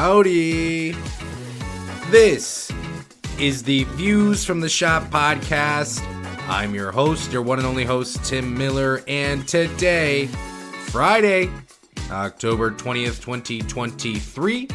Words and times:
Howdy. 0.00 0.92
This 2.08 2.72
is 3.38 3.62
the 3.62 3.84
Views 3.84 4.46
from 4.46 4.60
the 4.60 4.68
Schott 4.70 5.10
podcast. 5.10 6.00
I'm 6.48 6.74
your 6.74 6.90
host, 6.90 7.30
your 7.30 7.42
one 7.42 7.58
and 7.58 7.68
only 7.68 7.84
host, 7.84 8.24
Tim 8.24 8.56
Miller, 8.56 9.02
and 9.06 9.46
today, 9.46 10.24
Friday, 10.86 11.50
October 12.10 12.70
20th, 12.70 13.20
2023, 13.20 14.68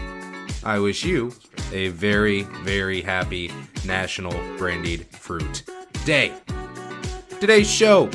I 0.64 0.78
wish 0.78 1.04
you 1.04 1.34
a 1.74 1.88
very, 1.88 2.44
very 2.62 3.02
happy 3.02 3.52
National 3.84 4.34
Brandied 4.60 5.08
Fruit 5.08 5.64
Day. 6.06 6.34
Today's 7.40 7.68
show 7.68 8.12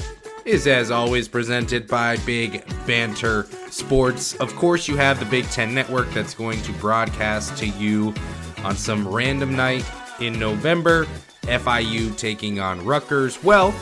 is, 0.51 0.67
as 0.67 0.90
always, 0.90 1.29
presented 1.29 1.86
by 1.86 2.17
Big 2.27 2.64
Banter 2.85 3.46
Sports. 3.71 4.35
Of 4.35 4.53
course, 4.57 4.89
you 4.89 4.96
have 4.96 5.21
the 5.21 5.25
Big 5.27 5.45
Ten 5.50 5.72
Network 5.72 6.11
that's 6.11 6.35
going 6.35 6.61
to 6.63 6.72
broadcast 6.72 7.57
to 7.58 7.68
you 7.68 8.13
on 8.64 8.77
some 8.77 9.07
random 9.07 9.55
night 9.55 9.89
in 10.18 10.41
November. 10.41 11.07
FIU 11.43 12.17
taking 12.18 12.58
on 12.58 12.85
Rutgers. 12.85 13.41
Well, 13.44 13.72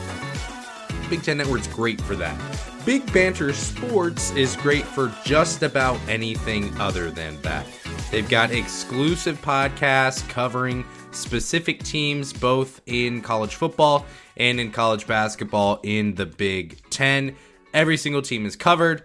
Big 1.09 1.23
Ten 1.23 1.37
Network's 1.37 1.65
great 1.65 1.99
for 2.01 2.15
that. 2.17 2.39
Big 2.85 3.11
Banter 3.11 3.51
Sports 3.51 4.29
is 4.35 4.55
great 4.57 4.85
for 4.85 5.11
just 5.25 5.63
about 5.63 5.99
anything 6.07 6.79
other 6.79 7.09
than 7.09 7.41
that. 7.41 7.65
They've 8.11 8.29
got 8.29 8.51
exclusive 8.51 9.41
podcasts 9.41 10.27
covering 10.29 10.85
specific 11.09 11.81
teams 11.81 12.31
both 12.31 12.79
in 12.85 13.21
college 13.21 13.55
football 13.55 14.05
and 14.39 14.59
in 14.59 14.71
college 14.71 15.05
basketball 15.05 15.79
in 15.83 16.15
the 16.15 16.25
Big 16.25 16.81
Ten. 16.89 17.35
Every 17.73 17.97
single 17.97 18.21
team 18.21 18.45
is 18.45 18.55
covered. 18.55 19.03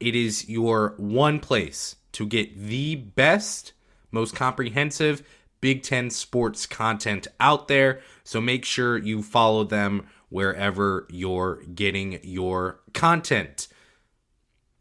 It 0.00 0.14
is 0.14 0.48
your 0.48 0.94
one 0.96 1.40
place 1.40 1.96
to 2.12 2.26
get 2.26 2.56
the 2.56 2.94
best, 2.94 3.72
most 4.12 4.34
comprehensive 4.34 5.22
Big 5.60 5.82
Ten 5.82 6.08
sports 6.08 6.66
content 6.66 7.26
out 7.40 7.68
there. 7.68 8.00
So 8.22 8.40
make 8.40 8.64
sure 8.64 8.96
you 8.96 9.22
follow 9.22 9.64
them 9.64 10.06
wherever 10.28 11.06
you're 11.10 11.62
getting 11.74 12.20
your 12.22 12.80
content. 12.94 13.68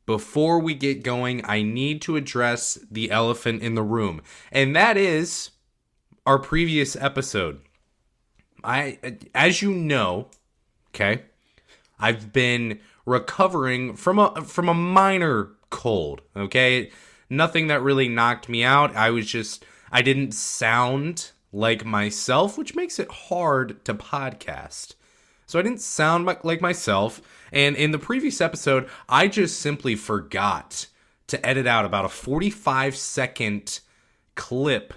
Before 0.05 0.59
we 0.59 0.73
get 0.73 1.03
going, 1.03 1.43
I 1.43 1.63
need 1.63 2.01
to 2.03 2.15
address 2.15 2.77
the 2.89 3.11
elephant 3.11 3.61
in 3.61 3.75
the 3.75 3.83
room, 3.83 4.21
and 4.53 4.73
that 4.73 4.95
is 4.95 5.49
our 6.25 6.39
previous 6.39 6.95
episode. 6.95 7.59
I 8.63 8.99
as 9.33 9.61
you 9.61 9.73
know, 9.73 10.29
okay, 10.89 11.23
I've 11.99 12.33
been 12.33 12.79
recovering 13.05 13.95
from 13.95 14.19
a 14.19 14.41
from 14.41 14.69
a 14.69 14.73
minor 14.73 15.49
cold, 15.69 16.21
okay? 16.35 16.91
Nothing 17.29 17.67
that 17.67 17.81
really 17.81 18.07
knocked 18.07 18.47
me 18.49 18.63
out. 18.63 18.95
I 18.95 19.11
was 19.11 19.25
just 19.25 19.65
I 19.91 20.01
didn't 20.01 20.33
sound 20.33 21.31
like 21.51 21.85
myself, 21.85 22.57
which 22.57 22.75
makes 22.75 22.99
it 22.99 23.09
hard 23.09 23.83
to 23.85 23.93
podcast. 23.93 24.95
So 25.45 25.57
I 25.57 25.61
didn't 25.61 25.81
sound 25.81 26.25
like 26.25 26.61
myself. 26.61 27.21
And 27.53 27.75
in 27.75 27.91
the 27.91 27.99
previous 27.99 28.41
episode, 28.41 28.89
I 29.07 29.29
just 29.29 29.59
simply 29.59 29.95
forgot 29.95 30.87
to 31.27 31.45
edit 31.45 31.65
out 31.65 31.85
about 31.85 32.05
a 32.05 32.09
45 32.09 32.95
second 32.95 33.79
clip 34.35 34.93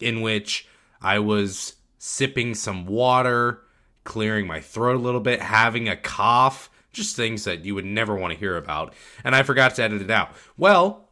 in 0.00 0.20
which 0.20 0.68
I 1.02 1.18
was 1.18 1.74
sipping 2.02 2.54
some 2.54 2.86
water, 2.86 3.60
clearing 4.04 4.46
my 4.46 4.58
throat 4.58 4.96
a 4.96 4.98
little 4.98 5.20
bit, 5.20 5.38
having 5.40 5.86
a 5.86 5.96
cough, 5.96 6.70
just 6.92 7.14
things 7.14 7.44
that 7.44 7.66
you 7.66 7.74
would 7.74 7.84
never 7.84 8.16
want 8.16 8.32
to 8.32 8.38
hear 8.38 8.56
about. 8.56 8.94
And 9.22 9.36
I 9.36 9.42
forgot 9.42 9.74
to 9.74 9.82
edit 9.82 10.00
it 10.00 10.10
out. 10.10 10.32
Well, 10.56 11.10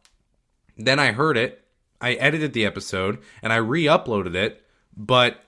then 0.75 0.99
I 0.99 1.11
heard 1.11 1.37
it. 1.37 1.63
I 2.01 2.13
edited 2.13 2.53
the 2.53 2.65
episode 2.65 3.19
and 3.43 3.53
I 3.53 3.57
re 3.57 3.83
uploaded 3.83 4.33
it, 4.33 4.65
but 4.97 5.39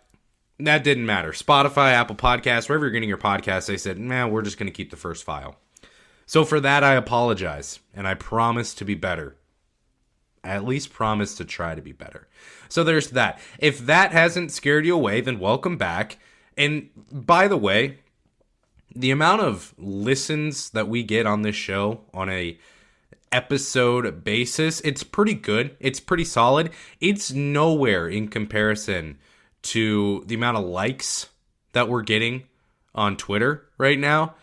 that 0.60 0.84
didn't 0.84 1.08
matter. 1.08 1.32
Spotify, 1.32 1.94
Apple 1.94 2.16
Podcasts, 2.16 2.70
wherever 2.70 2.86
you're 2.86 2.92
getting 2.92 3.10
your 3.10 3.18
podcast, 3.18 3.66
they 3.66 3.78
said, 3.78 3.98
man, 3.98 4.30
we're 4.30 4.44
just 4.44 4.60
going 4.60 4.68
to 4.68 4.72
keep 4.72 4.92
the 4.92 4.96
first 4.98 5.24
file. 5.24 5.56
So 6.28 6.46
for 6.46 6.60
that, 6.60 6.84
I 6.84 6.94
apologize 6.94 7.80
and 7.96 8.08
I 8.08 8.14
promise 8.14 8.76
to 8.76 8.86
be 8.86 8.94
better. 8.94 9.38
At 10.44 10.66
least 10.66 10.92
promise 10.92 11.36
to 11.36 11.46
try 11.46 11.76
to 11.76 11.82
be 11.82 11.92
better. 11.92 12.28
So 12.68 12.84
there's 12.84 13.12
that. 13.12 13.40
If 13.60 13.80
that 13.86 14.12
hasn't 14.12 14.52
scared 14.52 14.86
you 14.86 14.96
away, 14.96 15.22
then 15.22 15.40
welcome 15.40 15.78
back. 15.78 16.18
And 16.58 16.90
by 17.12 17.48
the 17.48 17.58
way, 17.58 18.00
the 18.96 19.12
amount 19.12 19.42
of 19.42 19.74
listens 19.78 20.72
that 20.72 20.88
we 20.88 21.04
get 21.04 21.26
on 21.26 21.44
this 21.44 21.56
show 21.56 22.02
on 22.14 22.30
a 22.30 22.58
episode 23.32 24.24
basis, 24.24 24.82
it's 24.82 25.04
pretty 25.04 25.34
good. 25.34 25.76
It's 25.80 26.00
pretty 26.00 26.26
solid. 26.26 26.72
It's 27.00 27.32
nowhere 27.32 28.08
in 28.08 28.28
comparison 28.28 29.18
to 29.64 30.24
the 30.26 30.36
amount 30.36 30.58
of 30.58 30.66
likes 30.66 31.30
that 31.74 31.88
we're 31.88 32.02
getting 32.02 32.44
on 32.94 33.16
Twitter 33.16 33.68
right 33.78 34.00
now. 34.00 34.36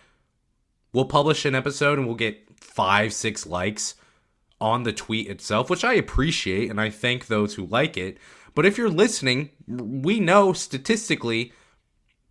We'll 0.93 1.05
publish 1.05 1.45
an 1.45 1.55
episode 1.55 1.99
and 1.99 2.07
we'll 2.07 2.17
get 2.17 2.39
five, 2.59 3.13
six 3.13 3.47
likes 3.47 3.95
on 4.61 4.83
the 4.83 4.93
tweet 4.93 5.29
itself, 5.29 5.71
which 5.71 5.85
I 5.85 5.95
appreciate 5.95 6.71
and 6.71 6.81
I 6.81 6.91
thank 6.91 7.27
those 7.27 7.55
who 7.55 7.67
like 7.67 7.97
it. 7.97 8.19
But 8.55 8.67
if 8.67 8.77
you're 8.77 8.91
listening, 8.91 9.51
we 9.67 10.19
know 10.21 10.53
statistically 10.53 11.53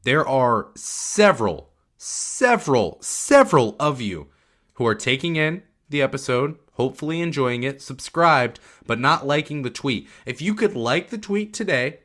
there 0.04 0.28
are 0.28 0.70
several, 0.76 1.72
several, 1.98 2.98
several 3.02 3.76
of 3.80 4.02
you 4.02 4.28
who 4.74 4.86
are 4.86 4.96
taking 4.96 5.36
in 5.36 5.64
the 5.90 6.02
episode, 6.02 6.58
hopefully 6.74 7.22
enjoying 7.22 7.64
it, 7.64 7.82
subscribed, 7.82 8.60
but 8.86 9.00
not 9.00 9.26
liking 9.26 9.62
the 9.62 9.70
tweet. 9.70 10.08
If 10.26 10.42
you 10.42 10.54
could 10.54 10.76
like 10.76 11.10
the 11.10 11.18
tweet 11.18 11.54
today, 11.54 12.00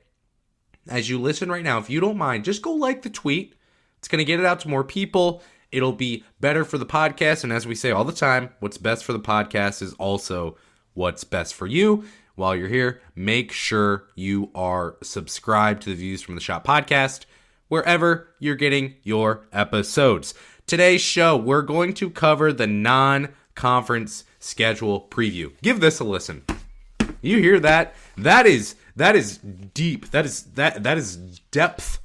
as 0.89 1.09
you 1.09 1.21
listen 1.21 1.51
right 1.51 1.65
now, 1.65 1.79
if 1.79 1.91
you 1.91 2.01
don't 2.01 2.17
mind, 2.17 2.45
just 2.45 2.63
go 2.63 2.73
like 2.73 3.03
the 3.03 3.11
tweet. 3.11 3.55
It's 3.99 4.09
going 4.09 4.19
to 4.19 4.25
get 4.25 4.41
it 4.41 4.47
out 4.47 4.61
to 4.61 4.69
more 4.69 4.85
people. 4.85 5.43
It'll 5.73 5.93
be 5.93 6.25
better 6.41 6.65
for 6.65 6.79
the 6.79 6.87
podcast. 6.87 7.43
And 7.43 7.53
as 7.53 7.67
we 7.67 7.75
say 7.75 7.91
all 7.91 8.05
the 8.05 8.13
time, 8.13 8.51
what's 8.61 8.79
best 8.79 9.05
for 9.05 9.13
the 9.13 9.21
podcast 9.21 9.83
is 9.83 9.95
also 9.95 10.57
what's 10.95 11.25
best 11.25 11.55
for 11.55 11.67
you. 11.67 12.05
While 12.35 12.55
you're 12.57 12.69
here, 12.69 13.01
make 13.15 13.53
sure 13.53 14.05
you 14.15 14.51
are 14.55 14.97
subscribed 15.03 15.83
to 15.83 15.91
the 15.91 15.97
Views 15.97 16.23
from 16.23 16.35
the 16.35 16.41
Schott 16.41 16.65
podcast 16.65 17.25
wherever 17.69 18.29
you're 18.39 18.55
getting 18.55 18.95
your 19.03 19.47
episodes. 19.53 20.35
Today's 20.67 21.01
show, 21.01 21.37
we're 21.37 21.63
going 21.63 21.95
to 21.95 22.11
cover 22.11 22.53
the 22.53 22.67
non 22.67 23.31
conference 23.55 24.25
schedule 24.39 25.09
preview. 25.11 25.53
Give 25.63 25.81
this 25.81 26.01
a 26.01 26.05
listen. 26.05 26.45
You 27.23 27.39
hear 27.39 27.61
that? 27.61 27.95
That 28.17 28.47
is 28.47 28.75
that 28.97 29.17
is 29.17 29.39
deep. 29.39 30.11
That 30.11 30.27
is 30.27 30.43
that 30.55 30.83
that 30.83 30.99
is 30.99 31.17
depth 31.51 31.99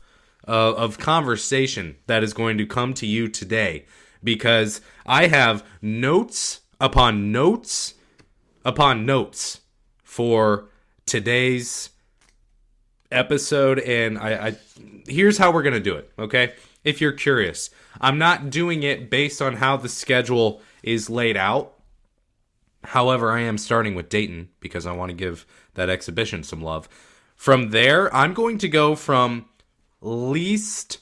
uh, 0.47 0.73
of 0.73 0.97
conversation 0.97 1.97
that 2.07 2.23
is 2.23 2.33
going 2.33 2.57
to 2.57 2.65
come 2.65 2.93
to 2.95 3.05
you 3.05 3.27
today 3.27 3.85
because 4.23 4.81
I 5.05 5.27
have 5.27 5.65
notes 5.81 6.61
upon 6.79 7.31
notes 7.31 7.95
upon 8.63 9.05
notes 9.05 9.61
for 10.03 10.69
today's 11.05 11.89
episode 13.11 13.79
and 13.79 14.17
I, 14.17 14.47
I 14.47 14.57
here's 15.07 15.37
how 15.37 15.51
we're 15.51 15.63
gonna 15.63 15.79
do 15.79 15.95
it 15.95 16.11
okay? 16.19 16.53
If 16.83 17.01
you're 17.01 17.13
curious 17.13 17.69
i'm 17.99 18.17
not 18.17 18.49
doing 18.49 18.83
it 18.83 19.09
based 19.09 19.41
on 19.41 19.55
how 19.55 19.77
the 19.77 19.89
schedule 19.89 20.61
is 20.83 21.09
laid 21.09 21.37
out. 21.37 21.73
However 22.83 23.31
i 23.31 23.41
am 23.41 23.57
starting 23.57 23.95
with 23.95 24.09
dayton 24.09 24.49
because 24.59 24.85
i 24.85 24.91
want 24.91 25.09
to 25.09 25.15
give 25.15 25.45
that 25.75 25.89
exhibition 25.89 26.43
some 26.43 26.61
love. 26.61 26.89
From 27.35 27.71
there 27.71 28.13
i'm 28.13 28.33
going 28.33 28.57
to 28.59 28.67
go 28.67 28.95
from 28.95 29.45
least 30.01 30.99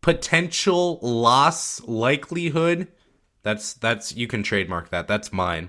potential 0.00 0.98
loss 1.00 1.80
likelihood 1.82 2.88
that's 3.42 3.74
that's 3.74 4.14
you 4.16 4.26
can 4.26 4.42
trademark 4.42 4.90
that 4.90 5.06
that's 5.06 5.32
mine 5.32 5.68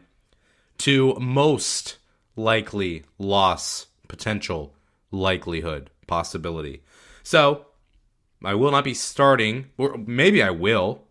to 0.78 1.14
most 1.20 1.98
likely 2.36 3.04
loss 3.20 3.88
potential 4.08 4.74
likelihood 5.12 5.90
possibility. 6.08 6.82
So 7.22 7.68
i 8.44 8.54
will 8.54 8.72
not 8.72 8.84
be 8.84 8.94
starting 8.94 9.70
or 9.78 9.98
maybe 9.98 10.44
i 10.44 10.50
will 10.50 11.04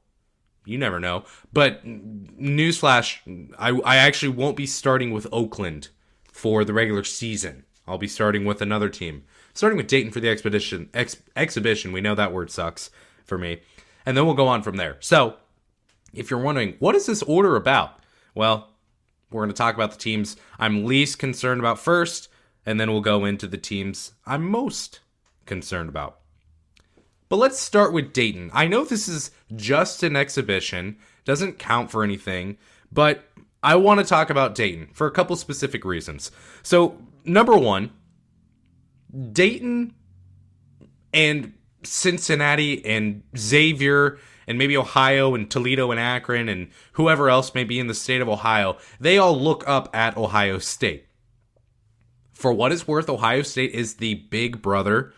you 0.66 0.76
never 0.76 1.00
know 1.00 1.24
but 1.50 1.82
newsflash 1.86 3.16
i, 3.58 3.70
I 3.70 3.96
actually 3.96 4.28
won't 4.28 4.56
be 4.56 4.66
starting 4.66 5.12
with 5.12 5.26
oakland 5.32 5.88
for 6.32 6.64
the 6.64 6.72
regular 6.72 7.04
season. 7.04 7.64
I'll 7.86 7.98
be 7.98 8.08
starting 8.08 8.44
with 8.44 8.62
another 8.62 8.88
team 8.88 9.24
starting 9.54 9.76
with 9.76 9.86
Dayton 9.86 10.12
for 10.12 10.20
the 10.20 10.28
expedition 10.28 10.88
ex, 10.94 11.16
exhibition. 11.36 11.92
We 11.92 12.00
know 12.00 12.14
that 12.14 12.32
word 12.32 12.50
sucks 12.50 12.90
for 13.24 13.38
me, 13.38 13.60
and 14.06 14.16
then 14.16 14.26
we'll 14.26 14.34
go 14.34 14.48
on 14.48 14.62
from 14.62 14.76
there. 14.76 14.96
So, 15.00 15.36
if 16.12 16.30
you're 16.30 16.40
wondering 16.40 16.76
what 16.78 16.94
is 16.94 17.06
this 17.06 17.22
order 17.22 17.56
about, 17.56 17.98
well, 18.34 18.70
we're 19.30 19.42
going 19.42 19.50
to 19.50 19.56
talk 19.56 19.74
about 19.74 19.92
the 19.92 19.98
teams 19.98 20.36
I'm 20.58 20.84
least 20.84 21.18
concerned 21.18 21.60
about 21.60 21.78
first, 21.78 22.28
and 22.66 22.78
then 22.78 22.90
we'll 22.90 23.00
go 23.00 23.24
into 23.24 23.46
the 23.46 23.58
teams 23.58 24.12
I'm 24.26 24.48
most 24.48 25.00
concerned 25.46 25.88
about. 25.88 26.18
But 27.28 27.36
let's 27.36 27.58
start 27.58 27.94
with 27.94 28.12
Dayton. 28.12 28.50
I 28.52 28.66
know 28.66 28.84
this 28.84 29.08
is 29.08 29.30
just 29.56 30.02
an 30.02 30.16
exhibition, 30.16 30.98
doesn't 31.24 31.58
count 31.58 31.90
for 31.90 32.04
anything, 32.04 32.58
but 32.92 33.24
I 33.62 33.76
want 33.76 34.00
to 34.00 34.06
talk 34.06 34.28
about 34.28 34.54
Dayton 34.54 34.88
for 34.92 35.06
a 35.06 35.10
couple 35.10 35.34
specific 35.36 35.84
reasons. 35.84 36.30
So, 36.62 36.98
number 37.24 37.56
one, 37.56 37.90
Dayton 39.32 39.94
and 41.12 41.52
Cincinnati 41.82 42.84
and 42.84 43.22
Xavier 43.36 44.18
and 44.46 44.58
maybe 44.58 44.76
Ohio 44.76 45.34
and 45.34 45.50
Toledo 45.50 45.90
and 45.90 46.00
Akron 46.00 46.48
and 46.48 46.68
whoever 46.92 47.28
else 47.28 47.54
may 47.54 47.64
be 47.64 47.78
in 47.78 47.86
the 47.86 47.94
state 47.94 48.20
of 48.20 48.28
Ohio, 48.28 48.76
they 48.98 49.18
all 49.18 49.38
look 49.38 49.66
up 49.68 49.94
at 49.94 50.16
Ohio 50.16 50.58
State. 50.58 51.06
For 52.32 52.52
what 52.52 52.72
it's 52.72 52.88
worth, 52.88 53.08
Ohio 53.08 53.42
State 53.42 53.72
is 53.72 53.94
the 53.94 54.14
big 54.14 54.62
brother 54.62 55.12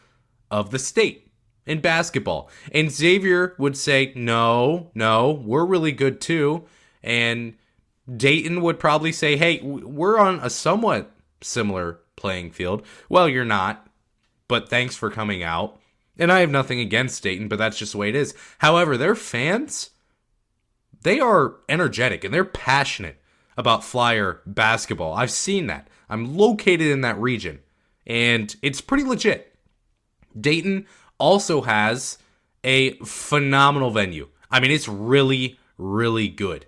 of 0.50 0.70
the 0.70 0.78
state 0.78 1.30
in 1.66 1.80
basketball. 1.80 2.50
And 2.72 2.90
Xavier 2.90 3.54
would 3.58 3.76
say, 3.76 4.12
no, 4.14 4.90
no, 4.94 5.30
we're 5.30 5.64
really 5.64 5.92
good 5.92 6.20
too. 6.20 6.64
And 7.02 7.54
Dayton 8.14 8.60
would 8.60 8.78
probably 8.78 9.12
say, 9.12 9.36
hey, 9.36 9.60
we're 9.62 10.18
on 10.18 10.38
a 10.40 10.50
somewhat 10.50 11.10
similar 11.40 12.00
playing 12.16 12.50
field. 12.50 12.84
Well, 13.08 13.28
you're 13.28 13.44
not, 13.44 13.83
but 14.48 14.68
thanks 14.68 14.96
for 14.96 15.10
coming 15.10 15.42
out. 15.42 15.80
And 16.18 16.30
I 16.30 16.40
have 16.40 16.50
nothing 16.50 16.78
against 16.78 17.22
Dayton, 17.22 17.48
but 17.48 17.58
that's 17.58 17.78
just 17.78 17.92
the 17.92 17.98
way 17.98 18.08
it 18.08 18.14
is. 18.14 18.34
However, 18.58 18.96
their 18.96 19.14
fans, 19.14 19.90
they 21.02 21.18
are 21.18 21.56
energetic 21.68 22.24
and 22.24 22.32
they're 22.32 22.44
passionate 22.44 23.20
about 23.56 23.84
Flyer 23.84 24.40
basketball. 24.46 25.14
I've 25.14 25.30
seen 25.30 25.66
that. 25.66 25.88
I'm 26.08 26.36
located 26.36 26.88
in 26.88 27.00
that 27.00 27.18
region, 27.18 27.60
and 28.06 28.54
it's 28.62 28.80
pretty 28.80 29.04
legit. 29.04 29.56
Dayton 30.38 30.86
also 31.18 31.62
has 31.62 32.18
a 32.62 32.92
phenomenal 32.98 33.90
venue. 33.90 34.28
I 34.50 34.60
mean, 34.60 34.70
it's 34.70 34.88
really, 34.88 35.58
really 35.78 36.28
good. 36.28 36.66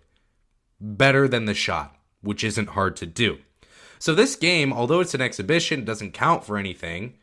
Better 0.81 1.29
than 1.29 1.45
the 1.45 1.55
Schott, 1.55 1.97
which 2.21 2.45
isn't 2.45 2.71
hard 2.71 2.97
to 2.97 3.07
do. 3.07 3.39
So, 3.99 4.15
this 4.15 4.37
game, 4.37 4.73
although 4.73 5.01
it's 5.01 5.15
an 5.15 5.23
exhibition, 5.23 5.85
doesn't 5.85 6.13
count 6.13 6.45
for 6.45 6.59
anything. 6.59 7.15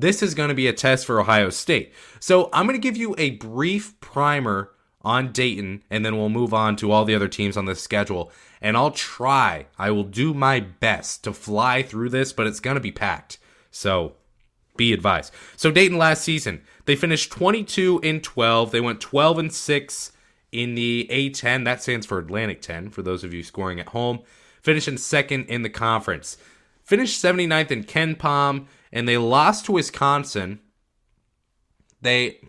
This 0.00 0.22
is 0.22 0.34
going 0.34 0.48
to 0.48 0.54
be 0.54 0.66
a 0.66 0.72
test 0.72 1.06
for 1.06 1.20
Ohio 1.20 1.50
State. 1.50 1.92
So, 2.18 2.48
I'm 2.52 2.66
going 2.66 2.80
to 2.80 2.82
give 2.82 2.96
you 2.96 3.14
a 3.18 3.30
brief 3.30 3.98
primer 4.00 4.70
on 5.02 5.32
Dayton, 5.32 5.82
and 5.90 6.04
then 6.04 6.16
we'll 6.16 6.28
move 6.28 6.52
on 6.52 6.76
to 6.76 6.92
all 6.92 7.04
the 7.04 7.14
other 7.14 7.28
teams 7.28 7.56
on 7.56 7.64
this 7.64 7.82
schedule. 7.82 8.30
And 8.60 8.76
I'll 8.76 8.90
try, 8.90 9.66
I 9.78 9.90
will 9.90 10.04
do 10.04 10.34
my 10.34 10.60
best 10.60 11.24
to 11.24 11.32
fly 11.32 11.82
through 11.82 12.10
this, 12.10 12.32
but 12.32 12.46
it's 12.46 12.60
going 12.60 12.74
to 12.74 12.80
be 12.80 12.92
packed. 12.92 13.38
So 13.70 14.14
be 14.76 14.92
advised. 14.92 15.32
So 15.56 15.70
Dayton 15.70 15.98
last 15.98 16.22
season, 16.22 16.62
they 16.84 16.96
finished 16.96 17.32
22 17.32 18.00
in 18.02 18.20
12. 18.20 18.70
They 18.70 18.80
went 18.80 19.00
12 19.00 19.38
and 19.38 19.52
6 19.52 20.12
in 20.52 20.74
the 20.74 21.06
A10. 21.10 21.64
That 21.64 21.82
stands 21.82 22.06
for 22.06 22.18
Atlantic 22.18 22.60
10 22.60 22.90
for 22.90 23.02
those 23.02 23.24
of 23.24 23.32
you 23.32 23.42
scoring 23.42 23.80
at 23.80 23.88
home. 23.88 24.20
Finishing 24.62 24.98
second 24.98 25.46
in 25.46 25.62
the 25.62 25.70
conference. 25.70 26.36
Finished 26.82 27.22
79th 27.22 27.70
in 27.70 27.84
KenPom, 27.84 28.66
and 28.92 29.08
they 29.08 29.18
lost 29.18 29.66
to 29.66 29.72
Wisconsin. 29.72 30.60
They 32.00 32.40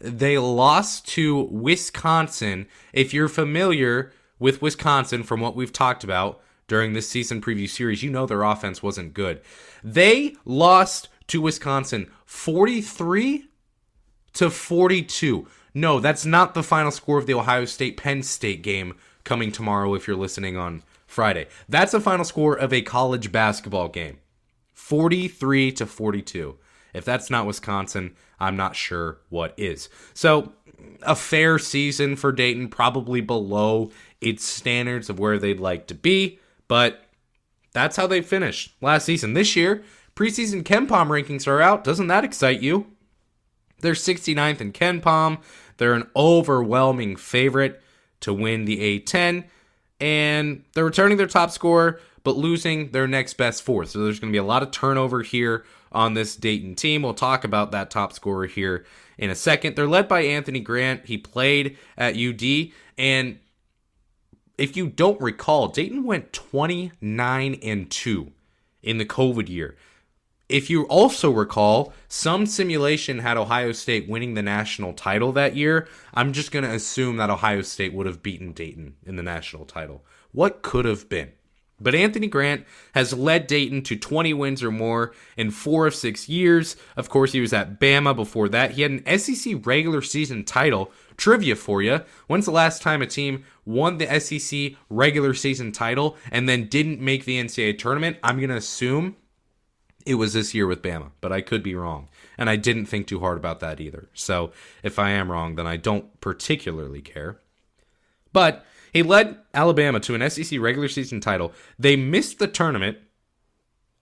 they 0.00 0.38
lost 0.38 1.06
to 1.08 1.42
Wisconsin. 1.42 2.66
If 2.92 3.12
you're 3.12 3.28
familiar 3.28 4.12
with 4.38 4.62
Wisconsin 4.62 5.22
from 5.22 5.40
what 5.40 5.54
we've 5.54 5.72
talked 5.72 6.02
about 6.02 6.40
during 6.66 6.94
this 6.94 7.08
season 7.08 7.42
preview 7.42 7.68
series, 7.68 8.02
you 8.02 8.10
know 8.10 8.24
their 8.24 8.42
offense 8.42 8.82
wasn't 8.82 9.12
good. 9.12 9.42
They 9.84 10.36
lost 10.44 11.08
to 11.28 11.42
Wisconsin 11.42 12.10
43 12.24 13.48
to 14.34 14.50
42. 14.50 15.46
No, 15.74 16.00
that's 16.00 16.24
not 16.24 16.54
the 16.54 16.62
final 16.62 16.90
score 16.90 17.18
of 17.18 17.26
the 17.26 17.34
Ohio 17.34 17.64
State 17.64 17.96
Penn 17.96 18.22
State 18.22 18.62
game 18.62 18.96
coming 19.24 19.52
tomorrow 19.52 19.94
if 19.94 20.06
you're 20.06 20.16
listening 20.16 20.56
on 20.56 20.82
Friday. 21.06 21.46
That's 21.68 21.92
the 21.92 22.00
final 22.00 22.24
score 22.24 22.56
of 22.56 22.72
a 22.72 22.82
college 22.82 23.30
basketball 23.30 23.88
game. 23.88 24.18
43 24.80 25.72
to 25.72 25.86
42. 25.86 26.56
If 26.92 27.04
that's 27.04 27.30
not 27.30 27.46
Wisconsin, 27.46 28.16
I'm 28.40 28.56
not 28.56 28.74
sure 28.74 29.18
what 29.28 29.54
is. 29.56 29.88
So, 30.14 30.52
a 31.02 31.14
fair 31.14 31.58
season 31.58 32.16
for 32.16 32.32
Dayton, 32.32 32.68
probably 32.68 33.20
below 33.20 33.92
its 34.20 34.44
standards 34.44 35.08
of 35.08 35.20
where 35.20 35.38
they'd 35.38 35.60
like 35.60 35.86
to 35.88 35.94
be, 35.94 36.40
but 36.66 37.04
that's 37.72 37.96
how 37.96 38.06
they 38.06 38.22
finished 38.22 38.74
last 38.80 39.04
season. 39.04 39.34
This 39.34 39.54
year, 39.54 39.84
preseason 40.16 40.64
KenPom 40.64 41.06
rankings 41.08 41.46
are 41.46 41.60
out. 41.60 41.84
Doesn't 41.84 42.08
that 42.08 42.24
excite 42.24 42.60
you? 42.60 42.86
They're 43.80 43.92
69th 43.92 44.60
in 44.60 44.72
KenPom. 44.72 45.38
They're 45.76 45.94
an 45.94 46.10
overwhelming 46.16 47.16
favorite 47.16 47.80
to 48.20 48.32
win 48.32 48.64
the 48.64 48.98
A10, 48.98 49.44
and 50.00 50.64
they're 50.74 50.84
returning 50.84 51.18
their 51.18 51.26
top 51.26 51.50
scorer 51.50 52.00
but 52.22 52.36
losing 52.36 52.90
their 52.90 53.06
next 53.06 53.34
best 53.34 53.62
fourth. 53.62 53.90
So 53.90 54.00
there's 54.00 54.20
going 54.20 54.32
to 54.32 54.36
be 54.36 54.38
a 54.38 54.44
lot 54.44 54.62
of 54.62 54.70
turnover 54.70 55.22
here 55.22 55.64
on 55.92 56.14
this 56.14 56.36
Dayton 56.36 56.74
team. 56.74 57.02
We'll 57.02 57.14
talk 57.14 57.44
about 57.44 57.72
that 57.72 57.90
top 57.90 58.12
scorer 58.12 58.46
here 58.46 58.84
in 59.18 59.30
a 59.30 59.34
second. 59.34 59.76
They're 59.76 59.86
led 59.86 60.08
by 60.08 60.22
Anthony 60.22 60.60
Grant. 60.60 61.06
He 61.06 61.18
played 61.18 61.76
at 61.96 62.16
UD. 62.16 62.72
And 62.98 63.38
if 64.58 64.76
you 64.76 64.88
don't 64.88 65.20
recall, 65.20 65.68
Dayton 65.68 66.04
went 66.04 66.32
29 66.32 67.54
and 67.62 67.90
2 67.90 68.32
in 68.82 68.98
the 68.98 69.06
COVID 69.06 69.48
year. 69.48 69.76
If 70.48 70.68
you 70.68 70.82
also 70.86 71.30
recall, 71.30 71.92
some 72.08 72.44
simulation 72.44 73.20
had 73.20 73.36
Ohio 73.36 73.70
State 73.70 74.08
winning 74.08 74.34
the 74.34 74.42
national 74.42 74.94
title 74.94 75.30
that 75.32 75.54
year. 75.54 75.86
I'm 76.12 76.32
just 76.32 76.50
going 76.50 76.64
to 76.64 76.72
assume 76.72 77.18
that 77.18 77.30
Ohio 77.30 77.62
State 77.62 77.92
would 77.92 78.06
have 78.06 78.20
beaten 78.20 78.52
Dayton 78.52 78.96
in 79.06 79.14
the 79.14 79.22
national 79.22 79.64
title. 79.64 80.04
What 80.32 80.62
could 80.62 80.86
have 80.86 81.08
been? 81.08 81.30
But 81.80 81.94
Anthony 81.94 82.26
Grant 82.26 82.66
has 82.94 83.12
led 83.12 83.46
Dayton 83.46 83.82
to 83.82 83.96
20 83.96 84.34
wins 84.34 84.62
or 84.62 84.70
more 84.70 85.12
in 85.36 85.50
four 85.50 85.86
of 85.86 85.94
six 85.94 86.28
years. 86.28 86.76
Of 86.96 87.08
course, 87.08 87.32
he 87.32 87.40
was 87.40 87.52
at 87.52 87.80
Bama 87.80 88.14
before 88.14 88.48
that. 88.50 88.72
He 88.72 88.82
had 88.82 88.90
an 88.90 89.18
SEC 89.18 89.66
regular 89.66 90.02
season 90.02 90.44
title. 90.44 90.92
Trivia 91.16 91.56
for 91.56 91.82
you. 91.82 92.00
When's 92.26 92.46
the 92.46 92.50
last 92.50 92.82
time 92.82 93.02
a 93.02 93.06
team 93.06 93.44
won 93.64 93.98
the 93.98 94.20
SEC 94.20 94.72
regular 94.88 95.34
season 95.34 95.72
title 95.72 96.16
and 96.30 96.48
then 96.48 96.66
didn't 96.66 97.00
make 97.00 97.24
the 97.24 97.42
NCAA 97.42 97.78
tournament? 97.78 98.16
I'm 98.22 98.38
going 98.38 98.50
to 98.50 98.56
assume 98.56 99.16
it 100.06 100.14
was 100.14 100.32
this 100.32 100.54
year 100.54 100.66
with 100.66 100.82
Bama, 100.82 101.10
but 101.20 101.32
I 101.32 101.40
could 101.40 101.62
be 101.62 101.74
wrong. 101.74 102.08
And 102.38 102.48
I 102.48 102.56
didn't 102.56 102.86
think 102.86 103.06
too 103.06 103.20
hard 103.20 103.36
about 103.36 103.60
that 103.60 103.80
either. 103.80 104.08
So 104.14 104.52
if 104.82 104.98
I 104.98 105.10
am 105.10 105.30
wrong, 105.30 105.56
then 105.56 105.66
I 105.66 105.76
don't 105.76 106.20
particularly 106.20 107.02
care. 107.02 107.38
But 108.32 108.64
he 108.92 109.02
led 109.02 109.38
Alabama 109.54 110.00
to 110.00 110.14
an 110.14 110.28
SEC 110.30 110.58
regular 110.60 110.88
season 110.88 111.20
title. 111.20 111.52
They 111.78 111.96
missed 111.96 112.38
the 112.38 112.46
tournament, 112.48 112.98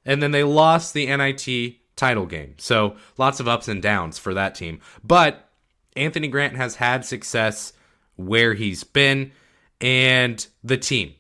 and 0.05 0.23
then 0.23 0.31
they 0.31 0.45
lost 0.45 0.95
the 0.95 1.07
NIT 1.07 1.77
title 1.97 2.27
game. 2.27 2.55
So 2.59 2.97
lots 3.17 3.41
of 3.41 3.49
ups 3.49 3.69
and 3.69 3.83
downs 3.83 4.19
for 4.19 4.33
that 4.35 4.55
team. 4.55 4.81
But 5.05 5.49
Anthony 5.97 6.29
Grant 6.29 6.57
has 6.57 6.77
had 6.77 7.05
success 7.05 7.73
where 8.17 8.55
he's 8.55 8.85
been, 8.85 9.33
and 9.81 10.47
the 10.65 10.77
team. 10.77 11.15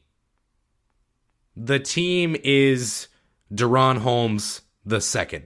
The 1.57 1.81
team 1.81 2.37
is 2.45 3.09
DaRon 3.53 3.99
Holmes 3.99 4.63
the 4.85 5.01
second. 5.01 5.45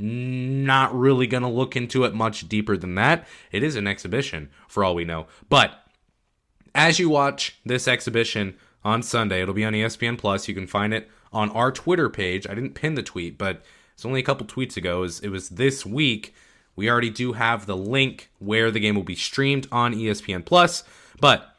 Not 0.00 0.96
really 0.96 1.26
going 1.26 1.42
to 1.42 1.48
look 1.48 1.74
into 1.74 2.04
it 2.04 2.14
much 2.14 2.48
deeper 2.48 2.76
than 2.76 2.94
that. 2.96 3.26
It 3.50 3.62
is 3.62 3.74
an 3.76 3.86
exhibition 3.86 4.50
for 4.68 4.84
all 4.84 4.94
we 4.94 5.04
know. 5.04 5.26
But 5.48 5.72
as 6.74 6.98
you 6.98 7.08
watch 7.08 7.58
this 7.64 7.88
exhibition 7.88 8.56
on 8.84 9.02
Sunday, 9.02 9.42
it'll 9.42 9.54
be 9.54 9.64
on 9.64 9.72
ESPN 9.72 10.18
Plus. 10.18 10.48
You 10.48 10.54
can 10.54 10.66
find 10.66 10.94
it 10.94 11.08
on 11.32 11.50
our 11.50 11.72
Twitter 11.72 12.08
page. 12.08 12.46
I 12.46 12.54
didn't 12.54 12.74
pin 12.74 12.94
the 12.94 13.02
tweet, 13.02 13.38
but 13.38 13.62
it's 13.94 14.04
only 14.04 14.20
a 14.20 14.24
couple 14.24 14.46
tweets 14.46 14.76
ago. 14.76 14.98
It 14.98 15.00
was, 15.00 15.20
it 15.20 15.28
was 15.28 15.48
this 15.50 15.84
week. 15.84 16.34
We 16.76 16.88
already 16.88 17.10
do 17.10 17.32
have 17.32 17.66
the 17.66 17.76
link 17.76 18.30
where 18.38 18.70
the 18.70 18.80
game 18.80 18.94
will 18.94 19.02
be 19.02 19.16
streamed 19.16 19.66
on 19.72 19.94
ESPN 19.94 20.44
Plus. 20.44 20.84
But 21.20 21.56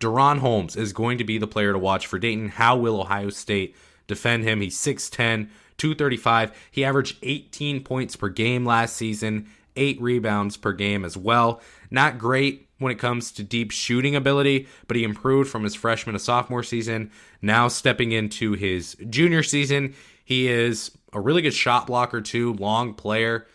DaRon 0.00 0.38
Holmes 0.38 0.76
is 0.76 0.92
going 0.92 1.18
to 1.18 1.24
be 1.24 1.38
the 1.38 1.46
player 1.46 1.72
to 1.72 1.78
watch 1.78 2.06
for 2.06 2.18
Dayton. 2.18 2.48
How 2.48 2.76
will 2.76 3.00
Ohio 3.00 3.30
State 3.30 3.76
defend 4.06 4.44
him? 4.44 4.60
He's 4.60 4.76
6'10, 4.76 5.48
235. 5.76 6.52
He 6.70 6.84
averaged 6.84 7.18
18 7.22 7.84
points 7.84 8.16
per 8.16 8.28
game 8.28 8.64
last 8.64 8.96
season, 8.96 9.48
eight 9.78 10.00
rebounds 10.00 10.56
per 10.56 10.72
game 10.72 11.04
as 11.04 11.16
well. 11.16 11.60
Not 11.90 12.18
great 12.18 12.68
when 12.78 12.92
it 12.92 12.98
comes 12.98 13.32
to 13.32 13.42
deep 13.42 13.70
shooting 13.70 14.14
ability, 14.14 14.68
but 14.86 14.96
he 14.96 15.04
improved 15.04 15.50
from 15.50 15.64
his 15.64 15.74
freshman 15.74 16.12
to 16.12 16.18
sophomore 16.18 16.62
season. 16.62 17.10
Now 17.40 17.68
stepping 17.68 18.12
into 18.12 18.52
his 18.52 18.96
junior 19.08 19.42
season, 19.42 19.94
he 20.24 20.48
is 20.48 20.90
a 21.12 21.20
really 21.20 21.42
good 21.42 21.54
shot 21.54 21.86
blocker 21.86 22.20
too, 22.20 22.52
long 22.54 22.94
player. 22.94 23.46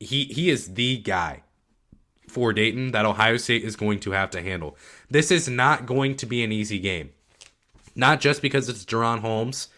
He 0.00 0.24
he 0.24 0.50
is 0.50 0.74
the 0.74 0.98
guy 0.98 1.42
for 2.28 2.52
Dayton 2.52 2.92
that 2.92 3.04
Ohio 3.04 3.36
State 3.36 3.62
is 3.62 3.76
going 3.76 4.00
to 4.00 4.12
have 4.12 4.30
to 4.30 4.42
handle. 4.42 4.76
This 5.10 5.30
is 5.30 5.48
not 5.48 5.86
going 5.86 6.16
to 6.16 6.26
be 6.26 6.42
an 6.42 6.50
easy 6.50 6.78
game. 6.78 7.10
Not 7.94 8.20
just 8.20 8.40
because 8.40 8.68
it's 8.70 8.86
DaRon 8.86 9.20
Holmes, 9.20 9.68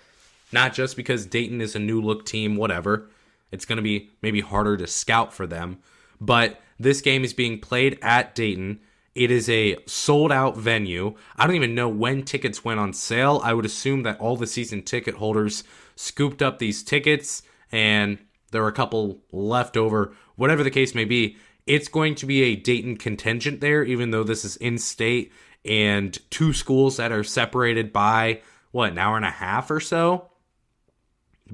not 0.52 0.72
just 0.72 0.96
because 0.96 1.26
Dayton 1.26 1.60
is 1.60 1.74
a 1.74 1.80
new 1.80 2.00
look 2.00 2.24
team, 2.24 2.56
whatever. 2.56 3.10
It's 3.50 3.64
going 3.64 3.76
to 3.76 3.82
be 3.82 4.10
maybe 4.22 4.40
harder 4.40 4.76
to 4.76 4.86
scout 4.86 5.32
for 5.32 5.46
them, 5.46 5.78
but 6.20 6.60
this 6.78 7.00
game 7.00 7.24
is 7.24 7.32
being 7.32 7.60
played 7.60 7.98
at 8.02 8.34
Dayton 8.34 8.80
It 9.14 9.30
is 9.30 9.48
a 9.48 9.76
sold 9.86 10.32
out 10.32 10.56
venue. 10.56 11.14
I 11.36 11.46
don't 11.46 11.56
even 11.56 11.74
know 11.74 11.88
when 11.88 12.24
tickets 12.24 12.64
went 12.64 12.80
on 12.80 12.92
sale. 12.92 13.40
I 13.44 13.54
would 13.54 13.64
assume 13.64 14.02
that 14.02 14.18
all 14.18 14.36
the 14.36 14.46
season 14.46 14.82
ticket 14.82 15.14
holders 15.14 15.62
scooped 15.94 16.42
up 16.42 16.58
these 16.58 16.82
tickets 16.82 17.42
and 17.70 18.18
there 18.50 18.62
were 18.62 18.68
a 18.68 18.72
couple 18.72 19.20
left 19.32 19.76
over, 19.76 20.14
whatever 20.36 20.64
the 20.64 20.70
case 20.70 20.94
may 20.94 21.04
be. 21.04 21.36
It's 21.66 21.88
going 21.88 22.16
to 22.16 22.26
be 22.26 22.42
a 22.42 22.56
Dayton 22.56 22.96
contingent 22.96 23.60
there, 23.60 23.84
even 23.84 24.10
though 24.10 24.24
this 24.24 24.44
is 24.44 24.56
in 24.56 24.78
state 24.78 25.32
and 25.64 26.18
two 26.30 26.52
schools 26.52 26.96
that 26.98 27.12
are 27.12 27.24
separated 27.24 27.92
by 27.92 28.42
what, 28.72 28.92
an 28.92 28.98
hour 28.98 29.16
and 29.16 29.24
a 29.24 29.30
half 29.30 29.70
or 29.70 29.80
so. 29.80 30.28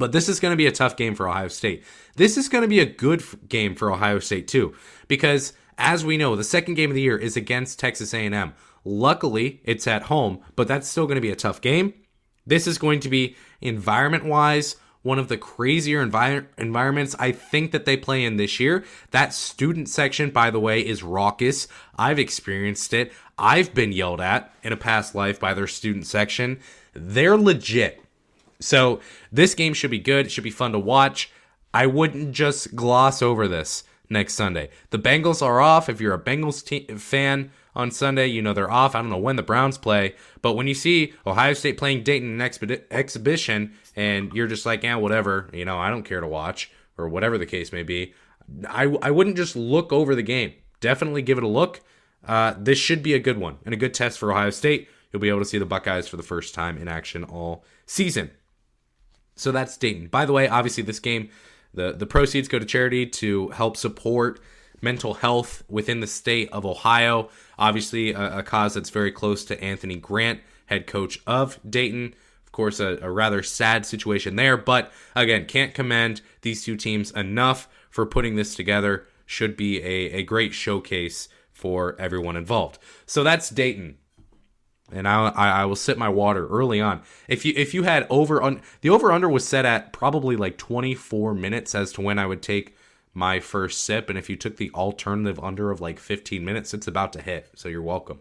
But 0.01 0.13
this 0.13 0.31
is 0.31 0.41
going 0.41 0.53
to 0.53 0.57
be 0.57 0.67
a 0.67 0.73
tough 0.73 0.97
game 0.97 1.15
for 1.15 1.29
Ohio 1.29 1.49
State. 1.49 1.85
This 2.17 2.39
is 2.39 2.49
going 2.49 2.63
to 2.63 2.69
be 2.69 2.81
a 2.81 2.87
good 2.87 3.23
game 3.49 3.75
for 3.75 3.93
Ohio 3.93 4.19
State 4.19 4.49
too, 4.49 4.75
because 5.09 5.53
as 5.77 6.07
we 6.07 6.17
know, 6.17 6.35
the 6.35 6.43
second 6.43 6.75
game 6.75 6.91
of 6.91 6.95
the 6.95 7.03
year 7.03 7.19
is 7.19 7.37
against 7.37 7.79
Texas 7.79 8.15
A&M. 8.15 8.55
Luckily, 8.83 9.61
it's 9.63 9.87
at 9.87 10.05
home, 10.05 10.41
but 10.57 10.67
that's 10.67 10.89
still 10.89 11.07
going 11.07 11.17
to 11.17 11.21
be 11.21 11.31
a 11.31 11.37
tough 11.37 11.61
game. 11.61 11.93
This 12.47 12.67
is 12.67 12.79
going 12.79 13.01
to 13.01 13.11
be 13.11 13.37
environment-wise 13.61 14.77
one 15.03 15.19
of 15.19 15.29
the 15.29 15.37
crazier 15.37 16.05
envir- 16.05 16.47
environments 16.59 17.15
I 17.19 17.33
think 17.33 17.73
that 17.73 17.85
they 17.85 17.97
play 17.97 18.25
in 18.25 18.37
this 18.37 18.59
year. 18.59 18.85
That 19.11 19.35
student 19.35 19.89
section, 19.89 20.31
by 20.31 20.51
the 20.51 20.61
way, 20.61 20.81
is 20.81 21.03
raucous. 21.03 21.69
I've 21.99 22.19
experienced 22.19 22.93
it. 22.95 23.13
I've 23.39 23.75
been 23.75 23.93
yelled 23.93 24.21
at 24.21 24.55
in 24.63 24.73
a 24.73 24.79
past 24.79 25.15
life 25.15 25.39
by 25.39 25.55
their 25.55 25.67
student 25.67 26.07
section. 26.07 26.61
They're 26.95 27.37
legit. 27.37 28.03
So 28.61 29.01
this 29.33 29.55
game 29.55 29.75
should 29.75 29.91
be 29.91 29.99
good. 29.99 30.27
It 30.27 30.33
should 30.33 30.45
be 30.45 30.51
fun 30.51 30.73
to 30.73 30.79
watch. 30.79 31.31
I 31.73 31.87
wouldn't 31.87 32.33
just 32.33 32.77
gloss 32.77 33.23
over 33.23 33.49
this 33.49 33.85
next 34.09 34.35
Sunday. 34.35 34.71
The 34.91 34.99
Bengals 34.99 35.41
are 35.43 35.61
off. 35.61 35.89
If 35.89 36.01
you're 36.01 36.15
a 36.15 36.23
Bengals 36.23 36.65
te- 36.65 36.87
fan 36.97 37.51
on 37.75 37.91
Sunday, 37.91 38.27
you 38.27 38.43
know 38.43 38.53
they're 38.53 38.71
off. 38.71 38.95
I 38.95 39.01
don't 39.01 39.11
know 39.11 39.17
when 39.17 39.37
the 39.37 39.43
Browns 39.43 39.79
play, 39.79 40.15
but 40.43 40.55
when 40.55 40.67
you 40.67 40.75
see 40.75 41.15
Ohio 41.27 41.53
State 41.53 41.79
playing 41.79 42.03
Dayton 42.03 42.41
in 42.41 42.49
expedi- 42.49 42.83
exhibition 42.91 43.73
and 43.95 44.33
you're 44.33 44.49
just 44.49 44.67
like, 44.67 44.83
yeah, 44.83 44.97
whatever, 44.97 45.49
you 45.53 45.65
know, 45.65 45.79
I 45.79 45.91
don't 45.91 46.03
care 46.03 46.21
to 46.21 46.27
watch 46.27 46.71
or 46.99 47.09
whatever 47.09 47.39
the 47.39 47.47
case 47.47 47.73
may 47.73 47.85
be, 47.85 48.15
I, 48.69 48.85
I 49.01 49.11
wouldn't 49.13 49.37
just 49.37 49.55
look 49.55 49.93
over 49.93 50.15
the 50.15 50.23
game. 50.23 50.55
Definitely 50.81 51.23
give 51.23 51.39
it 51.39 51.45
a 51.45 51.49
look. 51.49 51.81
Uh, 52.27 52.55
this 52.59 52.79
should 52.79 53.03
be 53.03 53.15
a 53.15 53.19
good 53.19 53.39
one 53.39 53.59
and 53.65 53.73
a 53.73 53.79
good 53.79 53.95
test 53.95 54.19
for 54.19 54.33
Ohio 54.33 54.51
State. 54.51 54.89
You'll 55.13 55.21
be 55.21 55.29
able 55.29 55.39
to 55.41 55.45
see 55.45 55.59
the 55.59 55.67
Buckeyes 55.67 56.09
for 56.09 56.17
the 56.17 56.23
first 56.23 56.55
time 56.55 56.77
in 56.79 56.89
action 56.89 57.25
all 57.25 57.65
season. 57.87 58.31
So 59.41 59.53
that's 59.53 59.77
Dayton. 59.79 60.09
By 60.09 60.27
the 60.27 60.35
way, 60.35 60.49
obviously 60.49 60.83
this 60.83 61.01
game, 61.01 61.31
the 61.73 61.93
the 61.93 62.07
proceeds 62.07 62.47
go 62.47 62.59
to 62.59 62.67
charity 62.67 63.07
to 63.07 63.49
help 63.49 63.77
support 63.77 64.41
mental 64.83 65.15
health 65.15 65.63
within 65.69 66.01
the 66.01 66.07
state 66.07 66.51
of 66.53 66.67
Ohio. 66.67 67.31
Obviously, 67.59 68.13
a, 68.13 68.39
a 68.39 68.43
cause 68.43 68.75
that's 68.75 68.91
very 68.91 69.11
close 69.11 69.45
to 69.47 69.63
Anthony 69.63 69.97
Grant, 69.97 70.41
head 70.67 70.87
coach 70.87 71.21
of 71.27 71.59
Dayton. 71.69 72.15
Of 72.45 72.53
course, 72.53 72.81
a, 72.81 72.99
a 73.01 73.11
rather 73.11 73.43
sad 73.43 73.87
situation 73.87 74.37
there, 74.37 74.57
but 74.57 74.93
again, 75.17 75.47
can't 75.47 75.73
commend 75.73 76.21
these 76.43 76.65
two 76.65 76.77
teams 76.77 77.11
enough 77.13 77.69
for 77.89 78.05
putting 78.05 78.37
this 78.37 78.55
together. 78.55 79.07
Should 79.25 79.57
be 79.57 79.81
a, 79.81 80.19
a 80.19 80.23
great 80.23 80.53
showcase 80.53 81.29
for 81.53 81.95
everyone 82.01 82.37
involved. 82.37 82.79
So 83.07 83.23
that's 83.23 83.49
Dayton 83.49 83.97
and 84.93 85.07
I, 85.09 85.29
I 85.29 85.65
will 85.65 85.77
sit 85.77 85.99
my 85.99 86.09
water 86.09 86.47
early 86.49 86.81
on. 86.81 87.03
If 87.29 87.45
you 87.45 87.53
if 87.57 87.75
you 87.75 87.83
had 87.85 88.07
over 88.11 88.43
on 88.43 88.61
the 88.81 88.91
over 88.91 89.13
under 89.13 89.29
was 89.29 89.47
set 89.47 89.65
at 89.65 89.93
probably 89.93 90.37
like 90.37 90.59
24 90.59 91.35
minutes 91.35 91.75
as 91.75 91.93
to 91.93 92.01
when 92.01 92.19
I 92.19 92.27
would 92.27 92.43
take 92.43 92.77
my 93.13 93.41
first 93.41 93.83
sip, 93.85 94.09
and 94.09 94.19
if 94.19 94.31
you 94.31 94.37
took 94.37 94.57
the 94.57 94.71
alternative 94.73 95.41
under 95.41 95.71
of 95.71 95.81
like 95.81 95.99
15 95.99 96.45
minutes, 96.45 96.73
it's 96.73 96.87
about 96.87 97.13
to 97.15 97.23
hit. 97.23 97.51
So 97.55 97.69
you're 97.69 97.83
welcome. 97.83 98.21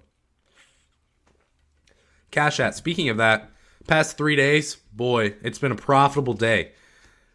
Cash 2.32 2.60
at. 2.60 2.76
Speaking 2.76 3.10
of 3.10 3.18
that, 3.18 3.50
past 3.88 4.18
three 4.18 4.36
days, 4.36 4.76
boy, 4.76 5.36
it's 5.42 5.60
been 5.60 5.72
a 5.72 5.76
profitable 5.76 6.34
day 6.34 6.74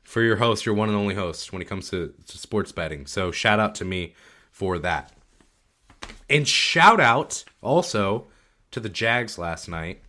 for 0.05 0.23
your 0.23 0.37
host, 0.37 0.67
your 0.67 0.75
one 0.75 0.89
and 0.89 0.99
only 0.99 1.15
host, 1.15 1.53
when 1.53 1.63
it 1.63 1.67
comes 1.67 1.91
to, 1.91 2.13
to 2.27 2.39
sports 2.39 2.73
betting. 2.73 3.07
So 3.07 3.31
shout 3.31 3.59
out 3.59 3.75
to 3.77 3.85
me 3.85 4.15
for 4.51 4.79
that. 4.81 5.13
And 6.29 6.47
shout 6.47 7.01
out 7.01 7.45
also 7.61 8.29
to 8.75 8.81
the 8.81 8.89
Jags 8.89 9.39
last 9.39 9.69
night, 9.69 10.03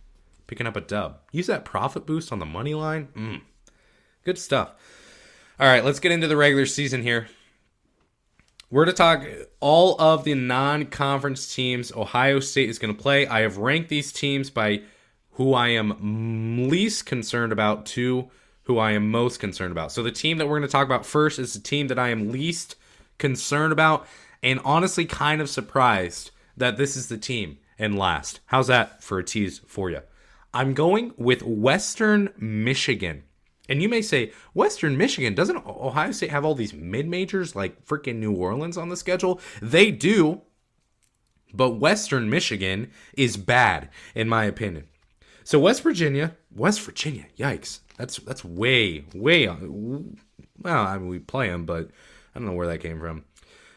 picking 0.46 0.66
up 0.66 0.76
a 0.76 0.80
dub. 0.80 1.20
Use 1.30 1.46
that 1.46 1.64
profit 1.64 2.04
boost 2.04 2.32
on 2.32 2.40
the 2.40 2.46
money 2.46 2.74
line. 2.74 3.08
Mm. 3.16 3.40
Good 4.24 4.38
stuff. 4.38 4.72
All 5.58 5.68
right, 5.68 5.84
let's 5.84 6.00
get 6.00 6.12
into 6.12 6.26
the 6.26 6.36
regular 6.36 6.66
season 6.66 7.02
here. 7.02 7.28
We're 8.68 8.84
to 8.84 8.92
talk 8.92 9.24
all 9.60 9.98
of 10.00 10.24
the 10.24 10.34
non 10.34 10.86
conference 10.86 11.54
teams 11.54 11.92
Ohio 11.92 12.40
State 12.40 12.68
is 12.68 12.80
going 12.80 12.94
to 12.94 13.00
play. 13.00 13.26
I 13.28 13.40
have 13.42 13.58
ranked 13.58 13.88
these 13.88 14.10
teams 14.10 14.50
by 14.50 14.82
who 15.32 15.54
I 15.54 15.68
am 15.68 16.68
least 16.68 17.06
concerned 17.06 17.52
about 17.52 17.86
to 17.86 18.28
who 18.64 18.78
I 18.78 18.92
am 18.92 19.12
most 19.12 19.38
concerned 19.38 19.70
about. 19.70 19.92
So 19.92 20.02
the 20.02 20.10
team 20.10 20.38
that 20.38 20.46
we're 20.46 20.58
going 20.58 20.68
to 20.68 20.72
talk 20.72 20.86
about 20.86 21.06
first 21.06 21.38
is 21.38 21.54
the 21.54 21.60
team 21.60 21.86
that 21.86 22.00
I 22.00 22.08
am 22.08 22.32
least 22.32 22.74
concerned 23.18 23.72
about 23.72 24.08
and 24.42 24.58
honestly 24.64 25.04
kind 25.06 25.40
of 25.40 25.48
surprised 25.48 26.32
that 26.56 26.76
this 26.76 26.96
is 26.96 27.08
the 27.08 27.16
team 27.16 27.58
and 27.78 27.98
last. 27.98 28.40
How's 28.46 28.66
that 28.68 29.02
for 29.02 29.18
a 29.18 29.24
tease 29.24 29.60
for 29.66 29.90
you? 29.90 30.00
I'm 30.54 30.74
going 30.74 31.12
with 31.16 31.42
Western 31.42 32.30
Michigan. 32.38 33.24
And 33.68 33.82
you 33.82 33.88
may 33.88 34.00
say, 34.00 34.32
Western 34.54 34.96
Michigan, 34.96 35.34
doesn't 35.34 35.66
Ohio 35.66 36.12
State 36.12 36.30
have 36.30 36.44
all 36.44 36.54
these 36.54 36.72
mid 36.72 37.06
majors 37.08 37.56
like 37.56 37.84
freaking 37.84 38.16
New 38.16 38.32
Orleans 38.32 38.78
on 38.78 38.88
the 38.88 38.96
schedule? 38.96 39.40
They 39.60 39.90
do, 39.90 40.42
but 41.52 41.72
Western 41.72 42.30
Michigan 42.30 42.90
is 43.16 43.36
bad, 43.36 43.90
in 44.14 44.28
my 44.28 44.44
opinion. 44.44 44.86
So 45.44 45.58
West 45.58 45.82
Virginia, 45.82 46.36
West 46.54 46.80
Virginia, 46.80 47.26
yikes. 47.36 47.80
That's 47.98 48.18
that's 48.18 48.44
way, 48.44 49.04
way, 49.14 49.46
uh, 49.46 49.56
well, 50.60 50.86
I 50.86 50.98
mean, 50.98 51.08
we 51.08 51.18
play 51.18 51.48
them, 51.48 51.64
but 51.66 51.90
I 52.34 52.38
don't 52.38 52.46
know 52.46 52.54
where 52.54 52.66
that 52.68 52.80
came 52.80 53.00
from. 53.00 53.24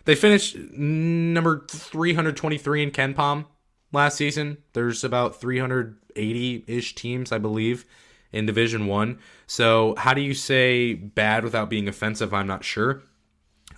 They 0.05 0.15
finished 0.15 0.57
number 0.57 1.65
323 1.69 2.83
in 2.83 2.91
KenPom 2.91 3.45
last 3.91 4.17
season. 4.17 4.57
There's 4.73 5.03
about 5.03 5.39
380 5.39 6.63
ish 6.67 6.95
teams, 6.95 7.31
I 7.31 7.37
believe, 7.37 7.85
in 8.31 8.45
Division 8.45 8.87
One. 8.87 9.19
So, 9.47 9.95
how 9.97 10.13
do 10.13 10.21
you 10.21 10.33
say 10.33 10.93
bad 10.93 11.43
without 11.43 11.69
being 11.69 11.87
offensive? 11.87 12.33
I'm 12.33 12.47
not 12.47 12.63
sure. 12.63 13.03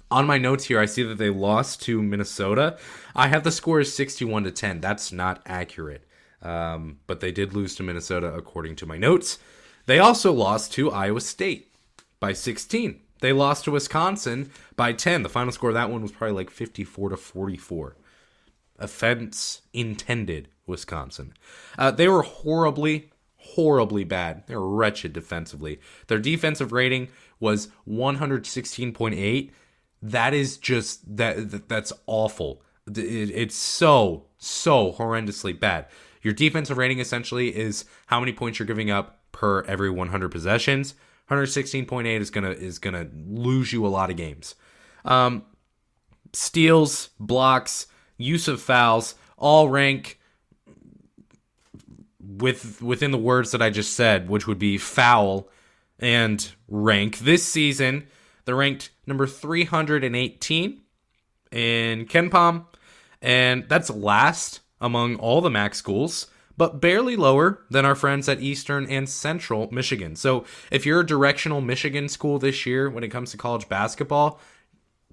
On 0.10 0.28
my 0.28 0.38
notes 0.38 0.66
here, 0.66 0.80
I 0.80 0.86
see 0.86 1.04
that 1.04 1.18
they 1.18 1.30
lost 1.30 1.82
to 1.84 2.02
Minnesota. 2.02 2.78
I 3.16 3.28
have 3.30 3.44
the 3.44 3.52
score 3.52 3.80
as 3.80 3.94
61 3.94 4.44
to 4.44 4.52
10. 4.52 4.82
That's 4.82 5.12
not 5.14 5.42
accurate. 5.46 6.06
Um, 6.42 7.00
but 7.08 7.22
they 7.22 7.32
did 7.32 7.54
lose 7.54 7.76
to 7.76 7.84
Minnesota 7.84 8.34
according 8.34 8.76
to 8.78 8.86
my 8.86 8.98
notes. 8.98 9.40
They 9.86 10.00
also 10.00 10.34
lost 10.34 10.74
to 10.74 10.92
Iowa 10.92 11.22
State 11.22 11.74
by 12.20 12.34
16. 12.34 13.00
They 13.22 13.32
lost 13.32 13.66
to 13.66 13.72
Wisconsin 13.72 14.52
by 14.76 14.94
10. 14.94 15.24
The 15.24 15.30
final 15.30 15.52
score 15.52 15.70
of 15.70 15.76
that 15.76 15.90
one 15.90 16.02
was 16.02 16.12
probably 16.12 16.36
like 16.36 16.50
54 16.50 17.10
to 17.10 17.18
44 17.18 17.96
offense 18.82 19.62
intended, 19.74 20.50
Wisconsin. 20.66 21.34
Uh, 21.78 21.92
they 21.92 22.08
were 22.08 22.24
horribly, 22.24 23.12
horribly 23.38 24.04
bad. 24.04 24.44
They 24.48 24.56
were 24.56 24.70
wretched 24.70 25.14
defensively. 25.14 25.80
Their 26.08 26.20
defensive 26.20 26.72
rating 26.72 27.10
was 27.40 27.70
116.8. 27.88 29.52
That 30.04 30.34
is 30.34 30.58
just 30.58 31.16
that 31.18 31.68
that's 31.68 31.94
awful. 32.08 32.64
it's 32.88 33.56
so 33.56 34.26
so 34.38 34.94
horrendously 34.94 35.58
bad. 35.60 35.88
Your 36.22 36.34
defensive 36.34 36.78
rating 36.78 37.00
essentially 37.00 37.56
is 37.56 37.86
how 38.08 38.20
many 38.20 38.34
points 38.34 38.60
you're 38.60 38.66
giving 38.66 38.92
up 38.92 39.20
per 39.32 39.62
every 39.64 39.90
100 39.90 40.30
possessions. 40.30 40.96
116.8 41.30 42.20
is 42.20 42.30
gonna 42.30 42.52
is 42.52 42.80
gonna 42.80 43.08
lose 43.28 43.72
you 43.72 43.86
a 43.86 43.90
lot 43.90 44.10
of 44.10 44.18
games. 44.18 44.56
Um, 45.06 45.44
steals, 46.34 47.10
blocks, 47.20 47.88
use 48.24 48.48
of 48.48 48.62
fouls, 48.62 49.16
all 49.38 49.70
rank 49.70 50.20
with 52.20 52.82
within 52.82 53.12
the 53.12 53.18
words 53.18 53.52
that 53.52 53.62
I 53.62 53.70
just 53.70 53.94
said, 53.94 54.30
which 54.30 54.48
would 54.48 54.60
be 54.60 54.78
foul 54.78 55.50
and 56.00 56.52
rank. 56.68 57.20
This 57.20 57.48
season, 57.48 58.08
they're 58.46 58.56
ranked 58.56 58.90
number 59.06 59.28
318 59.28 60.82
in 61.52 62.06
KenPom, 62.06 62.66
and 63.22 63.68
that's 63.68 63.90
last 63.90 64.62
among 64.80 65.16
all 65.18 65.42
the 65.42 65.50
MAC 65.50 65.76
schools, 65.76 66.28
but 66.58 66.82
barely 66.82 67.16
lower 67.16 67.62
than 67.70 67.86
our 67.86 67.96
friends 67.96 68.28
at 68.28 68.42
Eastern 68.42 68.88
and 68.90 69.08
Central 69.08 69.70
Michigan. 69.72 70.16
So 70.16 70.46
if 70.72 70.86
you're 70.86 71.02
a 71.02 71.06
directional 71.06 71.62
Michigan 71.62 72.10
school 72.10 72.40
this 72.40 72.66
year 72.66 72.90
when 72.90 73.04
it 73.04 73.10
comes 73.10 73.32
to 73.32 73.38
college 73.38 73.70
basketball, 73.70 74.40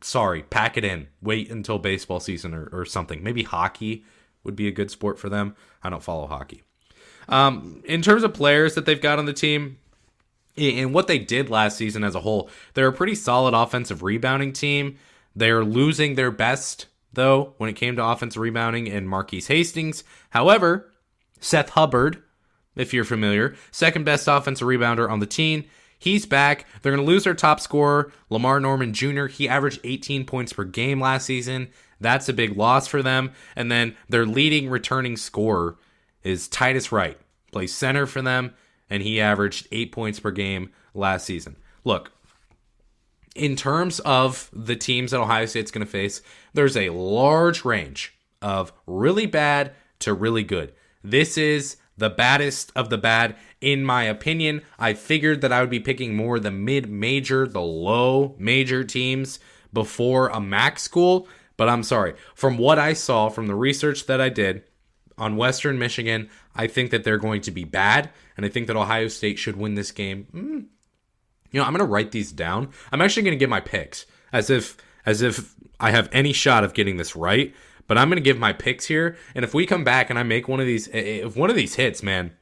sorry, 0.02 0.42
pack 0.42 0.76
it 0.76 0.84
in. 0.84 1.08
Wait 1.20 1.50
until 1.50 1.78
baseball 1.78 2.20
season 2.20 2.54
or, 2.54 2.68
or 2.72 2.84
something. 2.84 3.22
Maybe 3.22 3.42
hockey 3.42 4.04
would 4.44 4.56
be 4.56 4.68
a 4.68 4.72
good 4.72 4.90
sport 4.90 5.18
for 5.18 5.28
them. 5.28 5.54
I 5.82 5.90
don't 5.90 6.02
follow 6.02 6.26
hockey. 6.26 6.62
Um, 7.28 7.82
in 7.84 8.02
terms 8.02 8.22
of 8.22 8.32
players 8.32 8.74
that 8.74 8.86
they've 8.86 9.00
got 9.00 9.18
on 9.18 9.26
the 9.26 9.32
team, 9.32 9.78
and 10.56 10.92
what 10.92 11.06
they 11.06 11.18
did 11.18 11.50
last 11.50 11.76
season 11.76 12.02
as 12.02 12.14
a 12.14 12.20
whole, 12.20 12.50
they're 12.74 12.88
a 12.88 12.92
pretty 12.92 13.14
solid 13.14 13.54
offensive 13.54 14.02
rebounding 14.02 14.52
team. 14.52 14.98
They're 15.36 15.64
losing 15.64 16.14
their 16.14 16.30
best 16.30 16.86
though, 17.12 17.54
when 17.58 17.70
it 17.70 17.74
came 17.74 17.96
to 17.96 18.04
offensive 18.04 18.40
rebounding 18.40 18.88
and 18.88 19.08
Marquise 19.08 19.48
Hastings. 19.48 20.04
However, 20.30 20.90
Seth 21.40 21.70
Hubbard, 21.70 22.22
if 22.76 22.92
you're 22.92 23.04
familiar, 23.04 23.56
second 23.70 24.04
best 24.04 24.28
offensive 24.28 24.66
rebounder 24.66 25.08
on 25.10 25.20
the 25.20 25.26
team. 25.26 25.64
He's 25.98 26.26
back. 26.26 26.66
They're 26.80 26.92
going 26.92 27.04
to 27.04 27.10
lose 27.10 27.24
their 27.24 27.34
top 27.34 27.60
scorer, 27.60 28.12
Lamar 28.30 28.60
Norman 28.60 28.92
Jr. 28.92 29.26
He 29.26 29.48
averaged 29.48 29.80
18 29.84 30.24
points 30.24 30.52
per 30.52 30.64
game 30.64 31.00
last 31.00 31.26
season. 31.26 31.68
That's 32.00 32.28
a 32.28 32.32
big 32.32 32.56
loss 32.56 32.86
for 32.86 33.02
them. 33.02 33.32
And 33.56 33.70
then 33.70 33.96
their 34.08 34.24
leading 34.24 34.70
returning 34.70 35.16
scorer 35.16 35.76
is 36.22 36.48
Titus 36.48 36.92
Wright, 36.92 37.18
plays 37.50 37.74
center 37.74 38.06
for 38.06 38.22
them, 38.22 38.54
and 38.88 39.02
he 39.02 39.20
averaged 39.20 39.66
eight 39.72 39.92
points 39.92 40.20
per 40.20 40.30
game 40.30 40.70
last 40.94 41.26
season. 41.26 41.56
Look, 41.84 42.12
in 43.34 43.56
terms 43.56 44.00
of 44.00 44.50
the 44.52 44.76
teams 44.76 45.10
that 45.10 45.20
Ohio 45.20 45.46
State's 45.46 45.70
going 45.70 45.84
to 45.84 45.90
face, 45.90 46.22
there's 46.54 46.76
a 46.76 46.90
large 46.90 47.64
range 47.64 48.14
of 48.42 48.72
really 48.86 49.26
bad 49.26 49.72
to 50.00 50.14
really 50.14 50.44
good. 50.44 50.72
This 51.02 51.38
is 51.38 51.76
the 51.98 52.10
baddest 52.10 52.72
of 52.74 52.90
the 52.90 52.98
bad, 52.98 53.36
in 53.60 53.84
my 53.84 54.04
opinion. 54.04 54.62
I 54.78 54.94
figured 54.94 55.40
that 55.42 55.52
I 55.52 55.60
would 55.60 55.70
be 55.70 55.80
picking 55.80 56.16
more 56.16 56.40
the 56.40 56.50
mid 56.50 56.88
major, 56.88 57.46
the 57.46 57.60
low 57.60 58.34
major 58.38 58.84
teams 58.84 59.38
before 59.72 60.28
a 60.28 60.40
MAC 60.40 60.78
school, 60.78 61.28
but 61.56 61.68
I'm 61.68 61.82
sorry. 61.82 62.14
From 62.34 62.56
what 62.56 62.78
I 62.78 62.92
saw 62.94 63.28
from 63.28 63.46
the 63.46 63.54
research 63.54 64.06
that 64.06 64.20
I 64.20 64.28
did 64.28 64.62
on 65.18 65.36
Western 65.36 65.78
Michigan, 65.78 66.30
I 66.54 66.68
think 66.68 66.90
that 66.90 67.04
they're 67.04 67.18
going 67.18 67.42
to 67.42 67.50
be 67.50 67.64
bad, 67.64 68.10
and 68.36 68.46
I 68.46 68.48
think 68.48 68.68
that 68.68 68.76
Ohio 68.76 69.08
State 69.08 69.38
should 69.38 69.56
win 69.56 69.74
this 69.74 69.90
game. 69.90 70.26
Mm. 70.32 70.66
You 71.50 71.60
know, 71.60 71.64
I'm 71.64 71.72
going 71.72 71.86
to 71.86 71.92
write 71.92 72.12
these 72.12 72.32
down. 72.32 72.70
I'm 72.92 73.00
actually 73.00 73.24
going 73.24 73.36
to 73.36 73.38
get 73.38 73.48
my 73.48 73.60
picks 73.60 74.06
as 74.32 74.50
if 74.50 74.76
as 75.06 75.22
if 75.22 75.54
I 75.80 75.90
have 75.90 76.08
any 76.12 76.32
shot 76.32 76.64
of 76.64 76.74
getting 76.74 76.96
this 76.96 77.16
right 77.16 77.54
but 77.88 77.98
I'm 77.98 78.08
going 78.08 78.22
to 78.22 78.22
give 78.22 78.38
my 78.38 78.52
picks 78.52 78.86
here. 78.86 79.16
And 79.34 79.44
if 79.44 79.52
we 79.52 79.66
come 79.66 79.82
back 79.82 80.10
and 80.10 80.18
I 80.18 80.22
make 80.22 80.46
one 80.46 80.60
of 80.60 80.66
these, 80.66 80.88
if 80.92 81.36
one 81.36 81.50
of 81.50 81.56
these 81.56 81.74
hits, 81.74 82.02
man, 82.02 82.36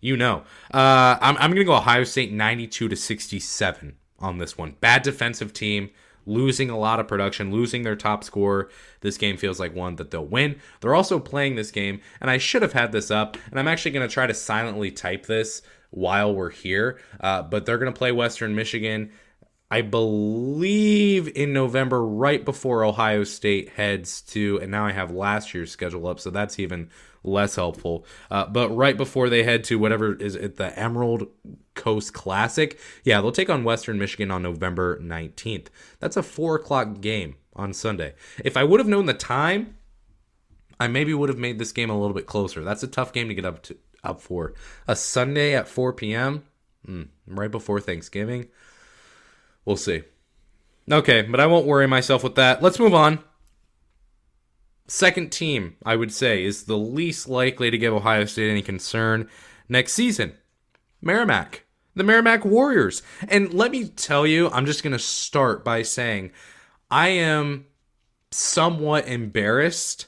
you 0.00 0.16
know, 0.16 0.44
uh, 0.72 1.18
I'm, 1.20 1.36
I'm 1.38 1.50
going 1.50 1.56
to 1.56 1.64
go 1.64 1.74
Ohio 1.74 2.04
State 2.04 2.32
92 2.32 2.88
to 2.88 2.96
67 2.96 3.96
on 4.20 4.38
this 4.38 4.56
one. 4.56 4.76
Bad 4.80 5.02
defensive 5.02 5.52
team, 5.52 5.90
losing 6.26 6.70
a 6.70 6.78
lot 6.78 7.00
of 7.00 7.08
production, 7.08 7.50
losing 7.50 7.82
their 7.82 7.96
top 7.96 8.22
scorer. 8.22 8.70
This 9.00 9.18
game 9.18 9.36
feels 9.36 9.58
like 9.58 9.74
one 9.74 9.96
that 9.96 10.10
they'll 10.10 10.24
win. 10.24 10.60
They're 10.80 10.94
also 10.94 11.18
playing 11.18 11.56
this 11.56 11.70
game, 11.70 12.00
and 12.20 12.30
I 12.30 12.38
should 12.38 12.62
have 12.62 12.72
had 12.72 12.92
this 12.92 13.10
up, 13.10 13.36
and 13.50 13.58
I'm 13.58 13.68
actually 13.68 13.90
going 13.92 14.08
to 14.08 14.12
try 14.12 14.26
to 14.26 14.34
silently 14.34 14.90
type 14.90 15.26
this 15.26 15.62
while 15.90 16.34
we're 16.34 16.50
here. 16.50 17.00
Uh, 17.20 17.42
but 17.42 17.66
they're 17.66 17.78
going 17.78 17.92
to 17.92 17.98
play 17.98 18.12
Western 18.12 18.54
Michigan. 18.54 19.10
I 19.70 19.82
believe 19.82 21.28
in 21.36 21.52
November, 21.52 22.04
right 22.04 22.44
before 22.44 22.84
Ohio 22.84 23.22
State 23.22 23.70
heads 23.70 24.20
to, 24.22 24.58
and 24.60 24.70
now 24.70 24.84
I 24.84 24.92
have 24.92 25.12
last 25.12 25.54
year's 25.54 25.70
schedule 25.70 26.08
up, 26.08 26.18
so 26.18 26.30
that's 26.30 26.58
even 26.58 26.90
less 27.22 27.54
helpful. 27.54 28.04
Uh, 28.30 28.46
but 28.46 28.70
right 28.70 28.96
before 28.96 29.28
they 29.28 29.44
head 29.44 29.62
to 29.64 29.78
whatever 29.78 30.14
is 30.14 30.34
it, 30.34 30.56
the 30.56 30.76
Emerald 30.76 31.28
Coast 31.74 32.12
Classic, 32.12 32.80
yeah, 33.04 33.20
they'll 33.20 33.30
take 33.30 33.50
on 33.50 33.62
Western 33.62 33.98
Michigan 33.98 34.30
on 34.32 34.42
November 34.42 34.98
19th. 35.00 35.68
That's 36.00 36.16
a 36.16 36.22
four 36.22 36.56
o'clock 36.56 37.00
game 37.00 37.36
on 37.54 37.72
Sunday. 37.72 38.14
If 38.44 38.56
I 38.56 38.64
would 38.64 38.80
have 38.80 38.88
known 38.88 39.06
the 39.06 39.14
time, 39.14 39.76
I 40.80 40.88
maybe 40.88 41.14
would 41.14 41.28
have 41.28 41.38
made 41.38 41.58
this 41.60 41.72
game 41.72 41.90
a 41.90 41.98
little 41.98 42.14
bit 42.14 42.26
closer. 42.26 42.64
That's 42.64 42.82
a 42.82 42.88
tough 42.88 43.12
game 43.12 43.28
to 43.28 43.34
get 43.34 43.44
up 43.44 43.62
to 43.64 43.76
up 44.02 44.20
for. 44.20 44.54
A 44.88 44.96
Sunday 44.96 45.54
at 45.54 45.68
4 45.68 45.92
p.m. 45.92 46.44
Mm, 46.88 47.08
right 47.26 47.50
before 47.50 47.80
Thanksgiving. 47.80 48.48
We'll 49.64 49.76
see. 49.76 50.02
Okay, 50.90 51.22
but 51.22 51.40
I 51.40 51.46
won't 51.46 51.66
worry 51.66 51.86
myself 51.86 52.24
with 52.24 52.34
that. 52.34 52.62
Let's 52.62 52.78
move 52.78 52.94
on. 52.94 53.20
Second 54.86 55.30
team, 55.30 55.76
I 55.84 55.94
would 55.94 56.12
say, 56.12 56.44
is 56.44 56.64
the 56.64 56.76
least 56.76 57.28
likely 57.28 57.70
to 57.70 57.78
give 57.78 57.94
Ohio 57.94 58.24
State 58.24 58.50
any 58.50 58.62
concern 58.62 59.28
next 59.68 59.92
season. 59.92 60.32
Merrimack. 61.00 61.64
The 61.94 62.02
Merrimack 62.02 62.44
Warriors. 62.44 63.02
And 63.28 63.54
let 63.54 63.70
me 63.70 63.88
tell 63.88 64.26
you, 64.26 64.50
I'm 64.50 64.66
just 64.66 64.82
going 64.82 64.92
to 64.92 64.98
start 64.98 65.64
by 65.64 65.82
saying 65.82 66.32
I 66.90 67.08
am 67.08 67.66
somewhat 68.32 69.06
embarrassed 69.06 70.06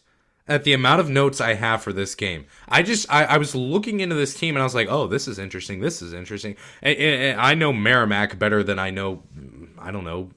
at 0.53 0.65
the 0.65 0.73
amount 0.73 1.01
of 1.01 1.09
notes 1.09 1.41
I 1.41 1.55
have 1.55 1.83
for 1.83 1.93
this 1.93 2.15
game. 2.15 2.47
I 2.69 2.83
just 2.83 3.11
I, 3.11 3.25
I, 3.25 3.39
was 3.39 3.55
looking 3.55 4.01
into 4.01 4.15
this 4.15 4.35
team 4.35 4.55
and 4.55 4.61
I 4.61 4.65
was 4.65 4.75
like, 4.75 4.89
oh, 4.91 5.07
this 5.07 5.27
is 5.27 5.39
interesting. 5.39 5.81
This 5.81 6.03
is 6.03 6.13
interesting. 6.13 6.57
And, 6.83 6.99
and 6.99 7.41
I 7.41 7.55
know 7.55 7.73
Merrimack 7.73 8.39
better 8.39 8.63
than 8.63 8.79
I 8.79 8.91
know 8.91 9.23
I 9.79 9.91
don't 9.91 10.05
know 10.05 10.31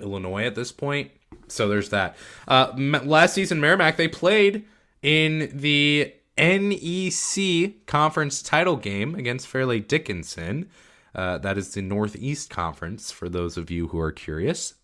Illinois 0.00 0.44
at 0.44 0.54
this 0.54 0.72
point. 0.72 1.10
So 1.48 1.68
there's 1.68 1.90
that. 1.90 2.16
Uh, 2.48 2.72
last 2.76 3.34
season, 3.34 3.60
Merrimack 3.60 3.96
they 3.96 4.08
played 4.08 4.64
in 5.02 5.50
the 5.52 6.14
NEC 6.38 7.86
conference 7.86 8.42
title 8.42 8.76
game 8.76 9.14
against 9.14 9.46
Fairleigh 9.46 9.80
Dickinson. 9.80 10.70
Uh, 11.14 11.38
that 11.38 11.58
is 11.58 11.74
the 11.74 11.82
Northeast 11.82 12.50
Conference 12.50 13.10
for 13.10 13.28
those 13.28 13.56
of 13.56 13.70
you 13.70 13.88
who 13.88 13.98
are 13.98 14.12
curious. 14.12 14.74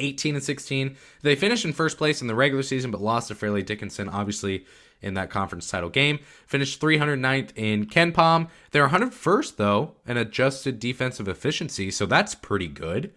18 0.00 0.34
and 0.34 0.44
16. 0.44 0.96
They 1.22 1.34
finished 1.34 1.64
in 1.64 1.72
first 1.72 1.98
place 1.98 2.20
in 2.20 2.26
the 2.26 2.34
regular 2.34 2.62
season, 2.62 2.90
but 2.90 3.00
lost 3.00 3.28
to 3.28 3.34
Fairleigh 3.34 3.62
Dickinson, 3.62 4.08
obviously, 4.08 4.64
in 5.00 5.14
that 5.14 5.30
conference 5.30 5.68
title 5.68 5.90
game. 5.90 6.18
Finished 6.46 6.80
309th 6.80 7.50
in 7.56 7.86
KenPom. 7.86 8.48
They're 8.70 8.88
101st, 8.88 9.56
though, 9.56 9.94
in 10.06 10.16
adjusted 10.16 10.78
defensive 10.78 11.28
efficiency, 11.28 11.90
so 11.90 12.06
that's 12.06 12.34
pretty 12.34 12.68
good. 12.68 13.12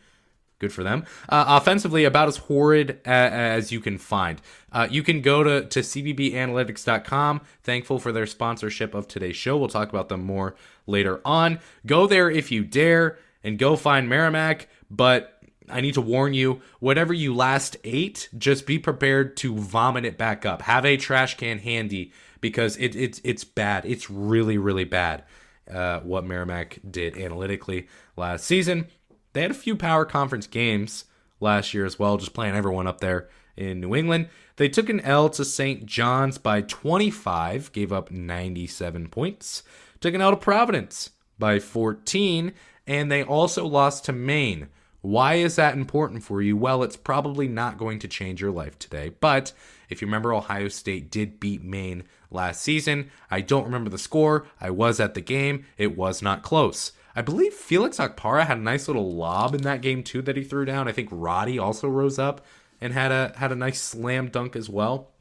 Good 0.59 0.71
for 0.71 0.83
them. 0.83 1.05
Uh, 1.27 1.45
offensively, 1.47 2.03
about 2.03 2.27
as 2.27 2.37
horrid 2.37 2.99
as 3.03 3.71
you 3.71 3.79
can 3.79 3.97
find. 3.97 4.39
Uh, 4.71 4.87
you 4.91 5.01
can 5.01 5.21
go 5.21 5.41
to, 5.41 5.65
to 5.65 5.79
cbbanalytics.com. 5.79 7.41
Thankful 7.63 7.97
for 7.97 8.11
their 8.11 8.27
sponsorship 8.27 8.93
of 8.93 9.07
today's 9.07 9.35
show. 9.35 9.57
We'll 9.57 9.69
talk 9.69 9.89
about 9.89 10.09
them 10.09 10.23
more 10.23 10.55
later 10.85 11.19
on. 11.25 11.59
Go 11.87 12.05
there 12.05 12.29
if 12.29 12.51
you 12.51 12.63
dare 12.63 13.17
and 13.43 13.57
go 13.57 13.75
find 13.75 14.07
Merrimack, 14.07 14.67
but 14.91 15.40
I 15.71 15.81
need 15.81 15.95
to 15.95 16.01
warn 16.01 16.33
you, 16.33 16.61
whatever 16.79 17.13
you 17.13 17.35
last 17.35 17.77
ate, 17.83 18.29
just 18.37 18.65
be 18.65 18.79
prepared 18.79 19.37
to 19.37 19.55
vomit 19.55 20.05
it 20.05 20.17
back 20.17 20.45
up. 20.45 20.61
Have 20.63 20.85
a 20.85 20.97
trash 20.97 21.37
can 21.37 21.59
handy 21.59 22.11
because 22.41 22.77
it, 22.77 22.95
it's 22.95 23.21
it's 23.23 23.43
bad. 23.43 23.85
It's 23.85 24.09
really 24.09 24.57
really 24.57 24.83
bad. 24.83 25.23
Uh, 25.71 25.99
what 26.01 26.25
Merrimack 26.25 26.79
did 26.89 27.17
analytically 27.17 27.87
last 28.17 28.45
season. 28.45 28.87
They 29.33 29.41
had 29.41 29.51
a 29.51 29.55
few 29.55 29.75
power 29.75 30.03
conference 30.03 30.47
games 30.47 31.05
last 31.39 31.73
year 31.73 31.85
as 31.85 31.97
well, 31.97 32.17
just 32.17 32.33
playing 32.33 32.55
everyone 32.55 32.87
up 32.87 32.99
there 32.99 33.29
in 33.55 33.79
New 33.79 33.95
England. 33.95 34.27
They 34.57 34.67
took 34.69 34.89
an 34.89 34.99
L 35.01 35.29
to 35.29 35.45
St. 35.45 35.85
John's 35.85 36.37
by 36.37 36.61
25, 36.61 37.71
gave 37.71 37.93
up 37.93 38.11
97 38.11 39.07
points. 39.07 39.63
Took 39.99 40.13
an 40.13 40.21
L 40.21 40.31
to 40.31 40.37
Providence 40.37 41.11
by 41.39 41.59
14, 41.59 42.53
and 42.85 43.11
they 43.11 43.23
also 43.23 43.65
lost 43.65 44.05
to 44.05 44.11
Maine 44.11 44.67
why 45.01 45.35
is 45.35 45.55
that 45.55 45.75
important 45.75 46.23
for 46.23 46.41
you? 46.41 46.55
Well, 46.55 46.83
it's 46.83 46.95
probably 46.95 47.47
not 47.47 47.77
going 47.77 47.99
to 47.99 48.07
change 48.07 48.41
your 48.41 48.51
life 48.51 48.77
today. 48.77 49.11
But 49.19 49.51
if 49.89 50.01
you 50.01 50.07
remember, 50.07 50.33
Ohio 50.33 50.67
State 50.67 51.11
did 51.11 51.39
beat 51.39 51.63
Maine 51.63 52.03
last 52.29 52.61
season. 52.61 53.09
I 53.29 53.41
don't 53.41 53.65
remember 53.65 53.89
the 53.89 53.97
score. 53.97 54.45
I 54.59 54.69
was 54.69 54.99
at 54.99 55.13
the 55.15 55.21
game. 55.21 55.65
It 55.77 55.97
was 55.97 56.21
not 56.21 56.43
close. 56.43 56.91
I 57.15 57.21
believe 57.21 57.53
Felix 57.53 57.97
Okpara 57.97 58.45
had 58.45 58.57
a 58.57 58.61
nice 58.61 58.87
little 58.87 59.13
lob 59.15 59.53
in 59.53 59.63
that 59.63 59.81
game 59.81 60.03
too 60.03 60.21
that 60.21 60.37
he 60.37 60.43
threw 60.43 60.65
down. 60.65 60.87
I 60.87 60.93
think 60.93 61.09
Roddy 61.11 61.59
also 61.59 61.87
rose 61.89 62.17
up 62.17 62.45
and 62.79 62.93
had 62.93 63.11
a 63.11 63.33
had 63.35 63.51
a 63.51 63.55
nice 63.55 63.81
slam 63.81 64.29
dunk 64.29 64.55
as 64.55 64.69
well. 64.69 65.11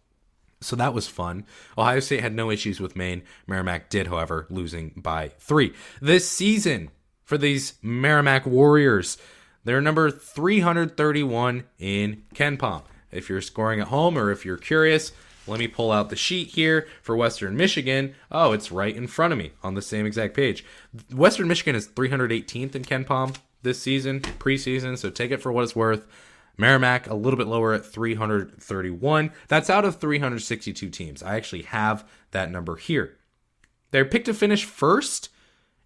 So 0.61 0.77
that 0.77 0.95
was 0.95 1.09
fun. 1.09 1.47
Ohio 1.77 2.01
State 2.01 2.21
had 2.21 2.35
no 2.35 2.51
issues 2.51 2.81
with 2.81 2.95
Maine. 2.95 3.23
Merrimack 3.47 3.89
did, 3.89 4.09
however, 4.09 4.47
losing 4.51 4.93
by 4.95 5.29
three. 5.39 5.73
This 6.03 6.29
season 6.29 6.91
for 7.25 7.39
these 7.39 7.75
Merrimack 7.83 8.45
Warriors, 8.45 9.17
they're 9.65 9.81
number 9.81 10.11
331 10.11 11.65
in 11.79 12.23
KenPom. 12.35 12.83
If 13.13 13.29
you're 13.29 13.41
scoring 13.41 13.81
at 13.81 13.89
home 13.89 14.17
or 14.17 14.31
if 14.31 14.45
you're 14.45 14.57
curious, 14.57 15.13
let 15.47 15.59
me 15.59 15.69
pull 15.69 15.91
out 15.91 16.11
the 16.11 16.17
sheet 16.17 16.49
here 16.49 16.87
for 17.03 17.17
Western 17.17 17.57
Michigan. 17.57 18.15
Oh, 18.31 18.53
it's 18.53 18.71
right 18.71 18.95
in 18.95 19.07
front 19.07 19.33
of 19.33 19.39
me 19.39 19.53
on 19.63 19.75
the 19.75 19.83
same 19.83 20.07
exact 20.07 20.35
page. 20.35 20.65
Western 21.13 21.49
Michigan 21.49 21.75
is 21.75 21.89
318th 21.89 22.75
in 22.75 22.85
KenPom 22.85 23.37
this 23.63 23.81
season, 23.81 24.21
preseason, 24.21 24.97
so 24.97 25.11
take 25.11 25.31
it 25.31 25.43
for 25.43 25.53
what 25.53 25.65
it's 25.65 25.77
worth. 25.77 26.07
Merrimack 26.57 27.09
a 27.09 27.15
little 27.15 27.39
bit 27.39 27.47
lower 27.47 27.73
at 27.73 27.87
331. 27.87 29.33
That's 29.49 29.71
out 29.71 29.85
of 29.85 29.99
362 29.99 30.91
teams. 30.91 31.23
I 31.23 31.37
actually 31.37 31.63
have 31.63 32.07
that 32.31 32.51
number 32.51 32.77
here. 32.77 33.17
They're 33.91 34.05
picked 34.05 34.27
to 34.27 34.35
finish 34.35 34.65
first 34.65 35.31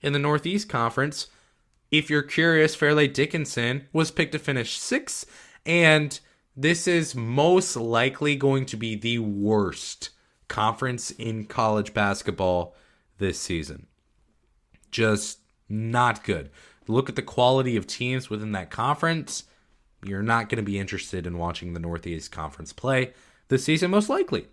in 0.02 0.12
the 0.12 0.18
Northeast 0.18 0.68
Conference 0.68 1.28
if 1.98 2.10
you're 2.10 2.22
curious, 2.22 2.74
Fairleigh 2.74 3.08
Dickinson 3.08 3.86
was 3.92 4.10
picked 4.10 4.32
to 4.32 4.38
finish 4.38 4.78
sixth, 4.78 5.24
and 5.64 6.18
this 6.56 6.86
is 6.86 7.14
most 7.14 7.76
likely 7.76 8.36
going 8.36 8.66
to 8.66 8.76
be 8.76 8.94
the 8.94 9.18
worst 9.18 10.10
conference 10.48 11.10
in 11.12 11.44
college 11.44 11.94
basketball 11.94 12.74
this 13.18 13.38
season. 13.38 13.86
Just 14.90 15.38
not 15.68 16.24
good. 16.24 16.50
Look 16.86 17.08
at 17.08 17.16
the 17.16 17.22
quality 17.22 17.76
of 17.76 17.86
teams 17.86 18.28
within 18.28 18.52
that 18.52 18.70
conference. 18.70 19.44
you're 20.04 20.22
not 20.22 20.48
going 20.48 20.58
to 20.58 20.70
be 20.70 20.78
interested 20.78 21.26
in 21.26 21.38
watching 21.38 21.72
the 21.72 21.80
Northeast 21.80 22.30
Conference 22.30 22.72
play 22.74 23.14
this 23.48 23.64
season, 23.64 23.90
most 23.90 24.10
likely. 24.10 24.46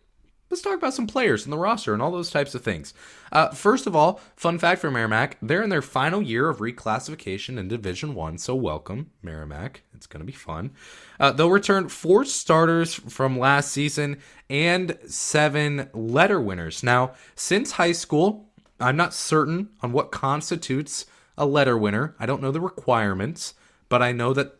Let's 0.51 0.61
talk 0.61 0.77
about 0.77 0.93
some 0.93 1.07
players 1.07 1.45
in 1.45 1.49
the 1.49 1.57
roster 1.57 1.93
and 1.93 2.01
all 2.01 2.11
those 2.11 2.29
types 2.29 2.53
of 2.53 2.61
things. 2.61 2.93
Uh, 3.31 3.51
first 3.51 3.87
of 3.87 3.95
all, 3.95 4.19
fun 4.35 4.59
fact 4.59 4.81
for 4.81 4.91
Merrimack: 4.91 5.37
they're 5.41 5.63
in 5.63 5.69
their 5.69 5.81
final 5.81 6.21
year 6.21 6.49
of 6.49 6.57
reclassification 6.57 7.57
in 7.57 7.69
Division 7.69 8.13
One. 8.13 8.37
So 8.37 8.53
welcome, 8.53 9.11
Merrimack. 9.23 9.83
It's 9.93 10.07
going 10.07 10.19
to 10.19 10.25
be 10.25 10.33
fun. 10.33 10.71
Uh, 11.21 11.31
they'll 11.31 11.49
return 11.49 11.87
four 11.87 12.25
starters 12.25 12.93
from 12.93 13.39
last 13.39 13.71
season 13.71 14.17
and 14.49 14.97
seven 15.07 15.89
letter 15.93 16.41
winners. 16.41 16.83
Now, 16.83 17.13
since 17.33 17.71
high 17.71 17.93
school, 17.93 18.49
I'm 18.77 18.97
not 18.97 19.13
certain 19.13 19.69
on 19.81 19.93
what 19.93 20.11
constitutes 20.11 21.05
a 21.37 21.45
letter 21.45 21.77
winner. 21.77 22.13
I 22.19 22.25
don't 22.25 22.41
know 22.41 22.51
the 22.51 22.59
requirements, 22.59 23.53
but 23.87 24.01
I 24.01 24.11
know 24.11 24.33
that 24.33 24.57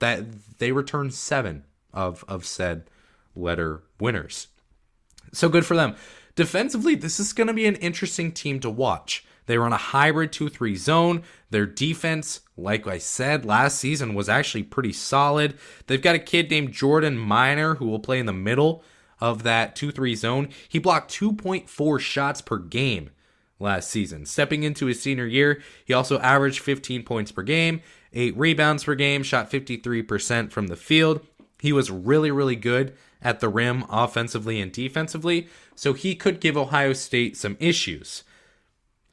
that 0.00 0.58
they 0.58 0.70
return 0.70 1.10
seven 1.10 1.64
of 1.94 2.26
of 2.28 2.44
said 2.44 2.90
letter 3.34 3.82
winners. 3.98 4.48
So 5.36 5.50
good 5.50 5.66
for 5.66 5.76
them. 5.76 5.96
Defensively, 6.34 6.94
this 6.94 7.20
is 7.20 7.34
going 7.34 7.46
to 7.46 7.52
be 7.52 7.66
an 7.66 7.76
interesting 7.76 8.32
team 8.32 8.58
to 8.60 8.70
watch. 8.70 9.24
They 9.44 9.58
run 9.58 9.72
a 9.72 9.76
hybrid 9.76 10.32
2 10.32 10.48
3 10.48 10.76
zone. 10.76 11.22
Their 11.50 11.66
defense, 11.66 12.40
like 12.56 12.86
I 12.86 12.98
said, 12.98 13.44
last 13.44 13.78
season 13.78 14.14
was 14.14 14.30
actually 14.30 14.62
pretty 14.62 14.92
solid. 14.92 15.58
They've 15.86 16.00
got 16.00 16.14
a 16.14 16.20
kid 16.20 16.50
named 16.50 16.72
Jordan 16.72 17.18
Minor 17.18 17.74
who 17.74 17.86
will 17.86 18.00
play 18.00 18.18
in 18.18 18.26
the 18.26 18.32
middle 18.32 18.82
of 19.20 19.42
that 19.42 19.76
2 19.76 19.92
3 19.92 20.14
zone. 20.14 20.48
He 20.68 20.78
blocked 20.78 21.12
2.4 21.12 22.00
shots 22.00 22.40
per 22.40 22.56
game 22.58 23.10
last 23.58 23.90
season. 23.90 24.24
Stepping 24.24 24.62
into 24.62 24.86
his 24.86 25.02
senior 25.02 25.26
year, 25.26 25.62
he 25.84 25.92
also 25.92 26.18
averaged 26.20 26.60
15 26.60 27.02
points 27.02 27.30
per 27.30 27.42
game, 27.42 27.82
8 28.14 28.36
rebounds 28.38 28.84
per 28.84 28.94
game, 28.94 29.22
shot 29.22 29.50
53% 29.50 30.50
from 30.50 30.68
the 30.68 30.76
field. 30.76 31.20
He 31.60 31.72
was 31.72 31.90
really, 31.90 32.30
really 32.30 32.56
good 32.56 32.96
at 33.26 33.40
the 33.40 33.48
rim 33.48 33.84
offensively 33.90 34.60
and 34.60 34.70
defensively, 34.70 35.48
so 35.74 35.94
he 35.94 36.14
could 36.14 36.40
give 36.40 36.56
Ohio 36.56 36.92
State 36.92 37.36
some 37.36 37.56
issues. 37.58 38.22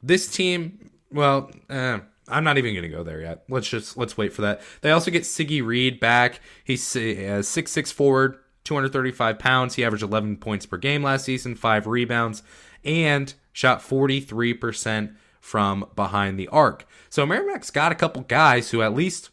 This 0.00 0.28
team, 0.28 0.92
well, 1.10 1.50
eh, 1.68 1.98
I'm 2.28 2.44
not 2.44 2.56
even 2.56 2.74
going 2.74 2.88
to 2.88 2.96
go 2.96 3.02
there 3.02 3.20
yet. 3.20 3.42
Let's 3.48 3.68
just 3.68 3.96
let's 3.96 4.16
wait 4.16 4.32
for 4.32 4.42
that. 4.42 4.62
They 4.82 4.92
also 4.92 5.10
get 5.10 5.24
Ziggy 5.24 5.66
Reid 5.66 5.98
back. 5.98 6.40
He's 6.62 6.94
a 6.94 7.42
six 7.42 7.72
six 7.72 7.90
forward, 7.90 8.38
235 8.62 9.36
pounds. 9.40 9.74
He 9.74 9.84
averaged 9.84 10.04
11 10.04 10.36
points 10.36 10.64
per 10.64 10.76
game 10.76 11.02
last 11.02 11.24
season, 11.24 11.56
five 11.56 11.88
rebounds, 11.88 12.44
and 12.84 13.34
shot 13.52 13.80
43% 13.80 15.16
from 15.40 15.86
behind 15.96 16.38
the 16.38 16.48
arc. 16.48 16.86
So 17.10 17.26
Merrimack's 17.26 17.72
got 17.72 17.90
a 17.90 17.96
couple 17.96 18.22
guys 18.22 18.70
who, 18.70 18.80
at 18.80 18.94
least 18.94 19.30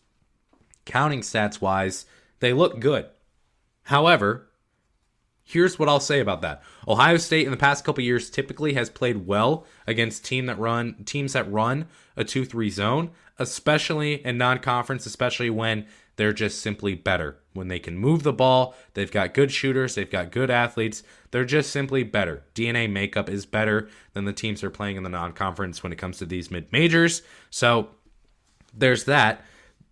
counting 0.86 1.22
stats 1.22 1.62
wise, 1.62 2.06
they 2.40 2.52
look 2.52 2.80
good. 2.80 3.06
However, 3.84 4.48
here's 5.44 5.78
what 5.78 5.90
I'll 5.90 6.00
say 6.00 6.20
about 6.20 6.42
that. 6.42 6.64
Ohio 6.88 7.18
State 7.18 7.46
in 7.46 7.52
the 7.52 7.58
past 7.58 7.84
couple 7.84 8.04
years 8.04 8.30
typically 8.30 8.74
has 8.74 8.90
played 8.90 9.26
well 9.26 9.66
against 9.88 10.26
team 10.26 10.46
that 10.46 10.60
run 10.60 11.04
teams 11.06 11.34
that 11.34 11.52
run 11.52 11.88
a 12.16 12.24
2-3 12.24 12.70
zone, 12.70 13.12
especially 13.40 14.26
in 14.26 14.38
non-conference, 14.38 15.06
especially 15.06 15.50
when 15.50 15.86
they're 16.16 16.34
just 16.34 16.62
simply 16.62 16.94
better. 16.94 17.38
When 17.54 17.68
they 17.68 17.80
can 17.80 17.98
move 17.98 18.24
the 18.24 18.34
ball, 18.34 18.76
they've 18.94 19.12
got 19.12 19.34
good 19.34 19.52
shooters, 19.52 19.96
they've 19.96 20.10
got 20.10 20.32
good 20.32 20.50
athletes. 20.50 21.04
They're 21.32 21.46
just 21.46 21.72
simply 21.72 22.04
better. 22.04 22.44
DNA 22.54 22.90
makeup 22.90 23.30
is 23.30 23.46
better 23.46 23.90
than 24.14 24.26
the 24.26 24.34
teams 24.34 24.62
they're 24.62 24.70
playing 24.70 24.98
in 24.98 25.04
the 25.04 25.10
non-conference 25.10 25.82
when 25.82 25.92
it 25.92 25.98
comes 25.98 26.18
to 26.20 26.26
these 26.26 26.52
mid-majors. 26.52 27.24
So 27.50 27.90
there's 28.74 29.06
that. 29.06 29.44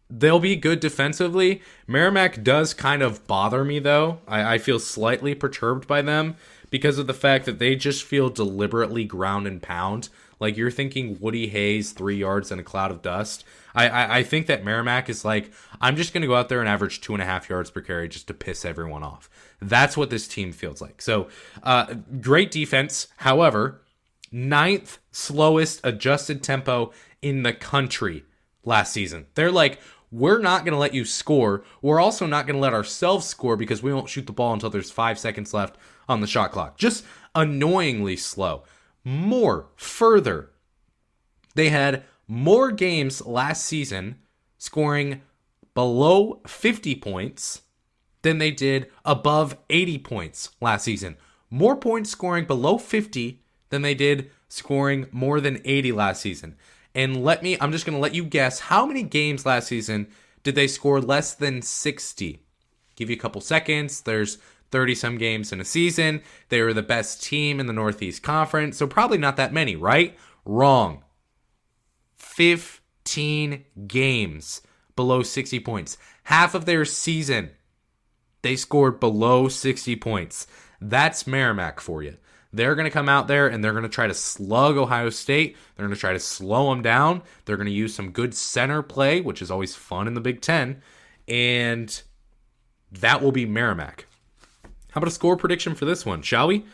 They'll 0.09 0.39
be 0.39 0.55
good 0.55 0.79
defensively. 0.79 1.61
Merrimack 1.85 2.43
does 2.43 2.73
kind 2.73 3.03
of 3.03 3.27
bother 3.27 3.63
me, 3.63 3.79
though. 3.79 4.19
I, 4.27 4.55
I, 4.55 4.57
feel 4.57 4.79
slightly 4.79 5.35
perturbed 5.35 5.87
by 5.87 6.01
them 6.01 6.35
because 6.71 6.97
of 6.97 7.05
the 7.05 7.13
fact 7.13 7.45
that 7.45 7.59
they 7.59 7.75
just 7.75 8.03
feel 8.03 8.29
deliberately 8.29 9.05
ground 9.05 9.45
and 9.45 9.61
pound. 9.61 10.09
Like 10.39 10.57
you're 10.57 10.71
thinking 10.71 11.19
Woody 11.19 11.47
Hayes, 11.49 11.91
three 11.91 12.15
yards 12.15 12.51
and 12.51 12.59
a 12.59 12.63
cloud 12.63 12.91
of 12.91 13.01
dust. 13.01 13.43
I, 13.75 13.87
I, 13.87 14.17
I 14.17 14.23
think 14.23 14.47
that 14.47 14.63
Merrimack 14.63 15.09
is 15.09 15.23
like, 15.23 15.51
I'm 15.79 15.95
just 15.95 16.13
going 16.13 16.21
to 16.21 16.27
go 16.27 16.35
out 16.35 16.49
there 16.49 16.59
and 16.59 16.69
average 16.69 17.01
two 17.01 17.13
and 17.13 17.21
a 17.21 17.25
half 17.25 17.49
yards 17.49 17.69
per 17.69 17.81
carry 17.81 18.07
just 18.07 18.27
to 18.27 18.33
piss 18.33 18.65
everyone 18.65 19.03
off. 19.03 19.29
That's 19.61 19.97
what 19.97 20.09
this 20.09 20.27
team 20.27 20.53
feels 20.53 20.81
like. 20.81 21.01
So, 21.01 21.27
uh, 21.61 21.93
great 22.21 22.51
defense. 22.51 23.07
However, 23.17 23.81
ninth 24.31 24.99
slowest 25.11 25.81
adjusted 25.83 26.41
tempo 26.41 26.93
in 27.21 27.43
the 27.43 27.53
country 27.53 28.23
last 28.63 28.93
season. 28.93 29.27
They're 29.35 29.51
like, 29.51 29.79
we're 30.11 30.39
not 30.39 30.65
going 30.65 30.73
to 30.73 30.79
let 30.79 30.93
you 30.93 31.05
score. 31.05 31.63
We're 31.81 31.99
also 31.99 32.25
not 32.25 32.47
going 32.47 32.55
to 32.55 32.61
let 32.61 32.73
ourselves 32.73 33.27
score 33.27 33.55
because 33.55 33.83
we 33.83 33.93
won't 33.93 34.09
shoot 34.09 34.25
the 34.25 34.33
ball 34.33 34.53
until 34.53 34.69
there's 34.69 34.91
five 34.91 35.19
seconds 35.19 35.53
left 35.53 35.77
on 36.07 36.21
the 36.21 36.27
shot 36.27 36.51
clock. 36.51 36.77
Just 36.77 37.05
annoyingly 37.35 38.17
slow. 38.17 38.63
More, 39.03 39.67
further, 39.75 40.51
they 41.55 41.69
had 41.69 42.03
more 42.27 42.71
games 42.71 43.25
last 43.25 43.65
season 43.65 44.17
scoring 44.57 45.21
below 45.73 46.41
50 46.45 46.95
points 46.95 47.61
than 48.21 48.37
they 48.37 48.51
did 48.51 48.91
above 49.05 49.57
80 49.69 49.99
points 49.99 50.49
last 50.59 50.83
season. 50.83 51.17
More 51.49 51.75
points 51.75 52.09
scoring 52.09 52.45
below 52.45 52.77
50 52.77 53.41
than 53.69 53.81
they 53.81 53.93
did 53.93 54.29
scoring 54.47 55.07
more 55.11 55.39
than 55.39 55.61
80 55.63 55.91
last 55.93 56.21
season. 56.21 56.55
And 56.99 57.23
let 57.23 57.41
me, 57.41 57.55
I'm 57.61 57.71
just 57.71 57.85
going 57.85 57.95
to 57.95 58.01
let 58.01 58.13
you 58.13 58.25
guess 58.25 58.59
how 58.59 58.85
many 58.85 59.03
games 59.03 59.45
last 59.45 59.69
season 59.69 60.07
did 60.43 60.55
they 60.55 60.67
score 60.67 60.99
less 60.99 61.33
than 61.33 61.61
60? 61.61 62.43
Give 62.97 63.09
you 63.09 63.15
a 63.15 63.19
couple 63.19 63.39
seconds. 63.39 64.01
There's 64.01 64.37
30 64.71 64.95
some 64.95 65.17
games 65.17 65.53
in 65.53 65.61
a 65.61 65.65
season. 65.65 66.21
They 66.49 66.61
were 66.61 66.73
the 66.73 66.83
best 66.83 67.23
team 67.23 67.61
in 67.61 67.67
the 67.67 67.73
Northeast 67.73 68.21
Conference. 68.21 68.75
So 68.75 68.85
probably 68.85 69.17
not 69.17 69.37
that 69.37 69.53
many, 69.53 69.77
right? 69.77 70.17
Wrong. 70.43 71.05
15 72.17 73.63
games 73.87 74.61
below 74.97 75.23
60 75.23 75.57
points. 75.61 75.97
Half 76.23 76.53
of 76.53 76.65
their 76.65 76.83
season, 76.83 77.51
they 78.41 78.57
scored 78.57 78.99
below 78.99 79.47
60 79.47 79.95
points. 79.95 80.47
That's 80.81 81.25
Merrimack 81.25 81.79
for 81.79 82.03
you. 82.03 82.17
They're 82.51 82.75
going 82.75 82.85
to 82.85 82.91
come 82.91 83.09
out 83.09 83.27
there 83.27 83.47
and 83.47 83.63
they're 83.63 83.73
going 83.73 83.83
to 83.83 83.89
try 83.89 84.07
to 84.07 84.13
slug 84.13 84.77
Ohio 84.77 85.09
State. 85.09 85.55
They're 85.75 85.85
going 85.85 85.95
to 85.95 85.99
try 85.99 86.13
to 86.13 86.19
slow 86.19 86.69
them 86.69 86.81
down. 86.81 87.21
They're 87.45 87.57
going 87.57 87.67
to 87.67 87.73
use 87.73 87.93
some 87.93 88.11
good 88.11 88.33
center 88.33 88.81
play, 88.81 89.21
which 89.21 89.41
is 89.41 89.51
always 89.51 89.75
fun 89.75 90.07
in 90.07 90.15
the 90.15 90.21
Big 90.21 90.41
Ten. 90.41 90.81
And 91.27 92.01
that 92.91 93.21
will 93.21 93.31
be 93.31 93.45
Merrimack. 93.45 94.07
How 94.91 94.99
about 94.99 95.07
a 95.09 95.11
score 95.11 95.37
prediction 95.37 95.75
for 95.75 95.85
this 95.85 96.05
one, 96.05 96.23
shall 96.23 96.47
we? 96.47 96.65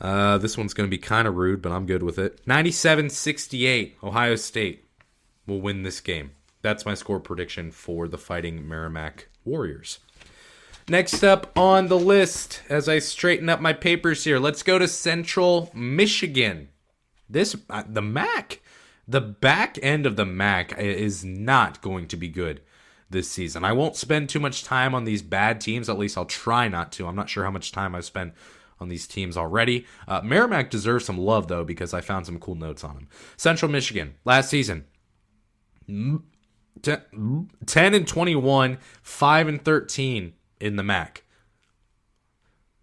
Uh, 0.00 0.38
this 0.38 0.58
one's 0.58 0.74
going 0.74 0.88
to 0.88 0.90
be 0.90 0.98
kind 0.98 1.28
of 1.28 1.36
rude, 1.36 1.62
but 1.62 1.70
I'm 1.70 1.86
good 1.86 2.02
with 2.02 2.18
it. 2.18 2.40
97 2.46 3.10
68, 3.10 3.98
Ohio 4.02 4.34
State 4.34 4.84
will 5.46 5.60
win 5.60 5.84
this 5.84 6.00
game. 6.00 6.32
That's 6.62 6.84
my 6.84 6.94
score 6.94 7.20
prediction 7.20 7.70
for 7.70 8.08
the 8.08 8.18
Fighting 8.18 8.66
Merrimack 8.66 9.28
Warriors. 9.44 10.00
Next 10.86 11.24
up 11.24 11.50
on 11.56 11.88
the 11.88 11.98
list, 11.98 12.62
as 12.68 12.90
I 12.90 12.98
straighten 12.98 13.48
up 13.48 13.58
my 13.58 13.72
papers 13.72 14.24
here, 14.24 14.38
let's 14.38 14.62
go 14.62 14.78
to 14.78 14.86
Central 14.86 15.70
Michigan. 15.74 16.68
This, 17.26 17.56
uh, 17.70 17.84
the 17.88 18.02
MAC, 18.02 18.60
the 19.08 19.22
back 19.22 19.78
end 19.82 20.04
of 20.04 20.16
the 20.16 20.26
MAC 20.26 20.76
is 20.78 21.24
not 21.24 21.80
going 21.80 22.06
to 22.08 22.18
be 22.18 22.28
good 22.28 22.60
this 23.08 23.30
season. 23.30 23.64
I 23.64 23.72
won't 23.72 23.96
spend 23.96 24.28
too 24.28 24.40
much 24.40 24.62
time 24.62 24.94
on 24.94 25.04
these 25.04 25.22
bad 25.22 25.58
teams, 25.58 25.88
at 25.88 25.96
least 25.96 26.18
I'll 26.18 26.26
try 26.26 26.68
not 26.68 26.92
to. 26.92 27.06
I'm 27.06 27.16
not 27.16 27.30
sure 27.30 27.44
how 27.44 27.50
much 27.50 27.72
time 27.72 27.94
I've 27.94 28.04
spent 28.04 28.34
on 28.78 28.90
these 28.90 29.06
teams 29.06 29.38
already. 29.38 29.86
Uh, 30.06 30.20
Merrimack 30.22 30.68
deserves 30.68 31.06
some 31.06 31.16
love, 31.16 31.48
though, 31.48 31.64
because 31.64 31.94
I 31.94 32.02
found 32.02 32.26
some 32.26 32.38
cool 32.38 32.56
notes 32.56 32.84
on 32.84 32.94
them. 32.94 33.08
Central 33.38 33.70
Michigan, 33.70 34.16
last 34.26 34.50
season, 34.50 34.84
10 35.86 36.20
and 36.82 38.06
21, 38.06 38.78
5 39.02 39.48
and 39.48 39.64
13 39.64 40.34
in 40.64 40.76
the 40.76 40.82
MAC. 40.82 41.22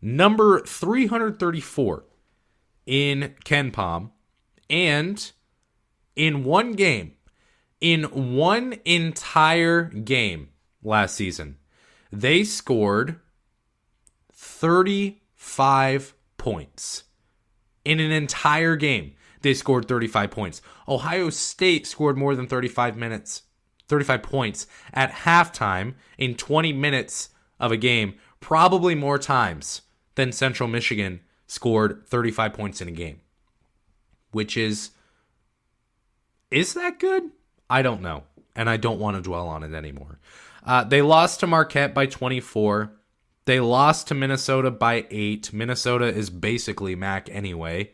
Number 0.01 0.61
334 0.61 2.05
in 2.85 3.35
KenPom. 3.43 4.11
And 4.69 5.31
in 6.15 6.43
one 6.43 6.73
game, 6.73 7.13
in 7.81 8.35
one 8.35 8.75
entire 8.85 9.85
game 9.85 10.49
last 10.83 11.15
season, 11.15 11.57
they 12.11 12.43
scored 12.43 13.19
35 14.31 16.13
points. 16.37 17.03
In 17.83 17.99
an 17.99 18.11
entire 18.11 18.75
game, 18.75 19.15
they 19.41 19.55
scored 19.55 19.87
35 19.87 20.29
points. 20.29 20.61
Ohio 20.87 21.31
State 21.31 21.87
scored 21.87 22.17
more 22.17 22.35
than 22.35 22.47
35 22.47 22.95
minutes, 22.95 23.41
35 23.87 24.21
points 24.21 24.67
at 24.93 25.11
halftime 25.11 25.95
in 26.17 26.35
20 26.35 26.73
minutes 26.73 27.29
of 27.61 27.71
a 27.71 27.77
game, 27.77 28.15
probably 28.41 28.95
more 28.95 29.17
times 29.17 29.83
than 30.15 30.33
Central 30.33 30.67
Michigan 30.67 31.21
scored 31.47 32.05
35 32.07 32.53
points 32.53 32.81
in 32.81 32.89
a 32.89 32.91
game. 32.91 33.21
Which 34.31 34.57
is 34.57 34.91
is 36.49 36.73
that 36.73 36.99
good? 36.99 37.31
I 37.69 37.81
don't 37.81 38.01
know. 38.01 38.23
and 38.55 38.69
I 38.69 38.75
don't 38.77 38.99
want 38.99 39.15
to 39.15 39.21
dwell 39.21 39.47
on 39.47 39.63
it 39.63 39.73
anymore. 39.73 40.19
Uh, 40.65 40.83
they 40.83 41.01
lost 41.01 41.39
to 41.39 41.47
Marquette 41.47 41.93
by 41.93 42.05
24. 42.05 42.91
They 43.45 43.59
lost 43.59 44.07
to 44.09 44.13
Minnesota 44.13 44.69
by 44.69 45.07
eight. 45.09 45.53
Minnesota 45.53 46.05
is 46.05 46.29
basically 46.29 46.95
MAC 46.95 47.29
anyway. 47.29 47.91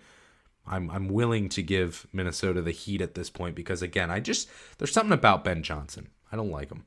I'm 0.65 0.89
I'm 0.91 1.07
willing 1.07 1.47
to 1.49 1.63
give 1.63 2.07
Minnesota 2.11 2.61
the 2.61 2.71
heat 2.71 3.01
at 3.01 3.13
this 3.15 3.29
point 3.29 3.55
because 3.55 3.81
again, 3.81 4.11
I 4.11 4.19
just 4.19 4.49
there's 4.77 4.91
something 4.91 5.13
about 5.13 5.43
Ben 5.45 5.63
Johnson. 5.63 6.09
I 6.31 6.35
don't 6.35 6.51
like 6.51 6.69
him. 6.69 6.85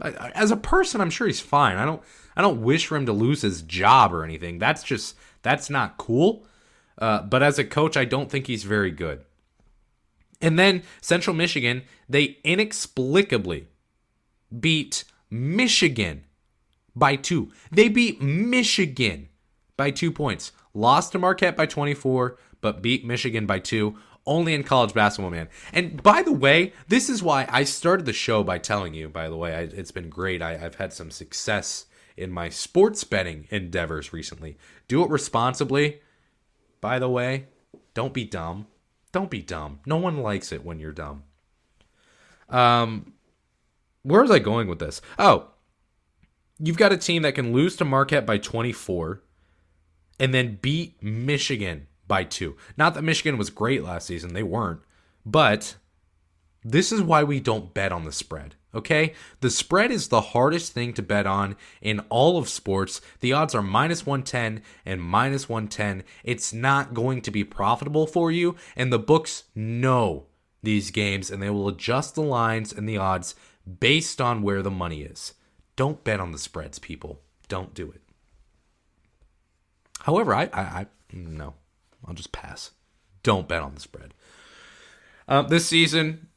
As 0.00 0.50
a 0.50 0.56
person, 0.56 1.00
I'm 1.00 1.10
sure 1.10 1.26
he's 1.26 1.40
fine. 1.40 1.76
I 1.76 1.84
don't 1.84 2.02
I 2.36 2.42
don't 2.42 2.62
wish 2.62 2.86
for 2.86 2.96
him 2.96 3.06
to 3.06 3.12
lose 3.12 3.42
his 3.42 3.62
job 3.62 4.12
or 4.12 4.24
anything. 4.24 4.58
That's 4.58 4.82
just 4.82 5.16
that's 5.42 5.70
not 5.70 5.96
cool. 5.96 6.46
Uh, 6.98 7.22
but 7.22 7.42
as 7.42 7.58
a 7.58 7.64
coach, 7.64 7.96
I 7.96 8.04
don't 8.04 8.30
think 8.30 8.46
he's 8.46 8.64
very 8.64 8.90
good. 8.90 9.24
And 10.40 10.58
then 10.58 10.82
Central 11.00 11.34
Michigan, 11.34 11.82
they 12.08 12.38
inexplicably 12.44 13.68
beat 14.60 15.04
Michigan 15.30 16.24
by 16.94 17.16
two. 17.16 17.52
They 17.70 17.88
beat 17.88 18.20
Michigan 18.20 19.28
by 19.76 19.90
two 19.90 20.12
points. 20.12 20.52
Lost 20.74 21.12
to 21.12 21.18
Marquette 21.18 21.56
by 21.56 21.66
24, 21.66 22.38
but 22.60 22.82
beat 22.82 23.04
Michigan 23.04 23.46
by 23.46 23.58
two. 23.58 23.96
Only 24.26 24.54
in 24.54 24.64
college 24.64 24.92
basketball, 24.92 25.30
man. 25.30 25.48
And 25.72 26.02
by 26.02 26.22
the 26.22 26.32
way, 26.32 26.72
this 26.88 27.08
is 27.08 27.22
why 27.22 27.46
I 27.48 27.62
started 27.62 28.06
the 28.06 28.12
show 28.12 28.42
by 28.42 28.58
telling 28.58 28.92
you, 28.92 29.08
by 29.08 29.28
the 29.28 29.36
way, 29.36 29.54
I, 29.54 29.60
it's 29.60 29.92
been 29.92 30.08
great. 30.08 30.42
I, 30.42 30.54
I've 30.54 30.74
had 30.76 30.92
some 30.92 31.12
success 31.12 31.86
in 32.16 32.32
my 32.32 32.48
sports 32.48 33.04
betting 33.04 33.46
endeavors 33.50 34.12
recently. 34.12 34.56
Do 34.88 35.04
it 35.04 35.10
responsibly. 35.10 36.00
By 36.80 36.98
the 36.98 37.08
way, 37.08 37.46
don't 37.94 38.12
be 38.12 38.24
dumb. 38.24 38.66
Don't 39.12 39.30
be 39.30 39.42
dumb. 39.42 39.80
No 39.86 39.96
one 39.96 40.18
likes 40.18 40.50
it 40.50 40.64
when 40.64 40.80
you're 40.80 40.92
dumb. 40.92 41.22
Um, 42.48 43.12
where 44.02 44.22
was 44.22 44.30
I 44.30 44.38
going 44.38 44.68
with 44.68 44.78
this? 44.78 45.00
Oh, 45.18 45.50
you've 46.58 46.76
got 46.76 46.92
a 46.92 46.96
team 46.96 47.22
that 47.22 47.34
can 47.34 47.52
lose 47.52 47.76
to 47.76 47.84
Marquette 47.84 48.26
by 48.26 48.38
24 48.38 49.22
and 50.18 50.34
then 50.34 50.58
beat 50.60 51.02
Michigan 51.02 51.86
by 52.06 52.24
two. 52.24 52.56
Not 52.76 52.94
that 52.94 53.02
Michigan 53.02 53.38
was 53.38 53.50
great 53.50 53.82
last 53.82 54.06
season, 54.06 54.34
they 54.34 54.42
weren't. 54.42 54.80
But 55.24 55.76
this 56.64 56.92
is 56.92 57.02
why 57.02 57.24
we 57.24 57.40
don't 57.40 57.74
bet 57.74 57.92
on 57.92 58.04
the 58.04 58.12
spread. 58.12 58.54
Okay? 58.74 59.14
The 59.40 59.50
spread 59.50 59.90
is 59.90 60.08
the 60.08 60.20
hardest 60.20 60.72
thing 60.72 60.92
to 60.94 61.02
bet 61.02 61.26
on 61.26 61.56
in 61.80 62.00
all 62.08 62.38
of 62.38 62.48
sports. 62.48 63.00
The 63.20 63.32
odds 63.32 63.54
are 63.54 63.62
minus 63.62 64.04
110 64.04 64.62
and 64.84 65.00
minus 65.00 65.48
110. 65.48 66.04
It's 66.24 66.52
not 66.52 66.92
going 66.92 67.22
to 67.22 67.30
be 67.30 67.44
profitable 67.44 68.06
for 68.06 68.30
you, 68.30 68.56
and 68.76 68.92
the 68.92 68.98
books 68.98 69.44
know 69.54 70.26
these 70.62 70.90
games 70.90 71.30
and 71.30 71.42
they 71.42 71.50
will 71.50 71.68
adjust 71.68 72.14
the 72.14 72.22
lines 72.22 72.72
and 72.72 72.88
the 72.88 72.98
odds 72.98 73.34
based 73.80 74.20
on 74.20 74.42
where 74.42 74.62
the 74.62 74.70
money 74.70 75.02
is. 75.02 75.34
Don't 75.76 76.04
bet 76.04 76.20
on 76.20 76.32
the 76.32 76.38
spreads, 76.38 76.78
people. 76.78 77.20
Don't 77.48 77.72
do 77.72 77.90
it. 77.90 78.02
However, 80.00 80.34
I, 80.34 80.44
I, 80.52 80.60
I 80.62 80.86
no, 81.12 81.54
I'll 82.06 82.14
just 82.14 82.32
pass. 82.32 82.72
Don't 83.22 83.48
bet 83.48 83.62
on 83.62 83.74
the 83.74 83.80
spread. 83.80 84.14
Uh, 85.28 85.42
this 85.42 85.66
season, 85.66 86.28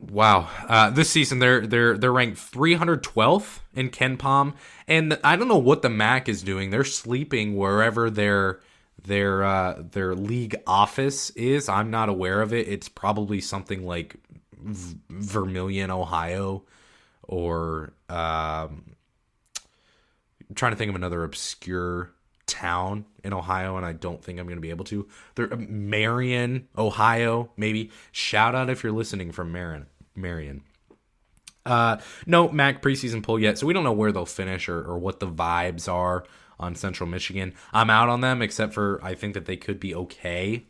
wow. 0.00 0.48
Uh, 0.68 0.90
this 0.90 1.10
season 1.10 1.38
they're 1.38 1.66
they're 1.66 1.96
they're 1.96 2.12
ranked 2.12 2.38
312th 2.38 3.60
in 3.74 3.90
KenPom, 3.90 4.54
and 4.88 5.18
I 5.22 5.36
don't 5.36 5.48
know 5.48 5.58
what 5.58 5.82
the 5.82 5.90
MAC 5.90 6.28
is 6.28 6.42
doing. 6.42 6.70
They're 6.70 6.84
sleeping 6.84 7.56
wherever 7.56 8.10
their 8.10 8.60
their 9.04 9.44
uh, 9.44 9.82
their 9.92 10.14
league 10.14 10.56
office 10.66 11.30
is. 11.30 11.68
I'm 11.68 11.90
not 11.90 12.08
aware 12.08 12.42
of 12.42 12.52
it. 12.52 12.68
It's 12.68 12.88
probably 12.88 13.40
something 13.40 13.86
like 13.86 14.16
v- 14.60 14.96
Vermilion, 15.10 15.90
Ohio, 15.90 16.64
or 17.22 17.92
um, 18.08 18.94
I'm 20.48 20.54
trying 20.54 20.72
to 20.72 20.76
think 20.76 20.90
of 20.90 20.96
another 20.96 21.24
obscure 21.24 22.12
town 22.52 23.06
in 23.24 23.32
Ohio, 23.32 23.76
and 23.76 23.86
I 23.86 23.92
don't 23.92 24.22
think 24.22 24.38
I'm 24.38 24.46
going 24.46 24.58
to 24.58 24.62
be 24.62 24.70
able 24.70 24.84
to. 24.86 25.08
They're 25.34 25.52
uh, 25.52 25.56
Marion, 25.56 26.68
Ohio, 26.76 27.50
maybe. 27.56 27.90
Shout 28.12 28.54
out 28.54 28.68
if 28.68 28.82
you're 28.82 28.92
listening 28.92 29.32
from 29.32 29.50
Marion. 29.50 29.86
Marion. 30.14 30.62
Uh, 31.64 31.96
no 32.26 32.50
MAC 32.50 32.82
preseason 32.82 33.22
poll 33.22 33.38
yet, 33.38 33.56
so 33.56 33.66
we 33.66 33.72
don't 33.72 33.84
know 33.84 33.92
where 33.92 34.12
they'll 34.12 34.26
finish 34.26 34.68
or, 34.68 34.82
or 34.82 34.98
what 34.98 35.20
the 35.20 35.28
vibes 35.28 35.90
are 35.90 36.24
on 36.60 36.74
Central 36.74 37.08
Michigan. 37.08 37.54
I'm 37.72 37.88
out 37.88 38.08
on 38.08 38.20
them, 38.20 38.42
except 38.42 38.74
for 38.74 39.00
I 39.02 39.14
think 39.14 39.34
that 39.34 39.46
they 39.46 39.56
could 39.56 39.80
be 39.80 39.94
okay. 39.94 40.66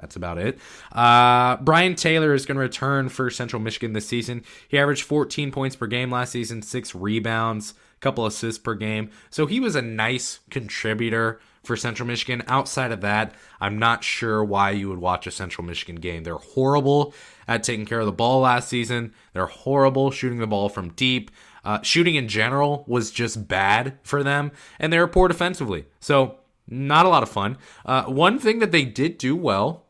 That's 0.00 0.16
about 0.16 0.38
it. 0.38 0.58
Uh, 0.92 1.56
Brian 1.58 1.94
Taylor 1.94 2.34
is 2.34 2.44
going 2.44 2.56
to 2.56 2.62
return 2.62 3.08
for 3.08 3.30
Central 3.30 3.62
Michigan 3.62 3.92
this 3.92 4.08
season. 4.08 4.44
He 4.68 4.78
averaged 4.78 5.04
14 5.04 5.52
points 5.52 5.76
per 5.76 5.86
game 5.86 6.10
last 6.10 6.32
season, 6.32 6.62
six 6.62 6.94
rebounds, 6.94 7.74
couple 8.00 8.26
assists 8.26 8.58
per 8.58 8.74
game. 8.74 9.10
So 9.30 9.46
he 9.46 9.60
was 9.60 9.74
a 9.74 9.82
nice 9.82 10.40
contributor 10.50 11.40
for 11.64 11.76
Central 11.76 12.06
Michigan. 12.06 12.42
Outside 12.46 12.92
of 12.92 13.00
that, 13.00 13.34
I'm 13.60 13.78
not 13.78 14.04
sure 14.04 14.44
why 14.44 14.70
you 14.70 14.88
would 14.88 14.98
watch 14.98 15.26
a 15.26 15.30
Central 15.30 15.66
Michigan 15.66 15.96
game. 15.96 16.22
They're 16.22 16.36
horrible 16.36 17.12
at 17.48 17.62
taking 17.62 17.86
care 17.86 18.00
of 18.00 18.06
the 18.06 18.12
ball 18.12 18.40
last 18.40 18.68
season. 18.68 19.12
They're 19.32 19.46
horrible 19.46 20.10
shooting 20.10 20.38
the 20.38 20.46
ball 20.46 20.68
from 20.68 20.92
deep. 20.92 21.30
Uh, 21.64 21.82
shooting 21.82 22.14
in 22.14 22.28
general 22.28 22.84
was 22.86 23.10
just 23.10 23.48
bad 23.48 23.98
for 24.04 24.22
them, 24.22 24.52
and 24.78 24.92
they 24.92 24.98
were 24.98 25.08
poor 25.08 25.26
defensively. 25.26 25.86
So, 25.98 26.38
not 26.68 27.06
a 27.06 27.08
lot 27.08 27.24
of 27.24 27.28
fun. 27.28 27.58
Uh, 27.84 28.04
one 28.04 28.38
thing 28.38 28.60
that 28.60 28.70
they 28.70 28.84
did 28.84 29.18
do 29.18 29.34
well, 29.34 29.86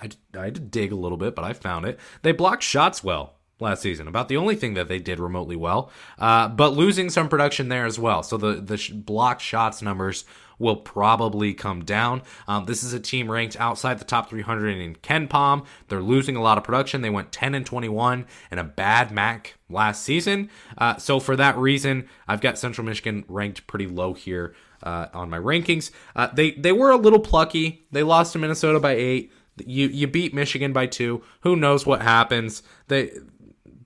I, 0.00 0.10
I 0.36 0.46
had 0.46 0.56
to 0.56 0.60
dig 0.60 0.90
a 0.90 0.96
little 0.96 1.18
bit, 1.18 1.36
but 1.36 1.44
I 1.44 1.52
found 1.52 1.86
it. 1.86 2.00
They 2.22 2.32
blocked 2.32 2.64
shots 2.64 3.04
well 3.04 3.34
last 3.62 3.82
season. 3.82 4.08
About 4.08 4.28
the 4.28 4.36
only 4.36 4.56
thing 4.56 4.74
that 4.74 4.88
they 4.88 4.98
did 4.98 5.18
remotely 5.18 5.56
well, 5.56 5.90
uh, 6.18 6.48
but 6.48 6.74
losing 6.74 7.08
some 7.10 7.28
production 7.28 7.68
there 7.68 7.86
as 7.86 7.98
well. 7.98 8.22
So 8.22 8.36
the 8.36 8.54
the 8.54 8.76
sh- 8.76 8.90
block 8.90 9.40
shots 9.40 9.82
numbers 9.82 10.24
will 10.58 10.76
probably 10.76 11.52
come 11.52 11.84
down. 11.84 12.22
Um, 12.46 12.66
this 12.66 12.82
is 12.84 12.92
a 12.92 13.00
team 13.00 13.30
ranked 13.30 13.56
outside 13.58 13.98
the 13.98 14.04
top 14.04 14.30
300 14.30 14.78
in 14.78 14.94
KenPom. 14.96 15.66
They're 15.88 16.00
losing 16.00 16.36
a 16.36 16.42
lot 16.42 16.56
of 16.56 16.62
production. 16.62 17.02
They 17.02 17.10
went 17.10 17.32
10 17.32 17.54
and 17.54 17.66
21 17.66 18.26
in 18.50 18.58
a 18.58 18.64
bad 18.64 19.10
MAC 19.10 19.58
last 19.68 20.04
season. 20.04 20.50
Uh, 20.78 20.96
so 20.96 21.18
for 21.18 21.34
that 21.34 21.58
reason, 21.58 22.08
I've 22.28 22.40
got 22.40 22.58
Central 22.58 22.86
Michigan 22.86 23.24
ranked 23.28 23.66
pretty 23.66 23.88
low 23.88 24.14
here 24.14 24.54
uh, 24.82 25.08
on 25.12 25.30
my 25.30 25.38
rankings. 25.38 25.90
Uh, 26.14 26.28
they 26.32 26.52
they 26.52 26.72
were 26.72 26.90
a 26.90 26.96
little 26.96 27.20
plucky. 27.20 27.86
They 27.90 28.02
lost 28.02 28.32
to 28.32 28.38
Minnesota 28.38 28.80
by 28.80 28.92
eight. 28.92 29.32
You 29.64 29.88
you 29.88 30.06
beat 30.06 30.34
Michigan 30.34 30.72
by 30.72 30.86
two. 30.86 31.22
Who 31.40 31.56
knows 31.56 31.84
what 31.86 32.02
happens? 32.02 32.62
They 32.88 33.12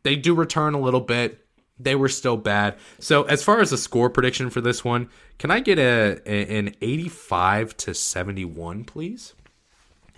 they 0.07 0.15
do 0.15 0.35
return 0.35 0.75
a 0.75 0.81
little 0.81 1.01
bit. 1.01 1.45
They 1.81 1.97
were 1.97 2.09
still 2.09 2.37
bad. 2.37 2.77
So 3.01 3.25
as 3.25 3.43
far 3.43 3.61
as 3.61 3.71
the 3.71 3.77
score 3.77 4.09
prediction 4.09 4.51
for 4.51 4.61
this 4.61 4.85
one, 4.85 5.09
can 5.37 5.51
I 5.51 5.59
get 5.59 5.81
a, 5.81 6.21
a 6.25 6.59
an 6.59 6.77
85 6.81 7.77
to 7.79 7.93
71, 7.93 8.85
please? 8.85 9.35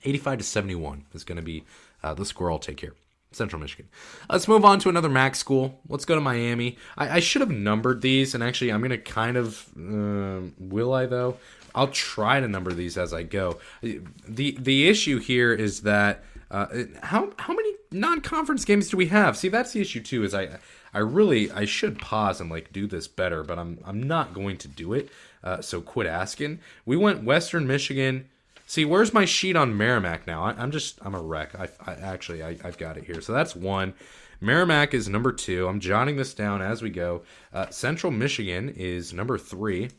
85 0.05 0.38
to 0.38 0.44
71 0.44 1.07
is 1.14 1.24
going 1.24 1.37
to 1.37 1.42
be 1.42 1.64
uh, 2.03 2.12
the 2.12 2.27
score 2.27 2.53
I'll 2.53 2.59
take 2.59 2.81
here. 2.81 2.94
Central 3.33 3.61
Michigan. 3.61 3.88
Let's 4.31 4.46
move 4.46 4.62
on 4.64 4.79
to 4.81 4.90
another 4.90 5.09
MAC 5.09 5.35
school. 5.35 5.81
Let's 5.88 6.05
go 6.05 6.14
to 6.14 6.20
Miami. 6.20 6.77
I, 6.98 7.16
I 7.16 7.20
should 7.20 7.40
have 7.40 7.51
numbered 7.51 8.03
these, 8.03 8.35
and 8.35 8.44
actually, 8.44 8.70
I'm 8.70 8.81
going 8.81 8.90
to 8.90 8.98
kind 8.98 9.38
of. 9.38 9.68
Uh, 9.74 10.51
will 10.59 10.92
I, 10.92 11.07
though? 11.07 11.38
I'll 11.74 11.88
try 11.88 12.40
to 12.40 12.48
number 12.48 12.72
these 12.72 12.98
as 12.98 13.14
I 13.14 13.22
go. 13.22 13.59
The 13.83 14.57
the 14.59 14.88
issue 14.88 15.18
here 15.18 15.53
is 15.53 15.83
that 15.83 16.24
uh, 16.51 16.66
how 17.03 17.33
how 17.38 17.55
many 17.55 17.77
non-conference 17.90 18.64
games 18.64 18.90
do 18.90 18.96
we 18.96 19.07
have? 19.07 19.37
See, 19.37 19.48
that's 19.48 19.72
the 19.72 19.81
issue 19.81 20.03
too. 20.03 20.24
Is 20.24 20.35
I 20.35 20.59
I 20.92 20.98
really 20.98 21.51
I 21.51 21.64
should 21.64 21.98
pause 21.98 22.40
and 22.40 22.51
like 22.51 22.72
do 22.72 22.87
this 22.87 23.09
better, 23.09 23.42
but 23.42 23.59
I'm 23.59 23.79
I'm 23.85 24.03
not 24.03 24.35
going 24.35 24.57
to 24.59 24.68
do 24.68 24.92
it. 24.92 25.11
Uh, 25.42 25.61
so 25.61 25.81
quit 25.81 26.07
asking. 26.07 26.61
We 26.85 26.96
went 26.96 27.24
Western 27.24 27.66
Michigan. 27.66 28.29
See, 28.66 28.85
where's 28.85 29.14
my 29.14 29.24
sheet 29.24 29.57
on 29.57 29.77
Merrimack 29.77 30.27
now? 30.27 30.44
I, 30.44 30.62
am 30.62 30.70
just 30.70 30.98
I'm 31.03 31.14
a 31.14 31.22
wreck. 31.22 31.55
I, 31.55 31.68
I 31.87 31.94
actually 31.94 32.42
I, 32.42 32.57
have 32.62 32.77
got 32.77 32.98
it 32.98 33.05
here. 33.05 33.20
So 33.20 33.33
that's 33.33 33.57
one. 33.57 33.94
Merrimack 34.40 34.94
is 34.94 35.09
number 35.09 35.33
two. 35.33 35.66
I'm 35.66 35.81
jotting 35.81 36.16
this 36.16 36.35
down 36.35 36.62
as 36.62 36.83
we 36.83 36.90
go. 36.90 37.22
Uh, 37.53 37.70
Central 37.70 38.12
Michigan 38.12 38.68
is 38.68 39.12
number 39.12 39.38
three. 39.38 39.90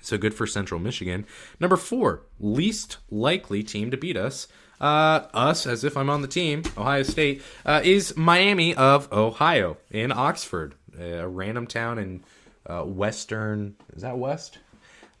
So 0.00 0.16
good 0.16 0.34
for 0.34 0.46
Central 0.46 0.78
Michigan. 0.78 1.26
Number 1.58 1.76
four, 1.76 2.22
least 2.38 2.98
likely 3.10 3.62
team 3.62 3.90
to 3.90 3.96
beat 3.96 4.16
us 4.16 4.46
uh, 4.80 5.26
us, 5.34 5.66
as 5.66 5.84
if 5.84 5.96
I'm 5.96 6.10
on 6.10 6.22
the 6.22 6.28
team, 6.28 6.62
Ohio 6.76 7.02
State, 7.02 7.42
uh, 7.64 7.80
is 7.84 8.16
Miami 8.16 8.74
of 8.74 9.12
Ohio 9.12 9.76
in 9.90 10.12
Oxford, 10.12 10.74
a 10.98 11.26
random 11.26 11.66
town 11.66 11.98
in 11.98 12.24
uh, 12.66 12.82
western. 12.82 13.76
Is 13.94 14.02
that 14.02 14.18
west? 14.18 14.58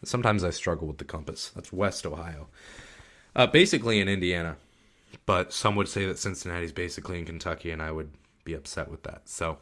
Sometimes 0.04 0.44
I 0.44 0.50
struggle 0.50 0.86
with 0.86 0.98
the 0.98 1.04
compass. 1.04 1.50
That's 1.54 1.72
West 1.72 2.06
Ohio. 2.06 2.48
Uh, 3.34 3.46
basically 3.46 4.00
in 4.00 4.08
Indiana, 4.08 4.56
but 5.26 5.52
some 5.52 5.76
would 5.76 5.88
say 5.88 6.06
that 6.06 6.18
Cincinnati's 6.18 6.72
basically 6.72 7.18
in 7.18 7.24
Kentucky, 7.24 7.70
and 7.70 7.82
I 7.82 7.92
would 7.92 8.10
be 8.44 8.54
upset 8.54 8.90
with 8.90 9.02
that. 9.02 9.28
So, 9.28 9.58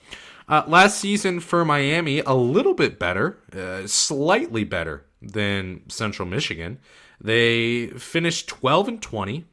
uh, 0.48 0.62
last 0.66 0.98
season 0.98 1.40
for 1.40 1.64
Miami, 1.64 2.20
a 2.20 2.34
little 2.34 2.74
bit 2.74 2.98
better, 2.98 3.38
uh, 3.52 3.86
slightly 3.86 4.64
better 4.64 5.04
than 5.20 5.82
Central 5.88 6.28
Michigan. 6.28 6.78
They 7.20 7.88
finished 7.88 8.48
12 8.48 8.88
and 8.88 9.02
20 9.02 9.44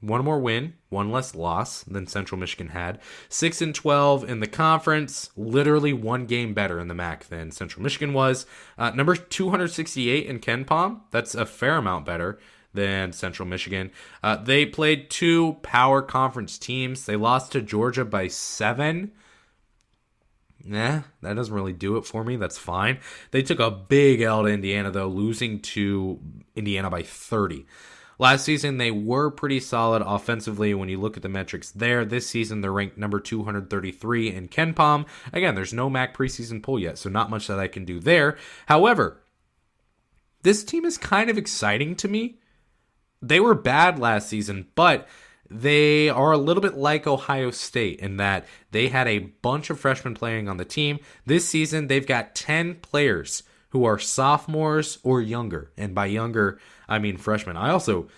one 0.00 0.24
more 0.24 0.38
win, 0.38 0.74
one 0.88 1.10
less 1.10 1.34
loss 1.34 1.82
than 1.84 2.06
Central 2.06 2.38
Michigan 2.38 2.68
had. 2.68 2.98
6 3.28 3.60
and 3.62 3.74
12 3.74 4.28
in 4.28 4.40
the 4.40 4.46
conference, 4.46 5.30
literally 5.36 5.92
one 5.92 6.26
game 6.26 6.54
better 6.54 6.80
in 6.80 6.88
the 6.88 6.94
MAC 6.94 7.28
than 7.28 7.50
Central 7.50 7.82
Michigan 7.82 8.12
was. 8.12 8.46
Uh, 8.78 8.90
number 8.90 9.14
268 9.14 10.26
in 10.26 10.38
KenPom, 10.38 11.00
that's 11.10 11.34
a 11.34 11.44
fair 11.44 11.76
amount 11.76 12.06
better 12.06 12.38
than 12.72 13.12
Central 13.12 13.46
Michigan. 13.46 13.90
Uh, 14.22 14.36
they 14.36 14.64
played 14.64 15.10
two 15.10 15.54
power 15.62 16.02
conference 16.02 16.58
teams. 16.58 17.04
They 17.04 17.16
lost 17.16 17.52
to 17.52 17.60
Georgia 17.60 18.04
by 18.04 18.28
seven. 18.28 19.12
Nah, 20.64 21.02
that 21.22 21.34
doesn't 21.34 21.54
really 21.54 21.72
do 21.72 21.96
it 21.96 22.04
for 22.04 22.22
me. 22.22 22.36
That's 22.36 22.58
fine. 22.58 22.98
They 23.30 23.42
took 23.42 23.60
a 23.60 23.70
big 23.70 24.20
L 24.20 24.42
to 24.42 24.48
Indiana, 24.48 24.90
though, 24.90 25.08
losing 25.08 25.60
to 25.60 26.20
Indiana 26.54 26.90
by 26.90 27.02
30. 27.02 27.66
Last 28.20 28.44
season, 28.44 28.76
they 28.76 28.90
were 28.90 29.30
pretty 29.30 29.60
solid 29.60 30.02
offensively 30.02 30.74
when 30.74 30.90
you 30.90 31.00
look 31.00 31.16
at 31.16 31.22
the 31.22 31.28
metrics 31.30 31.70
there. 31.70 32.04
This 32.04 32.26
season, 32.26 32.60
they're 32.60 32.70
ranked 32.70 32.98
number 32.98 33.18
233 33.18 34.28
in 34.28 34.48
KenPom. 34.48 35.06
Again, 35.32 35.54
there's 35.54 35.72
no 35.72 35.88
MAC 35.88 36.14
preseason 36.14 36.62
poll 36.62 36.78
yet, 36.78 36.98
so 36.98 37.08
not 37.08 37.30
much 37.30 37.46
that 37.46 37.58
I 37.58 37.66
can 37.66 37.86
do 37.86 37.98
there. 37.98 38.36
However, 38.66 39.22
this 40.42 40.62
team 40.62 40.84
is 40.84 40.98
kind 40.98 41.30
of 41.30 41.38
exciting 41.38 41.96
to 41.96 42.08
me. 42.08 42.36
They 43.22 43.40
were 43.40 43.54
bad 43.54 43.98
last 43.98 44.28
season, 44.28 44.66
but 44.74 45.08
they 45.48 46.10
are 46.10 46.32
a 46.32 46.36
little 46.36 46.60
bit 46.60 46.76
like 46.76 47.06
Ohio 47.06 47.50
State 47.50 48.00
in 48.00 48.18
that 48.18 48.46
they 48.70 48.88
had 48.88 49.08
a 49.08 49.30
bunch 49.40 49.70
of 49.70 49.80
freshmen 49.80 50.12
playing 50.12 50.46
on 50.46 50.58
the 50.58 50.66
team. 50.66 50.98
This 51.24 51.48
season, 51.48 51.86
they've 51.86 52.06
got 52.06 52.34
10 52.34 52.74
players 52.82 53.44
who 53.70 53.84
are 53.84 53.98
sophomores 53.98 54.98
or 55.02 55.20
younger. 55.20 55.72
And 55.76 55.94
by 55.94 56.06
younger, 56.06 56.58
I 56.88 56.98
mean 56.98 57.16
freshmen. 57.16 57.56
I 57.56 57.70
also 57.70 58.08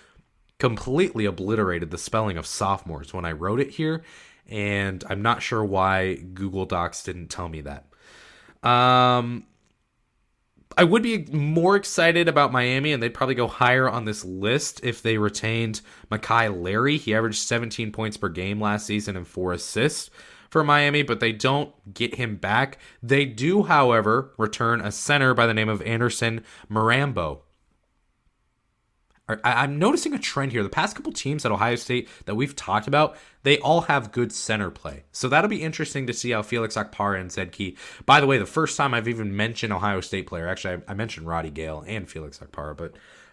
completely 0.59 1.25
obliterated 1.25 1.91
the 1.91 1.99
spelling 1.99 2.37
of 2.37 2.47
sophomores 2.47 3.13
when 3.13 3.25
I 3.25 3.33
wrote 3.33 3.61
it 3.61 3.71
here. 3.71 4.03
And 4.49 5.03
I'm 5.09 5.23
not 5.23 5.43
sure 5.43 5.65
why 5.65 6.15
Google 6.15 6.67
Docs 6.67 7.05
didn't 7.05 7.29
tell 7.29 7.49
me 7.49 7.63
that. 7.63 7.87
Um, 8.69 9.47
I 10.77 10.85
would 10.85 11.03
be 11.03 11.27
more 11.27 11.77
excited 11.77 12.29
about 12.29 12.53
Miami, 12.53 12.93
and 12.93 13.03
they'd 13.03 13.15
probably 13.15 13.35
go 13.35 13.47
higher 13.47 13.89
on 13.89 14.05
this 14.05 14.25
list 14.25 14.81
if 14.83 15.03
they 15.03 15.19
retained 15.19 15.81
Mekhi 16.11 16.63
Lairy. 16.63 16.97
He 16.97 17.15
averaged 17.15 17.39
17 17.39 17.93
points 17.93 18.17
per 18.17 18.29
game 18.29 18.61
last 18.61 18.87
season 18.87 19.17
and 19.17 19.27
four 19.27 19.53
assists 19.53 20.11
for 20.53 20.63
Miami, 20.63 21.03
but 21.03 21.19
they 21.19 21.33
don't 21.33 21.73
get 21.95 22.17
him 22.17 22.37
back. 22.37 22.77
They 23.03 23.25
do, 23.25 23.63
however, 23.63 24.33
return 24.37 24.83
a 24.83 24.93
center 24.93 25.33
by 25.33 25.47
the 25.47 25.55
name 25.55 25.71
of 25.71 25.81
Anderson 25.81 26.45
Mirambeaux. 26.71 27.41
I'm 29.43 29.79
noticing 29.79 30.13
a 30.13 30.19
trend 30.19 30.53
here. 30.53 30.63
The 30.63 30.69
past 30.69 30.95
couple 30.95 31.11
teams 31.11 31.47
at 31.47 31.53
Ohio 31.53 31.77
State 31.77 32.07
that 32.27 32.35
we've 32.35 32.55
talked 32.55 32.87
about, 32.87 33.17
they 33.45 33.57
all 33.61 33.83
have 33.83 34.13
good 34.13 34.31
center 34.31 34.71
play. 34.71 35.05
So 35.11 35.27
that'll 35.27 35.49
be 35.49 35.63
interesting 35.63 36.07
to 36.07 36.13
see 36.13 36.33
how 36.33 36.43
Felix 36.43 36.77
Okpara 36.77 37.19
and 37.19 37.33
Zed 37.33 37.53
Key 37.53 37.79
By 38.05 38.21
the 38.21 38.27
way, 38.27 38.37
the 38.37 38.45
first 38.45 38.77
time 38.77 38.93
I've 38.93 39.09
even 39.09 39.35
mentioned 39.35 39.73
Ohio 39.73 40.03
State 40.03 40.27
player, 40.27 40.49
actually, 40.49 40.83
I, 40.87 40.93
mentioned 40.93 41.27
Roddy 41.27 41.51
Gayle 41.51 41.83
and 41.87 42.11
Felix 42.11 42.41
Okpara, 42.41 42.77
but 42.77 42.93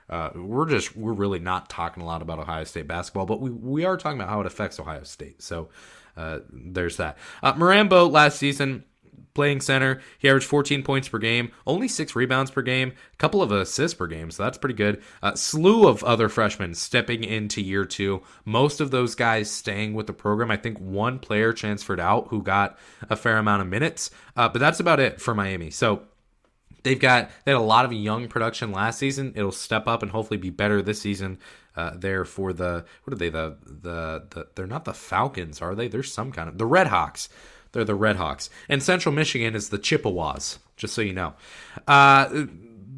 uh, 0.10 0.30
we're 0.36 0.70
just 0.70 0.96
we're 0.96 1.12
really 1.12 1.40
not 1.40 1.70
talking 1.70 2.02
a 2.02 2.06
lot 2.06 2.22
about 2.22 2.40
Ohio 2.40 2.64
State 2.64 2.88
basketball, 2.88 3.26
but 3.26 3.42
we 3.42 3.50
we 3.50 3.84
are 3.84 3.98
talking 3.98 4.22
about 4.22 4.30
how 4.30 4.40
it 4.40 4.48
affects 4.48 4.80
Ohio 4.80 5.04
State. 5.04 5.42
So 5.42 5.70
uh, 6.20 6.40
there's 6.52 6.98
that. 6.98 7.18
Uh, 7.42 7.54
last 8.08 8.38
season 8.38 8.84
playing 9.34 9.62
center. 9.62 10.02
He 10.18 10.28
averaged 10.28 10.48
14 10.48 10.84
points 10.84 11.08
per 11.08 11.18
game, 11.18 11.52
only 11.66 11.88
six 11.88 12.16
rebounds 12.16 12.52
per 12.52 12.62
game, 12.62 12.92
a 13.14 13.16
couple 13.16 13.42
of 13.42 13.54
assists 13.54 13.96
per 13.96 14.08
game, 14.08 14.32
so 14.32 14.44
that's 14.44 14.58
pretty 14.58 14.76
good. 14.76 15.02
Uh, 15.24 15.34
slew 15.36 15.88
of 15.88 16.04
other 16.04 16.28
freshmen 16.28 16.74
stepping 16.74 17.24
into 17.24 17.62
year 17.62 17.86
two. 17.86 18.22
Most 18.44 18.82
of 18.82 18.92
those 18.92 19.16
guys 19.16 19.50
staying 19.50 19.94
with 19.94 20.08
the 20.08 20.14
program. 20.14 20.52
I 20.52 20.58
think 20.58 20.78
one 20.80 21.20
player 21.20 21.54
transferred 21.54 22.02
out 22.02 22.28
who 22.28 22.44
got 22.44 22.78
a 23.10 23.16
fair 23.16 23.38
amount 23.38 23.62
of 23.62 23.70
minutes, 23.70 24.12
uh, 24.36 24.50
but 24.50 24.60
that's 24.60 24.82
about 24.82 25.00
it 25.00 25.22
for 25.22 25.34
Miami. 25.34 25.70
So 25.70 26.04
they've 26.84 27.00
got 27.00 27.30
they 27.46 27.52
had 27.52 27.58
a 27.58 27.62
lot 27.62 27.86
of 27.86 27.94
young 27.94 28.28
production 28.28 28.72
last 28.72 29.00
season. 29.00 29.34
It'll 29.36 29.52
step 29.52 29.88
up 29.88 30.04
and 30.04 30.12
hopefully 30.12 30.38
be 30.38 30.50
better 30.50 30.82
this 30.82 31.02
season. 31.02 31.38
Uh, 31.76 31.92
there 31.96 32.26
for 32.26 32.52
the 32.52 32.84
what 33.04 33.14
are 33.14 33.18
they 33.18 33.30
the, 33.30 33.56
the 33.66 34.24
the 34.30 34.48
they're 34.56 34.68
not 34.68 34.86
the 34.86 34.94
Falcons 34.94 35.62
are 35.62 35.76
they? 35.76 35.88
There's 35.88 36.12
some 36.12 36.32
kind 36.32 36.50
of 36.50 36.58
the 36.58 36.66
Red 36.66 36.88
Hawks. 36.88 37.30
They're 37.72 37.84
the 37.84 37.96
Red 37.96 38.16
Hawks. 38.16 38.50
And 38.68 38.82
Central 38.82 39.14
Michigan 39.14 39.56
is 39.56 39.70
the 39.70 39.78
Chippewas, 39.78 40.60
just 40.76 40.94
so 40.94 41.02
you 41.02 41.14
know. 41.14 41.36
Uh, 41.88 42.46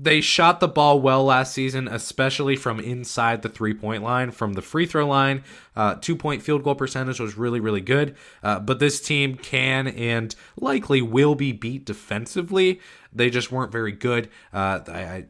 they 0.01 0.19
shot 0.19 0.59
the 0.59 0.67
ball 0.67 0.99
well 0.99 1.23
last 1.23 1.53
season, 1.53 1.87
especially 1.87 2.55
from 2.55 2.79
inside 2.79 3.43
the 3.43 3.49
three 3.49 3.73
point 3.73 4.01
line. 4.01 4.31
From 4.31 4.53
the 4.53 4.61
free 4.61 4.87
throw 4.87 5.05
line, 5.05 5.43
uh, 5.75 5.95
two 5.95 6.15
point 6.15 6.41
field 6.41 6.63
goal 6.63 6.73
percentage 6.73 7.19
was 7.19 7.37
really, 7.37 7.59
really 7.59 7.81
good. 7.81 8.15
Uh, 8.41 8.59
but 8.59 8.79
this 8.79 8.99
team 8.99 9.35
can 9.35 9.87
and 9.87 10.33
likely 10.57 11.03
will 11.03 11.35
be 11.35 11.51
beat 11.51 11.85
defensively. 11.85 12.79
They 13.13 13.29
just 13.29 13.51
weren't 13.51 13.71
very 13.71 13.91
good. 13.91 14.29
Uh, 14.51 14.79
I, 14.87 14.99
I, 14.99 15.25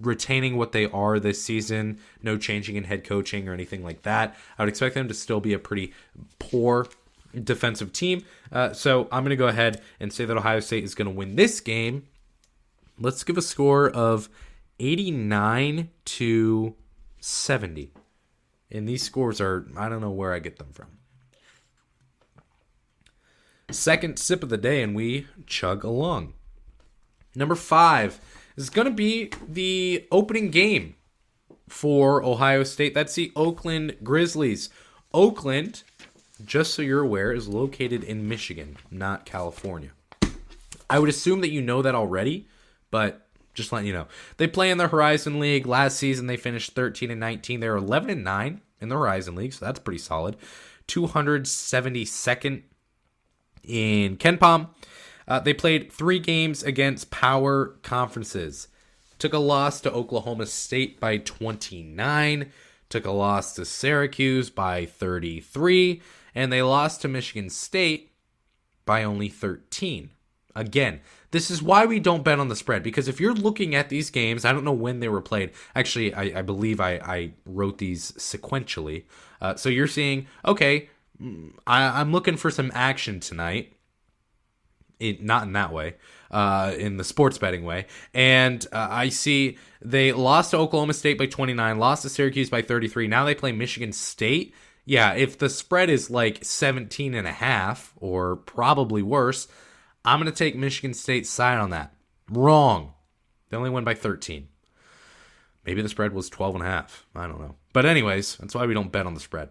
retaining 0.00 0.58
what 0.58 0.72
they 0.72 0.86
are 0.86 1.18
this 1.18 1.42
season, 1.42 1.98
no 2.22 2.36
changing 2.36 2.76
in 2.76 2.84
head 2.84 3.04
coaching 3.04 3.48
or 3.48 3.54
anything 3.54 3.82
like 3.82 4.02
that. 4.02 4.36
I 4.58 4.62
would 4.62 4.68
expect 4.68 4.96
them 4.96 5.08
to 5.08 5.14
still 5.14 5.40
be 5.40 5.54
a 5.54 5.58
pretty 5.58 5.94
poor 6.38 6.88
defensive 7.42 7.92
team. 7.92 8.24
Uh, 8.52 8.72
so 8.74 9.08
I'm 9.12 9.22
going 9.22 9.30
to 9.30 9.36
go 9.36 9.48
ahead 9.48 9.80
and 9.98 10.12
say 10.12 10.26
that 10.26 10.36
Ohio 10.36 10.60
State 10.60 10.84
is 10.84 10.94
going 10.94 11.08
to 11.08 11.14
win 11.14 11.36
this 11.36 11.60
game. 11.60 12.06
Let's 13.00 13.24
give 13.24 13.38
a 13.38 13.42
score 13.42 13.88
of 13.88 14.28
89 14.78 15.90
to 16.04 16.74
70. 17.20 17.92
And 18.70 18.88
these 18.88 19.02
scores 19.02 19.40
are, 19.40 19.66
I 19.76 19.88
don't 19.88 20.00
know 20.00 20.10
where 20.10 20.32
I 20.32 20.38
get 20.38 20.58
them 20.58 20.72
from. 20.72 20.86
Second 23.70 24.18
sip 24.18 24.42
of 24.42 24.48
the 24.48 24.56
day, 24.56 24.82
and 24.82 24.94
we 24.94 25.26
chug 25.46 25.82
along. 25.82 26.34
Number 27.34 27.54
five 27.54 28.20
is 28.56 28.70
going 28.70 28.86
to 28.86 28.94
be 28.94 29.30
the 29.48 30.06
opening 30.10 30.50
game 30.50 30.96
for 31.68 32.22
Ohio 32.22 32.64
State. 32.64 32.94
That's 32.94 33.14
the 33.14 33.32
Oakland 33.34 33.96
Grizzlies. 34.02 34.68
Oakland 35.14 35.84
just 36.44 36.74
so 36.74 36.82
you're 36.82 37.02
aware, 37.02 37.32
is 37.32 37.48
located 37.48 38.04
in 38.04 38.28
Michigan, 38.28 38.76
not 38.90 39.24
California. 39.24 39.90
I 40.88 40.98
would 40.98 41.08
assume 41.08 41.40
that 41.42 41.50
you 41.50 41.62
know 41.62 41.82
that 41.82 41.94
already, 41.94 42.48
but 42.90 43.28
just 43.54 43.72
letting 43.72 43.86
you 43.86 43.92
know. 43.92 44.06
They 44.36 44.46
play 44.46 44.70
in 44.70 44.78
the 44.78 44.88
Horizon 44.88 45.38
League. 45.38 45.66
Last 45.66 45.96
season 45.96 46.26
they 46.26 46.36
finished 46.36 46.72
13 46.72 47.10
and 47.10 47.20
19. 47.20 47.60
They 47.60 47.68
are 47.68 47.76
11 47.76 48.10
and 48.10 48.24
9 48.24 48.60
in 48.80 48.88
the 48.88 48.96
Horizon 48.96 49.34
League, 49.34 49.52
so 49.52 49.64
that's 49.64 49.80
pretty 49.80 49.98
solid. 49.98 50.36
272nd 50.88 52.62
in 53.64 54.16
KenPom. 54.16 54.68
Uh, 55.28 55.38
they 55.38 55.54
played 55.54 55.92
three 55.92 56.18
games 56.18 56.62
against 56.62 57.10
power 57.10 57.76
conferences. 57.82 58.68
Took 59.18 59.32
a 59.32 59.38
loss 59.38 59.80
to 59.82 59.92
Oklahoma 59.92 60.46
State 60.46 60.98
by 60.98 61.18
29. 61.18 62.50
Took 62.88 63.06
a 63.06 63.10
loss 63.12 63.54
to 63.54 63.64
Syracuse 63.64 64.50
by 64.50 64.86
33 64.86 66.02
and 66.34 66.52
they 66.52 66.62
lost 66.62 67.02
to 67.02 67.08
Michigan 67.08 67.50
State 67.50 68.12
by 68.84 69.04
only 69.04 69.28
13. 69.28 70.10
Again, 70.56 71.00
this 71.30 71.50
is 71.50 71.62
why 71.62 71.86
we 71.86 72.00
don't 72.00 72.24
bet 72.24 72.40
on 72.40 72.48
the 72.48 72.56
spread 72.56 72.82
because 72.82 73.08
if 73.08 73.20
you're 73.20 73.34
looking 73.34 73.74
at 73.74 73.88
these 73.88 74.10
games, 74.10 74.44
I 74.44 74.52
don't 74.52 74.64
know 74.64 74.72
when 74.72 75.00
they 75.00 75.08
were 75.08 75.20
played. 75.20 75.52
Actually, 75.74 76.14
I, 76.14 76.40
I 76.40 76.42
believe 76.42 76.80
I, 76.80 76.94
I, 76.94 77.32
wrote 77.46 77.78
these 77.78 78.12
sequentially. 78.12 79.04
Uh, 79.40 79.54
so 79.54 79.68
you're 79.68 79.86
seeing, 79.86 80.26
okay, 80.44 80.88
mm, 81.20 81.52
I, 81.66 82.00
am 82.00 82.12
looking 82.12 82.36
for 82.36 82.50
some 82.50 82.70
action 82.74 83.20
tonight. 83.20 83.74
It, 84.98 85.22
not 85.22 85.44
in 85.44 85.54
that 85.54 85.72
way, 85.72 85.94
uh, 86.30 86.74
in 86.76 86.98
the 86.98 87.04
sports 87.04 87.38
betting 87.38 87.64
way. 87.64 87.86
And 88.12 88.66
uh, 88.70 88.88
I 88.90 89.08
see 89.08 89.56
they 89.80 90.12
lost 90.12 90.50
to 90.50 90.58
Oklahoma 90.58 90.92
State 90.92 91.16
by 91.16 91.24
29, 91.24 91.78
lost 91.78 92.02
to 92.02 92.10
Syracuse 92.10 92.50
by 92.50 92.60
33. 92.60 93.06
Now 93.06 93.24
they 93.24 93.34
play 93.34 93.52
Michigan 93.52 93.92
State 93.92 94.54
yeah, 94.90 95.12
if 95.12 95.38
the 95.38 95.48
spread 95.48 95.90
is 95.90 96.10
like 96.10 96.44
17 96.44 97.14
and 97.14 97.26
a 97.26 97.32
half 97.32 97.92
or 97.96 98.36
probably 98.36 99.02
worse, 99.02 99.46
I'm 100.04 100.20
going 100.20 100.32
to 100.32 100.36
take 100.36 100.56
Michigan 100.56 100.94
State's 100.94 101.30
side 101.30 101.58
on 101.58 101.70
that. 101.70 101.94
Wrong. 102.30 102.94
They 103.48 103.56
only 103.56 103.70
win 103.70 103.84
by 103.84 103.94
13. 103.94 104.48
Maybe 105.66 105.82
the 105.82 105.88
spread 105.88 106.12
was 106.12 106.30
12 106.30 106.56
and 106.56 106.64
a 106.64 106.66
half. 106.66 107.06
I 107.14 107.26
don't 107.26 107.40
know. 107.40 107.56
But 107.72 107.86
anyways, 107.86 108.36
that's 108.36 108.54
why 108.54 108.66
we 108.66 108.74
don't 108.74 108.92
bet 108.92 109.06
on 109.06 109.14
the 109.14 109.20
spread. 109.20 109.50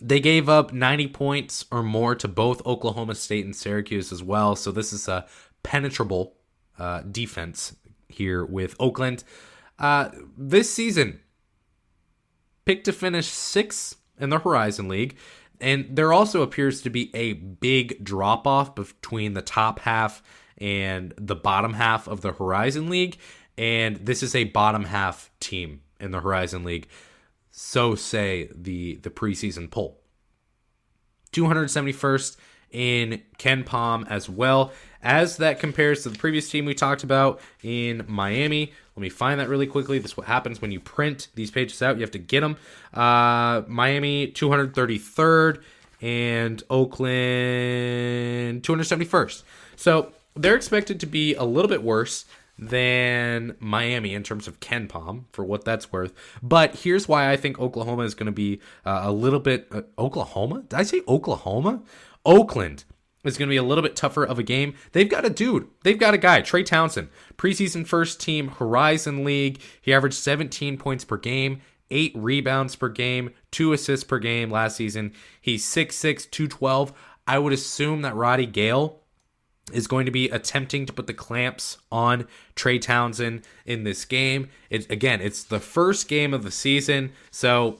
They 0.00 0.20
gave 0.20 0.48
up 0.48 0.72
90 0.72 1.08
points 1.08 1.66
or 1.70 1.82
more 1.82 2.14
to 2.14 2.28
both 2.28 2.64
Oklahoma 2.64 3.14
State 3.14 3.44
and 3.44 3.54
Syracuse 3.54 4.12
as 4.12 4.22
well. 4.22 4.56
So 4.56 4.70
this 4.70 4.92
is 4.92 5.08
a 5.08 5.26
penetrable 5.62 6.36
uh, 6.78 7.02
defense 7.02 7.76
here 8.08 8.44
with 8.44 8.76
Oakland. 8.78 9.24
Uh, 9.78 10.10
this 10.36 10.72
season, 10.72 11.20
picked 12.64 12.84
to 12.84 12.92
finish 12.92 13.26
sixth 13.26 13.96
in 14.18 14.30
the 14.30 14.38
Horizon 14.38 14.88
League. 14.88 15.16
And 15.60 15.86
there 15.90 16.12
also 16.12 16.42
appears 16.42 16.82
to 16.82 16.90
be 16.90 17.14
a 17.14 17.34
big 17.34 18.02
drop 18.04 18.46
off 18.46 18.74
between 18.74 19.34
the 19.34 19.42
top 19.42 19.80
half 19.80 20.22
and 20.58 21.14
the 21.16 21.36
bottom 21.36 21.74
half 21.74 22.08
of 22.08 22.20
the 22.20 22.32
Horizon 22.32 22.88
League. 22.88 23.18
And 23.58 23.96
this 23.96 24.22
is 24.22 24.34
a 24.34 24.44
bottom 24.44 24.84
half 24.84 25.30
team 25.40 25.82
in 25.98 26.12
the 26.12 26.20
Horizon 26.20 26.64
League. 26.64 26.88
So 27.50 27.94
say 27.94 28.48
the 28.54 28.96
the 28.96 29.10
preseason 29.10 29.70
poll. 29.70 30.00
271st 31.32 32.36
in 32.70 33.22
KenPom 33.38 34.08
as 34.08 34.28
well. 34.28 34.72
As 35.02 35.38
that 35.38 35.60
compares 35.60 36.02
to 36.02 36.10
the 36.10 36.18
previous 36.18 36.50
team 36.50 36.64
we 36.64 36.74
talked 36.74 37.04
about 37.04 37.40
in 37.62 38.04
Miami, 38.06 38.72
let 39.00 39.04
me 39.04 39.08
find 39.08 39.40
that 39.40 39.48
really 39.48 39.66
quickly. 39.66 39.98
This 39.98 40.10
is 40.10 40.16
what 40.18 40.26
happens 40.26 40.60
when 40.60 40.70
you 40.72 40.78
print 40.78 41.28
these 41.34 41.50
pages 41.50 41.80
out. 41.80 41.96
You 41.96 42.02
have 42.02 42.10
to 42.10 42.18
get 42.18 42.42
them. 42.42 42.58
Uh, 42.92 43.62
Miami 43.66 44.26
233rd 44.26 45.62
and 46.02 46.62
Oakland 46.68 47.12
271st. 48.62 49.42
So 49.76 50.12
they're 50.36 50.54
expected 50.54 51.00
to 51.00 51.06
be 51.06 51.34
a 51.34 51.44
little 51.44 51.70
bit 51.70 51.82
worse 51.82 52.26
than 52.58 53.56
Miami 53.58 54.12
in 54.12 54.22
terms 54.22 54.46
of 54.46 54.60
KenPom 54.60 55.24
for 55.32 55.46
what 55.46 55.64
that's 55.64 55.90
worth. 55.90 56.12
But 56.42 56.74
here's 56.74 57.08
why 57.08 57.30
I 57.30 57.38
think 57.38 57.58
Oklahoma 57.58 58.02
is 58.02 58.14
going 58.14 58.26
to 58.26 58.32
be 58.32 58.60
uh, 58.84 59.00
a 59.04 59.12
little 59.12 59.40
bit 59.40 59.66
uh, 59.72 59.80
Oklahoma. 59.98 60.64
Did 60.68 60.78
I 60.78 60.82
say 60.82 61.00
Oklahoma? 61.08 61.80
Oakland 62.26 62.84
is 63.24 63.36
going 63.36 63.48
to 63.48 63.52
be 63.52 63.56
a 63.56 63.62
little 63.62 63.82
bit 63.82 63.96
tougher 63.96 64.24
of 64.24 64.38
a 64.38 64.42
game. 64.42 64.74
They've 64.92 65.08
got 65.08 65.24
a 65.24 65.30
dude. 65.30 65.68
They've 65.82 65.98
got 65.98 66.14
a 66.14 66.18
guy, 66.18 66.40
Trey 66.40 66.62
Townsend, 66.62 67.08
preseason 67.36 67.86
first 67.86 68.20
team 68.20 68.48
Horizon 68.48 69.24
League. 69.24 69.60
He 69.80 69.92
averaged 69.92 70.16
17 70.16 70.78
points 70.78 71.04
per 71.04 71.16
game, 71.16 71.60
eight 71.90 72.12
rebounds 72.14 72.76
per 72.76 72.88
game, 72.88 73.30
two 73.50 73.72
assists 73.72 74.04
per 74.04 74.18
game 74.18 74.50
last 74.50 74.76
season. 74.76 75.12
He's 75.40 75.64
6'6, 75.64 76.30
212. 76.30 76.92
I 77.26 77.38
would 77.38 77.52
assume 77.52 78.02
that 78.02 78.16
Roddy 78.16 78.46
Gayle 78.46 79.00
is 79.72 79.86
going 79.86 80.06
to 80.06 80.12
be 80.12 80.28
attempting 80.30 80.86
to 80.86 80.92
put 80.92 81.06
the 81.06 81.14
clamps 81.14 81.78
on 81.92 82.26
Trey 82.54 82.78
Townsend 82.78 83.42
in 83.64 83.84
this 83.84 84.04
game. 84.04 84.48
It, 84.68 84.90
again, 84.90 85.20
it's 85.20 85.44
the 85.44 85.60
first 85.60 86.08
game 86.08 86.34
of 86.34 86.42
the 86.42 86.50
season, 86.50 87.12
so 87.30 87.78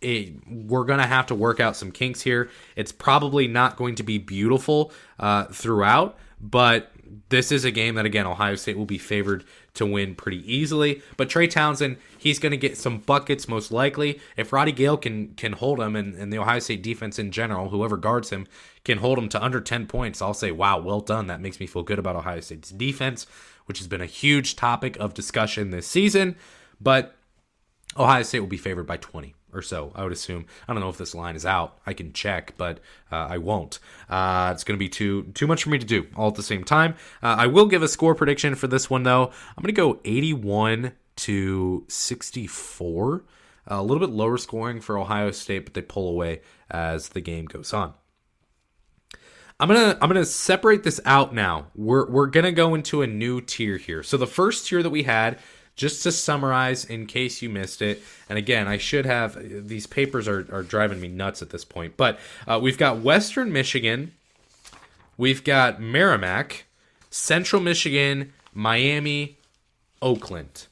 it, 0.00 0.34
we're 0.48 0.84
going 0.84 1.00
to 1.00 1.06
have 1.06 1.26
to 1.26 1.34
work 1.34 1.60
out 1.60 1.76
some 1.76 1.90
kinks 1.90 2.20
here. 2.20 2.50
It's 2.76 2.92
probably 2.92 3.48
not 3.48 3.76
going 3.76 3.96
to 3.96 4.02
be 4.02 4.18
beautiful 4.18 4.92
uh, 5.18 5.46
throughout, 5.46 6.16
but 6.40 6.92
this 7.30 7.50
is 7.50 7.64
a 7.64 7.70
game 7.70 7.94
that, 7.96 8.06
again, 8.06 8.26
Ohio 8.26 8.54
State 8.54 8.76
will 8.76 8.86
be 8.86 8.98
favored 8.98 9.44
to 9.74 9.86
win 9.86 10.14
pretty 10.14 10.40
easily. 10.52 11.02
But 11.16 11.28
Trey 11.28 11.46
Townsend, 11.46 11.96
he's 12.18 12.38
going 12.38 12.50
to 12.50 12.56
get 12.56 12.76
some 12.76 12.98
buckets 12.98 13.48
most 13.48 13.72
likely. 13.72 14.20
If 14.36 14.52
Roddy 14.52 14.72
Gayle 14.72 14.96
can 14.96 15.34
can 15.34 15.52
hold 15.54 15.80
him 15.80 15.96
and, 15.96 16.14
and 16.14 16.32
the 16.32 16.38
Ohio 16.38 16.58
State 16.58 16.82
defense 16.82 17.18
in 17.18 17.30
general, 17.30 17.70
whoever 17.70 17.96
guards 17.96 18.30
him, 18.30 18.46
can 18.84 18.98
hold 18.98 19.18
him 19.18 19.28
to 19.30 19.42
under 19.42 19.60
10 19.60 19.86
points, 19.86 20.22
I'll 20.22 20.34
say, 20.34 20.52
wow, 20.52 20.78
well 20.78 21.00
done. 21.00 21.26
That 21.26 21.40
makes 21.40 21.60
me 21.60 21.66
feel 21.66 21.82
good 21.82 21.98
about 21.98 22.16
Ohio 22.16 22.40
State's 22.40 22.70
defense, 22.70 23.26
which 23.66 23.78
has 23.78 23.88
been 23.88 24.00
a 24.00 24.06
huge 24.06 24.56
topic 24.56 24.96
of 24.98 25.14
discussion 25.14 25.70
this 25.70 25.86
season. 25.86 26.36
But 26.80 27.16
Ohio 27.96 28.22
State 28.22 28.40
will 28.40 28.46
be 28.46 28.56
favored 28.56 28.86
by 28.86 28.98
20 28.98 29.34
or 29.52 29.62
so, 29.62 29.92
I 29.94 30.02
would 30.02 30.12
assume. 30.12 30.46
I 30.66 30.72
don't 30.72 30.82
know 30.82 30.88
if 30.88 30.98
this 30.98 31.14
line 31.14 31.36
is 31.36 31.46
out. 31.46 31.78
I 31.86 31.92
can 31.92 32.12
check, 32.12 32.54
but 32.56 32.80
uh, 33.10 33.28
I 33.30 33.38
won't. 33.38 33.78
Uh, 34.08 34.50
it's 34.54 34.64
going 34.64 34.76
to 34.76 34.78
be 34.78 34.88
too 34.88 35.24
too 35.34 35.46
much 35.46 35.64
for 35.64 35.70
me 35.70 35.78
to 35.78 35.86
do 35.86 36.06
all 36.16 36.28
at 36.28 36.34
the 36.34 36.42
same 36.42 36.64
time. 36.64 36.94
Uh, 37.22 37.36
I 37.38 37.46
will 37.46 37.66
give 37.66 37.82
a 37.82 37.88
score 37.88 38.14
prediction 38.14 38.54
for 38.54 38.66
this 38.66 38.90
one 38.90 39.02
though. 39.02 39.26
I'm 39.56 39.62
going 39.62 39.72
to 39.74 39.80
go 39.80 40.00
81 40.04 40.92
to 41.16 41.84
64. 41.88 43.24
a 43.66 43.82
little 43.82 44.06
bit 44.06 44.14
lower 44.14 44.38
scoring 44.38 44.80
for 44.80 44.98
Ohio 44.98 45.30
State, 45.30 45.64
but 45.64 45.74
they 45.74 45.82
pull 45.82 46.08
away 46.08 46.40
as 46.70 47.10
the 47.10 47.20
game 47.20 47.46
goes 47.46 47.72
on. 47.72 47.94
I'm 49.60 49.66
gonna 49.66 49.98
I'm 50.00 50.08
gonna 50.08 50.24
separate 50.24 50.84
this 50.84 51.00
out 51.04 51.34
now. 51.34 51.66
We're 51.74 52.08
we're 52.08 52.28
gonna 52.28 52.52
go 52.52 52.76
into 52.76 53.02
a 53.02 53.08
new 53.08 53.40
tier 53.40 53.76
here. 53.76 54.04
So 54.04 54.16
the 54.16 54.26
first 54.26 54.68
tier 54.68 54.84
that 54.84 54.90
we 54.90 55.02
had 55.02 55.40
just 55.78 56.02
to 56.02 56.12
summarize 56.12 56.84
in 56.84 57.06
case 57.06 57.40
you 57.40 57.48
missed 57.48 57.80
it 57.80 58.02
and 58.28 58.38
again 58.38 58.68
i 58.68 58.76
should 58.76 59.06
have 59.06 59.38
these 59.66 59.86
papers 59.86 60.28
are, 60.28 60.46
are 60.52 60.62
driving 60.62 61.00
me 61.00 61.08
nuts 61.08 61.40
at 61.40 61.50
this 61.50 61.64
point 61.64 61.96
but 61.96 62.18
uh, 62.46 62.58
we've 62.60 62.78
got 62.78 62.98
western 62.98 63.50
michigan 63.50 64.12
we've 65.16 65.42
got 65.44 65.80
merrimack 65.80 66.66
central 67.10 67.62
michigan 67.62 68.32
miami 68.52 69.38
oakland. 70.02 70.66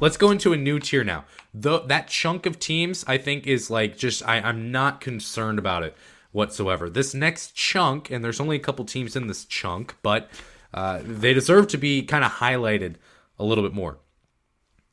Let's 0.00 0.16
go 0.16 0.30
into 0.30 0.52
a 0.52 0.56
new 0.56 0.78
tier 0.78 1.02
now. 1.02 1.24
The, 1.54 1.80
that 1.80 2.08
chunk 2.08 2.46
of 2.46 2.58
teams 2.58 3.04
i 3.08 3.16
think 3.18 3.46
is 3.46 3.70
like 3.70 3.96
just 3.96 4.26
I, 4.26 4.40
i'm 4.40 4.70
not 4.70 5.00
concerned 5.00 5.58
about 5.58 5.82
it 5.82 5.96
whatsoever. 6.30 6.90
This 6.90 7.14
next 7.14 7.54
chunk 7.54 8.10
and 8.10 8.22
there's 8.22 8.38
only 8.38 8.56
a 8.56 8.60
couple 8.60 8.84
teams 8.84 9.16
in 9.16 9.26
this 9.26 9.44
chunk 9.44 9.96
but 10.02 10.30
uh, 10.74 11.00
they 11.02 11.32
deserve 11.32 11.68
to 11.68 11.78
be 11.78 12.02
kind 12.02 12.24
of 12.24 12.32
highlighted 12.32 12.96
a 13.38 13.44
little 13.44 13.64
bit 13.64 13.72
more 13.72 13.98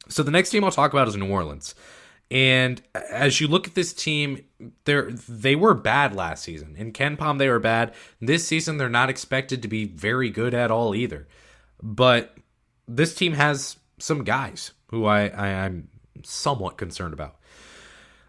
so 0.07 0.23
the 0.23 0.31
next 0.31 0.49
team 0.49 0.63
I'll 0.63 0.71
talk 0.71 0.93
about 0.93 1.07
is 1.07 1.15
New 1.15 1.29
Orleans. 1.29 1.75
And 2.31 2.81
as 2.93 3.39
you 3.39 3.47
look 3.47 3.67
at 3.67 3.75
this 3.75 3.93
team, 3.93 4.43
they 4.85 5.01
they 5.29 5.55
were 5.55 5.75
bad 5.75 6.15
last 6.15 6.43
season. 6.43 6.75
In 6.75 6.91
KenPom, 6.91 7.37
they 7.37 7.49
were 7.49 7.59
bad. 7.59 7.93
This 8.19 8.47
season, 8.47 8.77
they're 8.77 8.89
not 8.89 9.09
expected 9.09 9.61
to 9.61 9.67
be 9.67 9.85
very 9.85 10.29
good 10.31 10.53
at 10.53 10.71
all 10.71 10.95
either. 10.95 11.27
But 11.83 12.35
this 12.87 13.13
team 13.13 13.33
has 13.33 13.77
some 13.99 14.23
guys 14.23 14.71
who 14.87 15.05
I, 15.05 15.27
I 15.27 15.47
am 15.49 15.89
somewhat 16.23 16.77
concerned 16.77 17.13
about. 17.13 17.35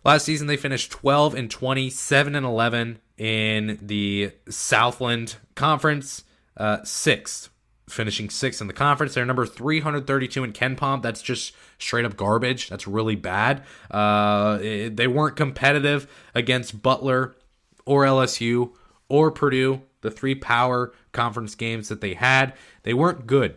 Last 0.04 0.24
season, 0.24 0.46
they 0.46 0.56
finished 0.56 0.92
12 0.92 1.34
and 1.34 1.50
20, 1.50 1.90
7 1.90 2.34
and 2.36 2.46
11 2.46 3.00
in 3.18 3.78
the 3.82 4.30
Southland 4.48 5.36
Conference, 5.54 6.22
uh, 6.56 6.84
sixth 6.84 7.48
finishing 7.88 8.30
sixth 8.30 8.60
in 8.60 8.66
the 8.66 8.72
conference. 8.72 9.14
They're 9.14 9.24
number 9.24 9.46
332 9.46 10.44
in 10.44 10.52
KenPom. 10.52 11.02
That's 11.02 11.22
just 11.22 11.54
straight 11.78 12.04
up 12.04 12.16
garbage. 12.16 12.68
That's 12.68 12.86
really 12.86 13.16
bad. 13.16 13.64
Uh, 13.90 14.58
it, 14.60 14.96
they 14.96 15.06
weren't 15.06 15.36
competitive 15.36 16.10
against 16.34 16.82
Butler 16.82 17.36
or 17.84 18.04
LSU 18.04 18.72
or 19.08 19.30
Purdue, 19.30 19.82
the 20.00 20.10
three 20.10 20.34
power 20.34 20.92
conference 21.12 21.54
games 21.54 21.88
that 21.88 22.00
they 22.00 22.14
had. 22.14 22.54
They 22.82 22.94
weren't 22.94 23.26
good. 23.26 23.56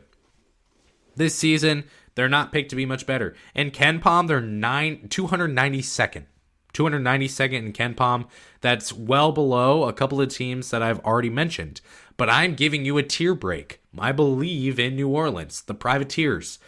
This 1.15 1.36
season, 1.36 1.86
they're 2.15 2.30
not 2.30 2.51
picked 2.51 2.69
to 2.69 2.75
be 2.75 2.86
much 2.86 3.05
better. 3.05 3.36
In 3.55 3.71
KenPom, 3.71 4.27
they're 4.27 4.41
nine, 4.41 5.07
292nd. 5.09 6.25
292nd 6.73 7.53
in 7.53 7.73
KenPom. 7.73 8.27
That's 8.61 8.93
well 8.93 9.32
below 9.32 9.86
a 9.86 9.93
couple 9.93 10.21
of 10.21 10.30
teams 10.30 10.69
that 10.69 10.84
I've 10.84 10.99
already 10.99 11.30
mentioned. 11.30 11.82
But 12.20 12.30
I'm 12.30 12.53
giving 12.53 12.84
you 12.84 12.97
a 12.97 13.03
tier 13.03 13.34
break. 13.34 13.80
I 13.97 14.11
believe 14.11 14.78
in 14.78 14.95
New 14.97 15.07
Orleans, 15.07 15.61
the 15.61 15.74
Privateers, 15.74 16.59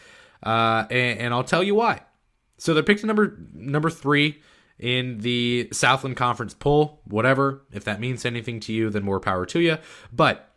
uh, 0.41 0.85
and, 0.89 1.19
and 1.19 1.33
I'll 1.33 1.43
tell 1.43 1.61
you 1.61 1.75
why. 1.75 2.01
So 2.57 2.73
they're 2.73 2.83
picked 2.83 3.03
number 3.03 3.37
number 3.53 3.89
three 3.89 4.41
in 4.79 5.19
the 5.19 5.67
Southland 5.73 6.15
Conference 6.15 6.53
poll. 6.53 7.01
Whatever, 7.03 7.63
if 7.71 7.83
that 7.83 7.99
means 7.99 8.25
anything 8.25 8.61
to 8.61 8.73
you, 8.73 8.89
then 8.89 9.03
more 9.03 9.19
power 9.19 9.45
to 9.47 9.59
you. 9.59 9.77
But 10.11 10.55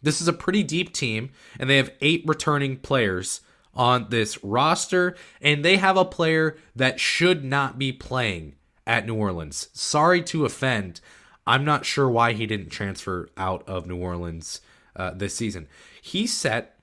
this 0.00 0.22
is 0.22 0.28
a 0.28 0.32
pretty 0.32 0.62
deep 0.62 0.94
team, 0.94 1.30
and 1.60 1.68
they 1.68 1.76
have 1.76 1.92
eight 2.00 2.24
returning 2.26 2.78
players 2.78 3.42
on 3.74 4.06
this 4.08 4.42
roster, 4.42 5.16
and 5.42 5.62
they 5.64 5.76
have 5.76 5.98
a 5.98 6.04
player 6.04 6.56
that 6.74 6.98
should 6.98 7.44
not 7.44 7.78
be 7.78 7.92
playing 7.92 8.54
at 8.86 9.06
New 9.06 9.14
Orleans. 9.14 9.68
Sorry 9.74 10.22
to 10.22 10.46
offend. 10.46 11.02
I'm 11.48 11.64
not 11.64 11.84
sure 11.86 12.08
why 12.10 12.34
he 12.34 12.46
didn't 12.46 12.68
transfer 12.68 13.30
out 13.38 13.66
of 13.66 13.86
New 13.86 13.96
Orleans 13.96 14.60
uh, 14.94 15.12
this 15.12 15.34
season. 15.34 15.66
He 16.02 16.26
set, 16.26 16.78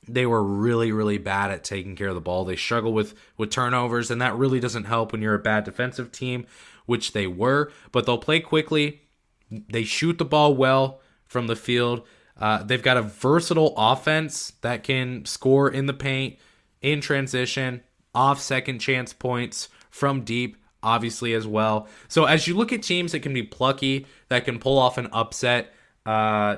they 0.07 0.26
were 0.26 0.42
really 0.42 0.92
really 0.92 1.18
bad 1.18 1.50
at 1.50 1.64
taking 1.64 1.96
care 1.96 2.09
of 2.09 2.14
the 2.14 2.20
ball. 2.20 2.44
They 2.44 2.57
struggle 2.57 2.92
with 2.92 3.14
with 3.36 3.50
turnovers 3.50 4.11
and 4.11 4.20
that 4.20 4.36
really 4.36 4.61
doesn't 4.61 4.84
help 4.84 5.12
when 5.12 5.22
you're 5.22 5.34
a 5.34 5.38
bad 5.38 5.64
defensive 5.64 6.12
team, 6.12 6.46
which 6.86 7.12
they 7.12 7.26
were, 7.26 7.72
but 7.92 8.07
they'll 8.07 8.18
play 8.18 8.40
quickly. 8.40 9.02
They 9.50 9.84
shoot 9.84 10.18
the 10.18 10.24
ball 10.24 10.55
well 10.55 11.00
from 11.26 11.46
the 11.46 11.57
field. 11.57 12.07
Uh, 12.36 12.62
they've 12.62 12.82
got 12.82 12.96
a 12.96 13.02
versatile 13.02 13.74
offense 13.76 14.52
that 14.62 14.82
can 14.82 15.24
score 15.24 15.70
in 15.70 15.86
the 15.86 15.92
paint, 15.92 16.36
in 16.82 17.00
transition, 17.00 17.82
off 18.14 18.40
second 18.40 18.80
chance 18.80 19.12
points 19.12 19.68
from 19.90 20.22
deep, 20.22 20.57
obviously 20.82 21.32
as 21.34 21.46
well. 21.46 21.88
So 22.09 22.24
as 22.24 22.46
you 22.46 22.57
look 22.57 22.72
at 22.72 22.82
teams 22.82 23.12
that 23.12 23.20
can 23.20 23.32
be 23.32 23.42
plucky, 23.42 24.07
that 24.28 24.44
can 24.44 24.59
pull 24.59 24.78
off 24.78 24.98
an 24.98 25.09
upset, 25.12 25.72
uh, 26.05 26.57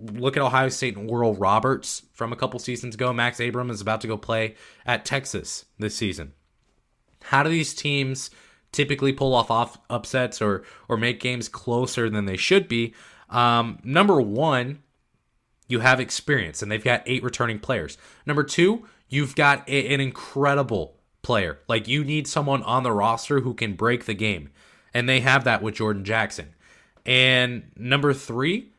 look 0.00 0.36
at 0.36 0.42
Ohio 0.42 0.68
State 0.68 0.96
and 0.96 1.10
Oral 1.10 1.34
Roberts 1.34 2.02
from 2.12 2.32
a 2.32 2.36
couple 2.36 2.58
seasons 2.58 2.94
ago. 2.94 3.12
Max 3.12 3.38
Abmas 3.38 3.70
is 3.70 3.80
about 3.80 4.00
to 4.02 4.08
go 4.08 4.16
play 4.16 4.56
at 4.86 5.04
Texas 5.04 5.64
this 5.78 5.94
season. 5.94 6.32
How 7.24 7.42
do 7.42 7.50
these 7.50 7.74
teams 7.74 8.30
typically 8.72 9.12
pull 9.12 9.34
off, 9.34 9.50
off 9.50 9.78
upsets 9.90 10.42
or 10.42 10.64
or 10.88 10.96
make 10.96 11.20
games 11.20 11.48
closer 11.48 12.10
than 12.10 12.26
they 12.26 12.36
should 12.36 12.68
be? 12.68 12.94
Um, 13.30 13.78
number 13.84 14.20
one, 14.20 14.82
you 15.68 15.80
have 15.80 16.00
experience, 16.00 16.62
and 16.62 16.70
they've 16.70 16.82
got 16.82 17.02
eight 17.06 17.22
returning 17.22 17.58
players. 17.58 17.96
Number 18.26 18.42
two, 18.42 18.86
you've 19.08 19.34
got 19.34 19.68
a, 19.68 19.94
an 19.94 20.00
incredible 20.00 20.98
player. 21.22 21.60
Like 21.68 21.88
you 21.88 22.04
need 22.04 22.26
someone 22.26 22.62
on 22.64 22.82
the 22.82 22.92
roster 22.92 23.40
who 23.40 23.54
can 23.54 23.74
break 23.74 24.04
the 24.04 24.14
game, 24.14 24.50
and 24.92 25.08
they 25.08 25.20
have 25.20 25.44
that 25.44 25.62
with 25.62 25.76
Jordan 25.76 26.04
Jackson. 26.04 26.54
And 27.06 27.70
number 27.76 28.12
three, 28.12 28.71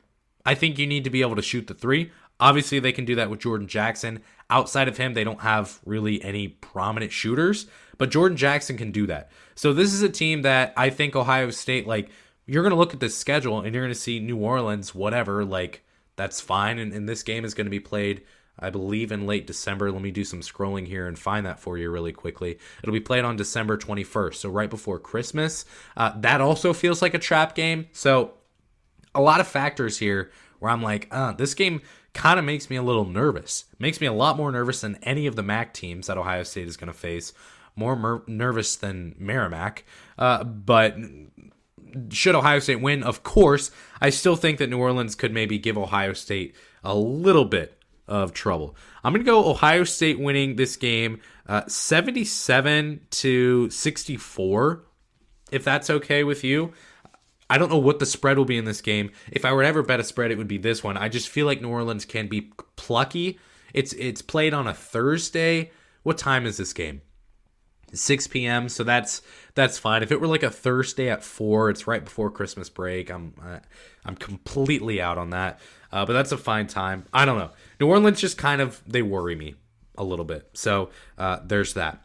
I 0.46 0.56
think 0.56 0.78
you 0.78 0.88
need 0.88 1.04
to 1.04 1.10
be 1.10 1.22
able 1.22 1.36
to 1.36 1.42
shoot 1.42 1.68
the 1.68 1.74
three. 1.74 2.12
Obviously, 2.40 2.80
they 2.80 2.92
can 2.92 3.06
do 3.06 3.16
that 3.16 3.30
with 3.30 3.40
Jordan 3.40 3.68
Jackson. 3.68 4.22
Outside 4.50 4.88
of 4.88 4.98
him, 4.98 5.14
they 5.14 5.24
don't 5.24 5.42
have 5.42 5.80
really 5.86 6.22
any 6.24 6.50
prominent 6.50 7.12
shooters, 7.12 7.68
but 7.98 8.12
Jordan 8.12 8.38
Jackson 8.38 8.78
can 8.78 8.92
do 8.92 9.08
that. 9.08 9.32
So 9.56 9.74
this 9.74 9.94
is 9.94 10.02
a 10.02 10.10
team 10.10 10.42
that 10.42 10.74
I 10.76 10.90
think 10.90 11.16
Ohio 11.16 11.50
State, 11.52 11.88
like, 11.88 12.10
you're 12.46 12.64
going 12.64 12.72
to 12.72 12.78
look 12.78 12.94
at 12.94 13.00
the 13.00 13.10
schedule 13.10 13.62
and 13.62 13.74
you're 13.74 13.84
going 13.84 13.94
to 13.94 14.00
see 14.00 14.20
New 14.20 14.38
Orleans, 14.38 14.94
whatever, 14.94 15.46
like, 15.46 15.84
that's 16.16 16.42
fine. 16.42 16.80
And, 16.80 16.92
and 16.92 17.08
this 17.08 17.24
game 17.24 17.46
is 17.46 17.54
going 17.54 17.66
to 17.66 17.72
be 17.72 17.80
played, 17.80 18.24
I 18.60 18.70
believe, 18.70 19.12
in 19.12 19.26
late 19.26 19.48
December. 19.48 19.92
Let 19.92 20.02
me 20.02 20.12
do 20.12 20.26
some 20.26 20.42
scrolling 20.42 20.86
here 20.86 21.08
and 21.08 21.18
find 21.18 21.46
that 21.46 21.60
for 21.60 21.78
you 21.78 21.90
really 21.90 22.12
quickly. 22.12 22.60
It'll 22.82 22.94
be 22.94 23.00
played 23.00 23.24
on 23.24 23.38
December 23.38 23.78
21st, 23.78 24.36
so 24.36 24.50
right 24.50 24.70
before 24.70 25.00
Christmas. 25.00 25.66
Uh, 25.96 26.12
that 26.18 26.42
also 26.42 26.74
feels 26.74 27.02
like 27.02 27.14
a 27.14 27.20
trap 27.20 27.56
game. 27.56 27.88
So 27.94 28.34
a 29.16 29.22
lot 29.22 29.40
of 29.40 29.48
factors 29.48 29.98
here 29.98 30.32
where 30.60 30.72
I'm 30.72 30.82
like, 30.82 31.08
uh, 31.12 31.34
this 31.34 31.54
game 31.54 31.82
kind 32.14 32.40
of 32.40 32.46
makes 32.46 32.70
me 32.70 32.76
a 32.76 32.84
little 32.84 33.06
nervous. 33.06 33.66
Makes 33.80 34.00
me 34.00 34.08
a 34.08 34.14
lot 34.14 34.38
more 34.38 34.52
nervous 34.52 34.82
than 34.82 34.98
any 35.04 35.28
of 35.28 35.36
the 35.36 35.44
MAC 35.44 35.74
teams 35.74 36.08
that 36.08 36.18
Ohio 36.18 36.44
State 36.44 36.68
is 36.68 36.78
going 36.78 36.92
to 36.92 36.98
face. 36.98 37.34
More 37.76 37.96
mer- 37.96 38.24
nervous 38.28 38.76
than 38.76 39.16
Merrimack. 39.18 39.84
Uh, 40.18 40.44
but 40.44 40.96
should 42.10 42.36
Ohio 42.36 42.60
State 42.60 42.82
win, 42.82 43.04
of 43.04 43.24
course, 43.24 43.72
I 44.00 44.10
still 44.10 44.36
think 44.36 44.60
that 44.60 44.70
New 44.70 44.80
Orleans 44.80 45.16
could 45.16 45.34
maybe 45.34 45.58
give 45.58 45.78
Ohio 45.78 46.14
State 46.14 46.56
a 46.84 46.96
little 46.96 47.46
bit 47.46 47.78
of 48.08 48.34
trouble. 48.34 48.76
I'm 49.04 49.14
going 49.14 49.26
to 49.26 49.30
go 49.30 49.50
Ohio 49.50 49.84
State 49.84 50.20
winning 50.20 50.56
this 50.56 50.76
game 50.76 51.20
uh, 51.48 51.68
77 51.68 53.02
to 53.10 53.70
64, 53.70 54.84
if 55.52 55.64
that's 55.64 55.90
okay 55.90 56.24
with 56.24 56.44
you. 56.44 56.74
I 57.50 57.58
don't 57.58 57.70
know 57.70 57.78
what 57.78 58.00
the 58.00 58.06
spread 58.06 58.38
will 58.38 58.46
be 58.46 58.58
in 58.58 58.66
this 58.66 58.82
game. 58.82 59.12
If 59.32 59.46
I 59.46 59.54
were 59.54 59.62
to 59.62 59.68
ever 59.68 59.84
bet 59.84 60.00
a 60.00 60.04
spread, 60.04 60.32
it 60.32 60.38
would 60.38 60.48
be 60.48 60.58
this 60.58 60.84
one. 60.84 60.98
I 60.98 61.10
just 61.10 61.30
feel 61.30 61.46
like 61.46 61.62
New 61.62 61.70
Orleans 61.70 62.06
can 62.06 62.28
be 62.28 62.52
plucky. 62.76 63.40
It's 63.74 63.94
it's 63.94 64.22
played 64.22 64.54
on 64.54 64.68
a 64.68 64.74
Thursday. 64.74 65.72
What 66.04 66.18
time 66.18 66.46
is 66.46 66.58
this 66.58 66.74
game? 66.74 67.02
6 67.94 68.28
p.m. 68.28 68.70
So 68.70 68.84
that's 68.84 69.22
that's 69.56 69.78
fine. 69.78 70.04
If 70.04 70.12
it 70.12 70.20
were 70.20 70.28
like 70.28 70.44
a 70.44 70.50
Thursday 70.50 71.10
at 71.10 71.24
four, 71.24 71.70
it's 71.70 71.88
right 71.88 72.04
before 72.04 72.32
Christmas 72.32 72.70
break. 72.70 73.10
I'm 73.10 73.34
uh, 73.44 73.60
I'm 74.06 74.16
completely 74.16 75.02
out 75.02 75.18
on 75.18 75.30
that. 75.32 75.60
Uh, 75.92 76.06
but 76.06 76.14
that's 76.14 76.32
a 76.32 76.38
fine 76.38 76.68
time. 76.68 77.06
I 77.14 77.26
don't 77.26 77.38
know. 77.38 77.52
New 77.80 77.88
Orleans 77.88 78.20
just 78.20 78.38
kind 78.38 78.62
of 78.62 78.82
they 78.88 79.02
worry 79.02 79.36
me 79.36 79.56
a 79.98 80.04
little 80.04 80.26
bit. 80.26 80.50
So 80.54 80.90
uh, 81.18 81.40
there's 81.46 81.76
that. 81.76 82.03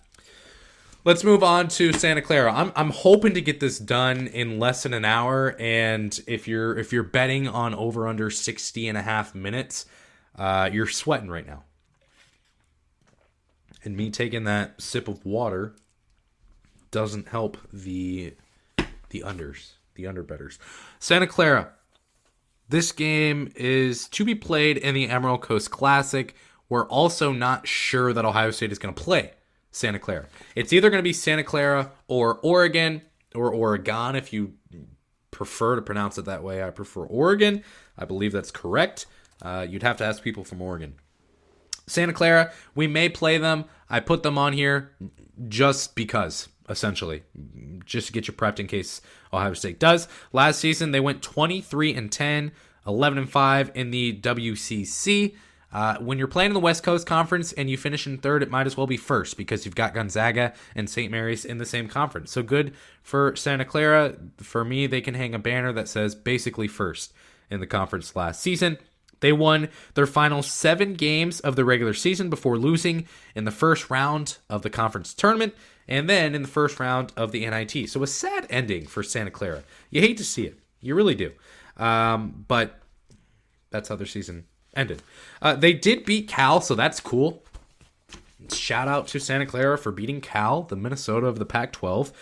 Let's 1.05 1.25
move 1.25 1.43
on 1.43 1.69
to 1.69 1.93
Santa 1.93 2.21
Clara. 2.21 2.53
I'm 2.53 2.73
I'm 2.77 2.91
hoping 2.91 3.35
to 3.35 3.41
get 3.41 3.61
this 3.61 3.79
done 3.79 4.27
in 4.27 4.59
less 4.59 4.83
than 4.83 4.93
an 4.93 5.05
hour. 5.05 5.57
And 5.59 6.19
if 6.27 6.47
you're 6.47 6.77
if 6.79 6.93
you're 6.93 7.03
betting 7.03 7.49
on 7.49 7.75
over 7.75 8.07
under 8.07 8.31
60 8.31 8.89
and 8.89 8.99
a 8.99 9.03
half 9.03 9.35
minutes, 9.35 9.87
uh, 10.37 10.69
you're 10.73 10.87
sweating 10.87 11.31
right 11.31 11.47
now 11.47 11.65
and 13.85 13.97
me 13.97 14.11
taking 14.11 14.45
that 14.45 14.81
sip 14.81 15.09
of 15.09 15.25
water 15.25 15.75
doesn't 16.91 17.29
help 17.29 17.57
the 17.73 18.35
the 19.11 19.23
unders, 19.25 19.73
the 19.95 20.05
underbetters. 20.05 20.59
Santa 20.99 21.27
Clara. 21.27 21.73
This 22.69 22.93
game 22.93 23.51
is 23.57 24.09
to 24.09 24.27
be 24.27 24.35
played 24.35 24.77
in 24.77 24.95
the 24.95 25.09
Emerald 25.09 25.41
Coast 25.41 25.71
Classic. 25.71 26.35
We're 26.69 26.87
also 26.87 27.33
not 27.33 27.67
sure 27.67 28.13
that 28.13 28.27
Ohio 28.27 28.51
State 28.51 28.73
is 28.73 28.79
going 28.79 28.95
to 28.95 29.03
play 29.03 29.33
Santa 29.71 29.99
Clara. 29.99 30.27
It's 30.55 30.73
either 30.73 30.91
going 30.91 30.99
to 30.99 31.05
be 31.05 31.13
Santa 31.13 31.45
Clara 31.45 31.93
or 32.07 32.39
Oregon 32.43 33.03
or 33.35 33.53
Oregon 33.53 34.17
if 34.17 34.33
you 34.33 34.55
prefer 35.31 35.77
to 35.77 35.83
pronounce 35.83 36.19
it 36.19 36.25
that 36.25 36.43
way. 36.43 36.63
I 36.63 36.71
prefer 36.71 37.05
Oregon. 37.05 37.63
I 37.97 38.05
believe 38.05 38.33
that's 38.33 38.51
correct. 38.51 39.07
Uh, 39.43 39.67
you'd 39.69 39.83
have 39.83 39.97
to 39.99 40.05
ask 40.05 40.23
people 40.23 40.45
from 40.45 40.61
Oregon. 40.61 40.95
Santa 41.87 42.13
Clara, 42.13 42.53
we 42.75 42.87
may 42.87 43.09
play 43.09 43.39
them. 43.39 43.65
I 43.89 44.01
put 44.01 44.23
them 44.23 44.37
on 44.37 44.53
here 44.53 44.93
just 45.49 45.95
because, 45.95 46.49
essentially, 46.69 47.23
just 47.85 48.09
to 48.09 48.13
get 48.13 48.29
you 48.29 48.35
prepped 48.35 48.61
in 48.61 48.67
case 48.67 49.01
Ohio 49.33 49.55
State 49.55 49.79
does. 49.79 50.09
Last 50.33 50.59
season, 50.59 50.91
they 50.91 51.01
went 51.01 51.23
23 51.23 51.95
and 51.95 52.13
10, 52.13 52.53
11 52.87 53.19
and 53.19 53.31
5 53.31 53.71
in 53.75 53.91
the 53.91 54.21
WCC. 54.21 55.35
Uh, 55.71 55.97
when 55.99 56.19
you're 56.19 56.27
playing 56.27 56.51
in 56.51 56.55
the 56.55 56.61
West 56.61 56.83
Coast 56.83 57.07
Conference 57.07 57.53
and 57.53 57.69
you 57.69 57.77
finish 57.77 58.07
in 58.07 58.17
third, 58.17 58.43
it 58.43 58.51
might 58.51 58.67
as 58.67 58.77
well 58.77 58.87
be 58.87 58.97
first 58.97 59.37
because 59.37 59.65
you've 59.65 59.75
got 59.75 59.93
Gonzaga 59.93 60.55
and 60.75 60.89
St. 60.89 61.11
Mary's 61.11 61.45
in 61.45 61.59
the 61.59 61.67
same 61.67 61.89
conference. 61.89 62.31
So 62.31 62.43
good 62.43 62.73
for 63.03 63.37
Santa 63.37 63.65
Clara. 63.65 64.17
For 64.39 64.65
me, 64.65 64.87
they 64.87 65.01
can 65.01 65.15
hang 65.15 65.35
a 65.35 65.39
banner 65.39 65.73
that 65.73 65.89
says 65.89 66.15
basically 66.15 66.69
first 66.69 67.13
in 67.51 67.61
the 67.61 67.67
conference 67.67 68.17
last 68.17 68.41
season. 68.41 68.79
They 69.21 69.33
won 69.33 69.69
their 69.95 70.07
final 70.07 70.43
seven 70.43 70.95
games 70.95 71.41
of 71.41 71.57
the 71.57 71.65
regular 71.65 71.95
season 71.95 72.31
before 72.31 72.57
losing 72.57 73.07
in 73.35 73.45
the 73.45 73.51
first 73.51 73.91
round 73.91 74.39
of 74.49 74.63
the 74.63 74.71
conference 74.71 75.13
tournament 75.13 75.55
and 75.89 76.09
then 76.09 76.35
in 76.35 76.43
the 76.43 76.49
first 76.49 76.79
round 76.79 77.13
of 77.17 77.33
the 77.33 77.49
NIT. 77.49 77.91
So 77.91 78.03
a 78.03 78.07
sad 78.07 78.47
ending 78.49 78.87
for 78.87 79.03
Santa 79.03 79.31
Clara. 79.31 79.65
You 79.91 80.01
hate 80.01 80.19
to 80.19 80.25
see 80.25 80.47
it. 80.47 80.59
You 80.81 80.95
really 80.95 81.15
do. 81.15 81.33
Um, 81.77 82.45
but 82.47 82.81
that's 83.71 83.89
how 83.89 83.97
their 83.97 84.07
season 84.07 84.47
ended. 84.79 85.03
Uh, 85.43 85.55
they 85.55 85.73
did 85.73 86.05
beat 86.05 86.29
Cal, 86.29 86.61
so 86.61 86.75
that's 86.75 87.01
cool. 87.01 87.43
Shout 88.53 88.89
out 88.89 89.09
to 89.09 89.19
Santa 89.19 89.45
Clara 89.45 89.77
for 89.77 89.93
beating 89.93 90.21
Cal, 90.21 90.63
the 90.63 90.77
Minnesota 90.77 91.27
of 91.27 91.39
the 91.39 91.45
Pac 91.45 91.73
12 91.73 92.13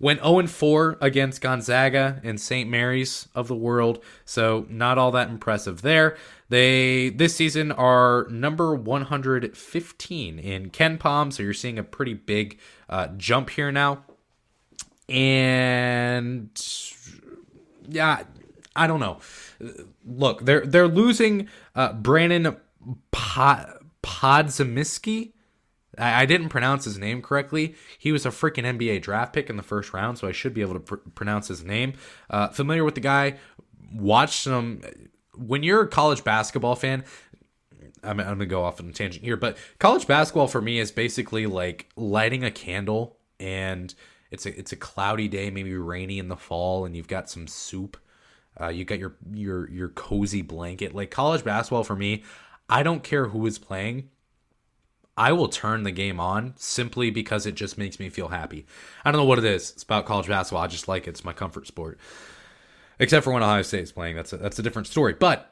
went 0.00 0.22
0 0.22 0.46
4 0.46 0.98
against 1.00 1.40
Gonzaga 1.42 2.20
and 2.24 2.40
St. 2.40 2.68
Mary's 2.68 3.28
of 3.34 3.46
the 3.46 3.54
world, 3.54 4.02
so 4.24 4.66
not 4.68 4.98
all 4.98 5.12
that 5.12 5.28
impressive 5.28 5.82
there. 5.82 6.16
They 6.48 7.10
this 7.10 7.36
season 7.36 7.70
are 7.70 8.26
number 8.30 8.74
115 8.74 10.38
in 10.38 10.70
KenPom, 10.70 11.32
so 11.32 11.42
you're 11.42 11.52
seeing 11.52 11.78
a 11.78 11.84
pretty 11.84 12.14
big 12.14 12.58
uh, 12.88 13.08
jump 13.16 13.50
here 13.50 13.70
now. 13.70 14.04
And 15.08 16.50
yeah, 17.86 18.22
I 18.74 18.86
don't 18.86 19.00
know. 19.00 19.18
Look, 20.04 20.44
they're 20.44 20.64
they're 20.64 20.88
losing 20.88 21.48
uh, 21.74 21.92
Brandon 21.92 22.56
Pod, 23.10 23.78
I, 25.98 26.22
I 26.22 26.26
didn't 26.26 26.48
pronounce 26.48 26.84
his 26.84 26.98
name 26.98 27.22
correctly. 27.22 27.74
He 27.98 28.12
was 28.12 28.24
a 28.24 28.30
freaking 28.30 28.64
NBA 28.64 29.02
draft 29.02 29.32
pick 29.32 29.50
in 29.50 29.56
the 29.56 29.62
first 29.62 29.92
round, 29.92 30.18
so 30.18 30.28
I 30.28 30.32
should 30.32 30.54
be 30.54 30.62
able 30.62 30.74
to 30.74 30.80
pr- 30.80 30.96
pronounce 31.14 31.48
his 31.48 31.62
name. 31.64 31.94
Uh, 32.28 32.48
familiar 32.48 32.84
with 32.84 32.94
the 32.94 33.00
guy? 33.00 33.36
Watch 33.92 34.38
some. 34.38 34.82
When 35.36 35.62
you're 35.62 35.82
a 35.82 35.88
college 35.88 36.24
basketball 36.24 36.76
fan, 36.76 37.04
I'm, 38.02 38.20
I'm 38.20 38.26
gonna 38.26 38.46
go 38.46 38.64
off 38.64 38.80
on 38.80 38.88
a 38.88 38.92
tangent 38.92 39.24
here, 39.24 39.36
but 39.36 39.56
college 39.78 40.06
basketball 40.06 40.48
for 40.48 40.60
me 40.60 40.78
is 40.78 40.90
basically 40.90 41.46
like 41.46 41.88
lighting 41.96 42.44
a 42.44 42.50
candle 42.50 43.16
and 43.38 43.94
it's 44.30 44.46
a 44.46 44.56
it's 44.58 44.72
a 44.72 44.76
cloudy 44.76 45.28
day, 45.28 45.50
maybe 45.50 45.74
rainy 45.74 46.18
in 46.18 46.28
the 46.28 46.36
fall, 46.36 46.84
and 46.84 46.96
you've 46.96 47.08
got 47.08 47.28
some 47.28 47.46
soup. 47.46 47.96
Uh, 48.60 48.68
you 48.68 48.84
got 48.84 48.98
your 48.98 49.16
your 49.32 49.70
your 49.70 49.88
cozy 49.88 50.42
blanket. 50.42 50.94
Like 50.94 51.10
college 51.10 51.44
basketball 51.44 51.84
for 51.84 51.96
me, 51.96 52.24
I 52.68 52.82
don't 52.82 53.02
care 53.02 53.28
who 53.28 53.46
is 53.46 53.58
playing 53.58 54.10
I 55.20 55.32
will 55.32 55.48
turn 55.48 55.82
the 55.82 55.90
game 55.90 56.18
on 56.18 56.54
simply 56.56 57.10
because 57.10 57.44
it 57.44 57.54
just 57.54 57.76
makes 57.76 58.00
me 58.00 58.08
feel 58.08 58.28
happy. 58.28 58.64
I 59.04 59.10
don't 59.10 59.20
know 59.20 59.26
what 59.26 59.38
it 59.38 59.44
is. 59.44 59.70
It's 59.72 59.82
about 59.82 60.06
college 60.06 60.28
basketball. 60.28 60.62
I 60.62 60.66
just 60.66 60.88
like 60.88 61.06
it. 61.06 61.10
It's 61.10 61.24
my 61.26 61.34
comfort 61.34 61.66
sport. 61.66 61.98
Except 62.98 63.24
for 63.24 63.32
when 63.34 63.42
Ohio 63.42 63.60
State 63.60 63.82
is 63.82 63.92
playing. 63.92 64.16
That's 64.16 64.32
a, 64.32 64.38
that's 64.38 64.58
a 64.58 64.62
different 64.62 64.88
story. 64.88 65.12
But 65.12 65.49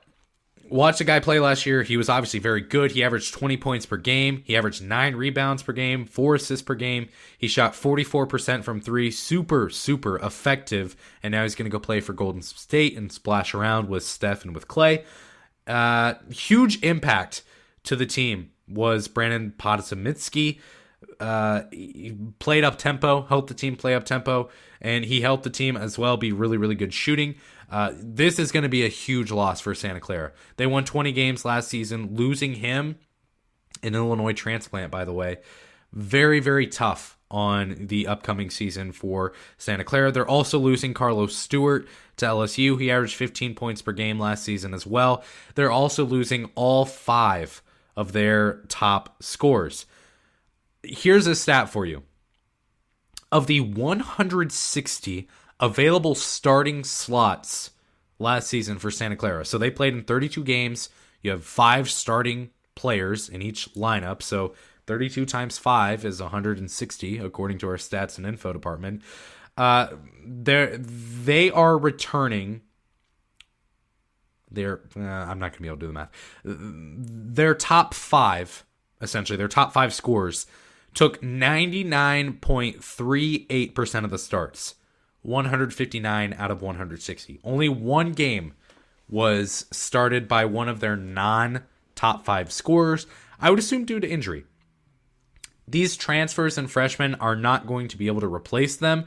watched 0.70 0.98
the 0.98 1.04
guy 1.04 1.20
play 1.20 1.40
last 1.40 1.66
year. 1.66 1.82
He 1.82 1.96
was 1.96 2.08
obviously 2.08 2.40
very 2.40 2.60
good. 2.60 2.92
He 2.92 3.02
averaged 3.02 3.34
20 3.34 3.56
points 3.56 3.86
per 3.86 3.96
game. 3.96 4.42
He 4.44 4.56
averaged 4.56 4.82
nine 4.82 5.14
rebounds 5.16 5.62
per 5.62 5.72
game, 5.72 6.06
four 6.06 6.34
assists 6.36 6.62
per 6.62 6.74
game. 6.74 7.08
He 7.36 7.48
shot 7.48 7.72
44% 7.72 8.64
from 8.64 8.80
three. 8.80 9.10
Super, 9.10 9.70
super 9.70 10.18
effective. 10.18 10.96
And 11.22 11.32
now 11.32 11.42
he's 11.42 11.54
going 11.54 11.70
to 11.70 11.74
go 11.74 11.80
play 11.80 12.00
for 12.00 12.12
Golden 12.12 12.42
State 12.42 12.96
and 12.96 13.10
splash 13.10 13.54
around 13.54 13.88
with 13.88 14.04
Steph 14.04 14.44
and 14.44 14.54
with 14.54 14.68
Clay. 14.68 15.04
Uh, 15.66 16.14
huge 16.30 16.82
impact 16.82 17.42
to 17.84 17.96
the 17.96 18.06
team 18.06 18.50
was 18.68 19.08
Brandon 19.08 19.52
Podosomitsky. 19.58 20.60
Uh, 21.20 21.62
he 21.70 22.16
played 22.38 22.64
up 22.64 22.78
tempo, 22.78 23.22
helped 23.22 23.48
the 23.48 23.54
team 23.54 23.76
play 23.76 23.94
up 23.94 24.04
tempo, 24.04 24.48
and 24.80 25.04
he 25.04 25.20
helped 25.20 25.44
the 25.44 25.50
team 25.50 25.76
as 25.76 25.98
well 25.98 26.16
be 26.16 26.32
really, 26.32 26.56
really 26.56 26.74
good 26.74 26.94
shooting. 26.94 27.34
Uh, 27.70 27.92
this 27.96 28.38
is 28.38 28.52
going 28.52 28.62
to 28.62 28.68
be 28.68 28.84
a 28.84 28.88
huge 28.88 29.30
loss 29.30 29.60
for 29.60 29.74
Santa 29.74 30.00
Clara. 30.00 30.32
They 30.56 30.66
won 30.66 30.84
20 30.84 31.12
games 31.12 31.44
last 31.44 31.68
season. 31.68 32.14
Losing 32.14 32.54
him, 32.54 32.96
an 33.82 33.94
Illinois 33.94 34.32
transplant, 34.32 34.90
by 34.90 35.04
the 35.04 35.12
way, 35.12 35.38
very, 35.92 36.40
very 36.40 36.66
tough 36.66 37.18
on 37.30 37.86
the 37.88 38.06
upcoming 38.06 38.48
season 38.48 38.92
for 38.92 39.32
Santa 39.58 39.84
Clara. 39.84 40.10
They're 40.10 40.26
also 40.26 40.58
losing 40.58 40.94
Carlos 40.94 41.36
Stewart 41.36 41.86
to 42.16 42.26
LSU. 42.26 42.80
He 42.80 42.90
averaged 42.90 43.16
15 43.16 43.54
points 43.54 43.82
per 43.82 43.92
game 43.92 44.18
last 44.18 44.44
season 44.44 44.72
as 44.72 44.86
well. 44.86 45.22
They're 45.54 45.70
also 45.70 46.04
losing 46.04 46.50
all 46.54 46.84
five 46.84 47.62
of 47.96 48.12
their 48.12 48.62
top 48.68 49.22
scores. 49.22 49.86
Here's 50.82 51.26
a 51.26 51.34
stat 51.34 51.68
for 51.68 51.84
you. 51.84 52.04
Of 53.30 53.46
the 53.46 53.60
160 53.60 55.28
available 55.60 56.14
starting 56.14 56.84
slots 56.84 57.70
last 58.18 58.48
season 58.48 58.78
for 58.78 58.90
Santa 58.90 59.16
Clara. 59.16 59.44
So 59.44 59.58
they 59.58 59.70
played 59.70 59.92
in 59.94 60.04
32 60.04 60.42
games. 60.44 60.88
You 61.22 61.32
have 61.32 61.44
five 61.44 61.90
starting 61.90 62.50
players 62.74 63.28
in 63.28 63.42
each 63.42 63.68
lineup. 63.74 64.22
So 64.22 64.54
32 64.86 65.26
times 65.26 65.58
5 65.58 66.04
is 66.04 66.22
160, 66.22 67.18
according 67.18 67.58
to 67.58 67.68
our 67.68 67.76
stats 67.76 68.16
and 68.16 68.26
info 68.26 68.52
department. 68.52 69.02
Uh, 69.56 69.88
they 70.24 70.76
they 70.78 71.50
are 71.50 71.76
returning. 71.76 72.60
They're 74.50 74.80
uh, 74.96 75.00
I'm 75.00 75.38
not 75.40 75.52
gonna 75.52 75.62
be 75.62 75.66
able 75.66 75.78
to 75.78 75.80
do 75.80 75.88
the 75.88 75.92
math. 75.92 76.12
Their 76.44 77.56
top 77.56 77.92
five, 77.92 78.64
essentially, 79.00 79.36
their 79.36 79.48
top 79.48 79.72
five 79.72 79.92
scores 79.92 80.46
took 80.94 81.20
99.38% 81.20 84.04
of 84.04 84.10
the 84.10 84.18
starts. 84.18 84.76
159 85.22 86.34
out 86.38 86.50
of 86.50 86.62
160. 86.62 87.40
Only 87.44 87.68
one 87.68 88.12
game 88.12 88.54
was 89.08 89.66
started 89.70 90.28
by 90.28 90.44
one 90.44 90.68
of 90.68 90.80
their 90.80 90.96
non 90.96 91.62
top 91.94 92.24
five 92.24 92.52
scorers. 92.52 93.06
I 93.40 93.50
would 93.50 93.58
assume 93.58 93.84
due 93.84 94.00
to 94.00 94.08
injury. 94.08 94.44
These 95.66 95.96
transfers 95.96 96.56
and 96.56 96.70
freshmen 96.70 97.14
are 97.16 97.36
not 97.36 97.66
going 97.66 97.88
to 97.88 97.98
be 97.98 98.06
able 98.06 98.20
to 98.20 98.32
replace 98.32 98.76
them. 98.76 99.06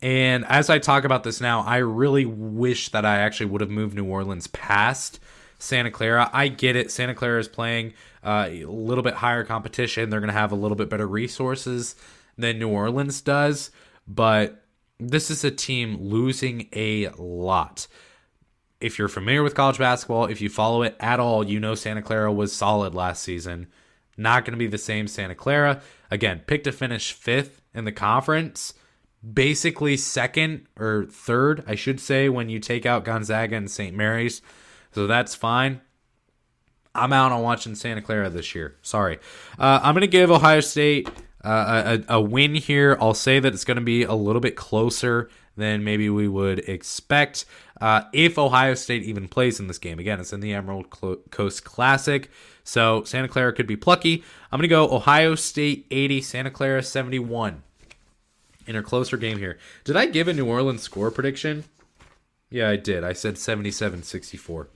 And 0.00 0.44
as 0.46 0.70
I 0.70 0.78
talk 0.78 1.04
about 1.04 1.24
this 1.24 1.40
now, 1.40 1.60
I 1.60 1.78
really 1.78 2.24
wish 2.24 2.90
that 2.90 3.04
I 3.04 3.18
actually 3.18 3.46
would 3.46 3.60
have 3.60 3.70
moved 3.70 3.94
New 3.94 4.06
Orleans 4.06 4.46
past 4.48 5.18
Santa 5.58 5.90
Clara. 5.90 6.30
I 6.32 6.48
get 6.48 6.76
it. 6.76 6.90
Santa 6.90 7.14
Clara 7.14 7.40
is 7.40 7.48
playing 7.48 7.94
uh, 8.22 8.48
a 8.48 8.64
little 8.64 9.02
bit 9.02 9.14
higher 9.14 9.44
competition. 9.44 10.08
They're 10.08 10.20
going 10.20 10.28
to 10.28 10.38
have 10.38 10.52
a 10.52 10.56
little 10.56 10.76
bit 10.76 10.88
better 10.88 11.06
resources 11.06 11.96
than 12.36 12.58
New 12.58 12.68
Orleans 12.68 13.20
does. 13.20 13.70
But 14.06 14.64
this 14.98 15.30
is 15.30 15.44
a 15.44 15.50
team 15.50 15.96
losing 16.00 16.68
a 16.72 17.08
lot. 17.16 17.86
If 18.80 18.98
you're 18.98 19.08
familiar 19.08 19.42
with 19.42 19.54
college 19.54 19.78
basketball, 19.78 20.26
if 20.26 20.40
you 20.40 20.48
follow 20.48 20.82
it 20.82 20.96
at 21.00 21.20
all, 21.20 21.48
you 21.48 21.58
know 21.60 21.74
Santa 21.74 22.02
Clara 22.02 22.32
was 22.32 22.52
solid 22.52 22.94
last 22.94 23.22
season. 23.22 23.66
Not 24.16 24.44
going 24.44 24.52
to 24.52 24.58
be 24.58 24.66
the 24.66 24.78
same 24.78 25.06
Santa 25.08 25.34
Clara. 25.34 25.80
Again, 26.10 26.42
picked 26.46 26.64
to 26.64 26.72
finish 26.72 27.12
fifth 27.12 27.62
in 27.74 27.84
the 27.84 27.92
conference, 27.92 28.74
basically 29.32 29.96
second 29.96 30.66
or 30.78 31.06
third, 31.10 31.64
I 31.66 31.74
should 31.74 32.00
say, 32.00 32.28
when 32.28 32.48
you 32.48 32.58
take 32.58 32.86
out 32.86 33.04
Gonzaga 33.04 33.56
and 33.56 33.70
St. 33.70 33.96
Mary's. 33.96 34.42
So 34.92 35.06
that's 35.06 35.34
fine. 35.34 35.80
I'm 36.94 37.12
out 37.12 37.30
on 37.30 37.42
watching 37.42 37.74
Santa 37.74 38.02
Clara 38.02 38.28
this 38.30 38.54
year. 38.54 38.76
Sorry. 38.82 39.18
Uh, 39.58 39.80
I'm 39.82 39.94
going 39.94 40.00
to 40.00 40.08
give 40.08 40.30
Ohio 40.30 40.60
State 40.60 41.08
uh, 41.44 41.98
a, 42.08 42.14
a 42.16 42.20
win 42.20 42.54
here. 42.54 42.96
I'll 43.00 43.14
say 43.14 43.40
that 43.40 43.52
it's 43.52 43.64
going 43.64 43.76
to 43.76 43.82
be 43.82 44.02
a 44.02 44.14
little 44.14 44.40
bit 44.40 44.56
closer 44.56 45.30
than 45.56 45.84
maybe 45.84 46.08
we 46.08 46.28
would 46.28 46.60
expect 46.60 47.44
uh, 47.80 48.02
if 48.12 48.38
Ohio 48.38 48.74
State 48.74 49.02
even 49.02 49.28
plays 49.28 49.60
in 49.60 49.66
this 49.66 49.78
game. 49.78 49.98
Again, 49.98 50.20
it's 50.20 50.32
in 50.32 50.40
the 50.40 50.52
Emerald 50.52 50.90
Coast 50.90 51.64
Classic, 51.64 52.30
so 52.64 53.02
Santa 53.04 53.28
Clara 53.28 53.52
could 53.52 53.66
be 53.66 53.76
plucky. 53.76 54.22
I'm 54.50 54.58
going 54.58 54.62
to 54.62 54.68
go 54.68 54.90
Ohio 54.90 55.34
State 55.34 55.86
80, 55.90 56.22
Santa 56.22 56.50
Clara 56.50 56.82
71 56.82 57.62
in 58.66 58.76
a 58.76 58.82
closer 58.82 59.16
game 59.16 59.38
here. 59.38 59.58
Did 59.84 59.96
I 59.96 60.06
give 60.06 60.28
a 60.28 60.32
New 60.32 60.46
Orleans 60.46 60.82
score 60.82 61.10
prediction? 61.10 61.64
Yeah, 62.50 62.68
I 62.68 62.76
did. 62.76 63.04
I 63.04 63.12
said 63.12 63.36
77 63.36 64.02
64. 64.02 64.68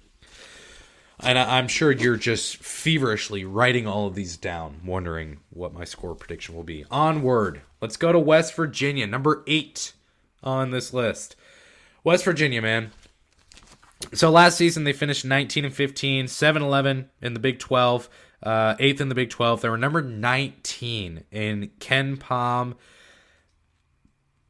And 1.24 1.38
I'm 1.38 1.68
sure 1.68 1.92
you're 1.92 2.16
just 2.16 2.56
feverishly 2.56 3.44
writing 3.44 3.86
all 3.86 4.08
of 4.08 4.16
these 4.16 4.36
down, 4.36 4.80
wondering 4.84 5.38
what 5.50 5.72
my 5.72 5.84
score 5.84 6.16
prediction 6.16 6.56
will 6.56 6.64
be. 6.64 6.84
Onward. 6.90 7.62
Let's 7.80 7.96
go 7.96 8.10
to 8.10 8.18
West 8.18 8.54
Virginia, 8.54 9.06
number 9.06 9.44
eight 9.46 9.92
on 10.42 10.72
this 10.72 10.92
list. 10.92 11.36
West 12.02 12.24
Virginia, 12.24 12.60
man. 12.60 12.90
So 14.12 14.30
last 14.30 14.56
season 14.56 14.82
they 14.82 14.92
finished 14.92 15.24
19 15.24 15.64
and 15.64 15.74
15, 15.74 16.26
7 16.26 16.62
11 16.62 17.08
in 17.20 17.34
the 17.34 17.40
Big 17.40 17.60
12, 17.60 18.08
uh, 18.42 18.74
eighth 18.80 19.00
in 19.00 19.08
the 19.08 19.14
Big 19.14 19.30
12. 19.30 19.60
They 19.60 19.68
were 19.68 19.78
number 19.78 20.02
19 20.02 21.24
in 21.30 21.70
KenPom. 21.78 22.74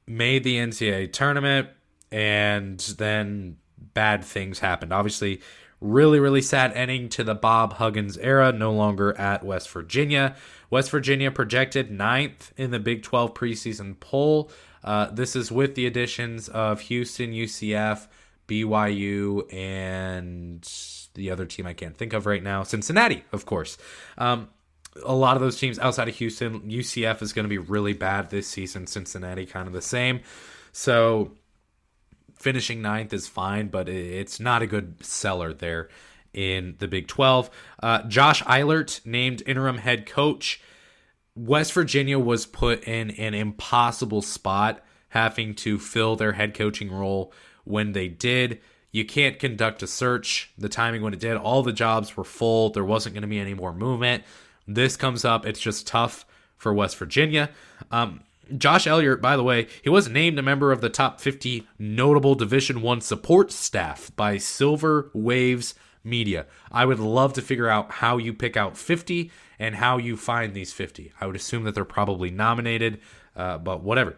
Made 0.07 0.43
the 0.43 0.57
NCAA 0.57 1.13
tournament, 1.13 1.69
and 2.11 2.81
then 2.99 3.59
bad 3.95 4.25
things 4.25 4.59
happened. 4.59 4.93
Obviously, 4.93 5.41
Really, 5.83 6.21
really 6.21 6.43
sad 6.43 6.73
ending 6.75 7.09
to 7.09 7.25
the 7.25 7.35
Bob 7.35 7.73
Huggins 7.73 8.17
era, 8.17 8.53
no 8.53 8.73
longer 8.73 9.19
at 9.19 9.45
West 9.45 9.69
Virginia. 9.69 10.37
West 10.71 10.93
Virginia 10.93 11.33
projected 11.33 11.91
ninth 11.91 12.53
in 12.57 12.71
the 12.71 12.79
Big 12.79 13.03
12 13.03 13.35
preseason 13.35 13.99
poll. 13.99 14.49
Uh, 14.85 15.07
this 15.11 15.35
is 15.35 15.51
with 15.51 15.75
the 15.75 15.85
additions 15.87 16.49
of 16.49 16.83
Houston, 16.83 17.33
UCF, 17.33 18.07
BYU, 18.47 19.53
and 19.53 20.63
the 21.15 21.33
other 21.33 21.47
team 21.47 21.67
I 21.67 21.73
can't 21.73 21.97
think 21.97 22.13
of 22.13 22.27
right 22.27 22.45
now, 22.45 22.63
Cincinnati, 22.63 23.25
of 23.33 23.45
course. 23.45 23.77
Um, 24.17 24.51
a 25.05 25.15
lot 25.17 25.37
of 25.37 25.43
those 25.43 25.59
teams 25.59 25.81
outside 25.81 26.09
of 26.09 26.15
Houston, 26.15 26.61
UCF 26.61 27.23
is 27.23 27.33
going 27.33 27.45
to 27.45 27.49
be 27.49 27.59
really 27.59 27.93
bad 27.93 28.31
this 28.31 28.47
season. 28.47 28.87
Cincinnati, 28.87 29.47
kind 29.47 29.67
of 29.67 29.73
the 29.73 29.83
same. 29.83 30.21
So 30.71 31.33
finishing 32.43 32.83
ninth 32.83 33.13
is 33.13 33.29
fine, 33.29 33.69
but 33.69 33.89
it's 33.89 34.41
not 34.41 34.63
a 34.63 34.67
good 34.67 35.05
seller 35.05 35.53
there 35.53 35.89
in 36.35 36.75
the 36.79 36.89
Big 36.89 37.07
12. 37.07 37.51
Uh, 37.83 38.03
Josh 38.03 38.43
Eilert 38.47 39.01
named 39.05 39.43
interim 39.47 39.79
head 39.79 40.07
coach. 40.07 40.61
West 41.35 41.73
Virginia 41.73 42.19
was 42.19 42.45
put 42.45 42.85
in 42.85 43.11
an 43.13 43.35
impossible 43.35 44.23
spot 44.23 44.85
having 45.11 45.55
to 45.55 45.79
fill 45.79 46.17
their 46.17 46.33
head 46.33 46.55
coaching 46.55 46.91
role 46.91 47.33
when 47.65 47.93
they 47.93 48.09
did. 48.09 48.61
You 48.91 49.05
can't 49.05 49.39
conduct 49.39 49.83
a 49.83 49.87
search. 49.87 50.53
The 50.59 50.69
timing 50.69 51.03
when 51.03 51.15
it 51.15 51.21
did, 51.21 51.37
all 51.37 51.63
the 51.63 51.73
jobs 51.73 52.17
were 52.17 52.25
full. 52.25 52.71
There 52.71 52.85
wasn't 52.85 53.15
going 53.15 53.23
to 53.23 53.29
be 53.29 53.39
any 53.39 53.55
more 53.55 53.73
movement. 53.73 54.25
This 54.67 54.97
comes 54.97 55.25
up. 55.25 55.47
It's 55.47 55.61
just 55.61 55.87
tough 55.87 56.27
for 56.57 56.75
West 56.75 56.97
Virginia. 56.97 57.51
Um, 57.91 58.21
Josh 58.57 58.87
Eilert, 58.87 59.21
by 59.21 59.37
the 59.37 59.43
way, 59.43 59.69
he 59.83 59.89
was 59.89 60.09
named 60.09 60.39
a 60.39 60.43
member 60.43 60.73
of 60.73 60.81
the 60.81 60.89
top 60.89 61.21
50 61.21 61.67
notable 61.79 62.35
Division 62.35 62.83
1 62.83 63.01
support 63.01 63.53
staff 63.53 64.11
by 64.17 64.39
Silver 64.39 65.11
Waves 65.15 65.75
Media. 66.05 66.47
I 66.71 66.85
would 66.85 66.99
love 66.99 67.33
to 67.35 67.43
figure 67.43 67.69
out 67.69 67.93
how 67.93 68.17
you 68.17 68.33
pick 68.35 68.57
out 68.57 68.77
50 68.77 69.31
and 69.59 69.77
how 69.77 69.99
you 69.99 70.17
find 70.17 70.55
these 70.55 70.73
50. 70.73 71.13
I 71.21 71.27
would 71.27 71.37
assume 71.37 71.65
that 71.65 71.75
they're 71.75 71.85
probably 71.85 72.31
nominated, 72.31 73.01
uh, 73.37 73.59
but 73.59 73.83
whatever. 73.83 74.17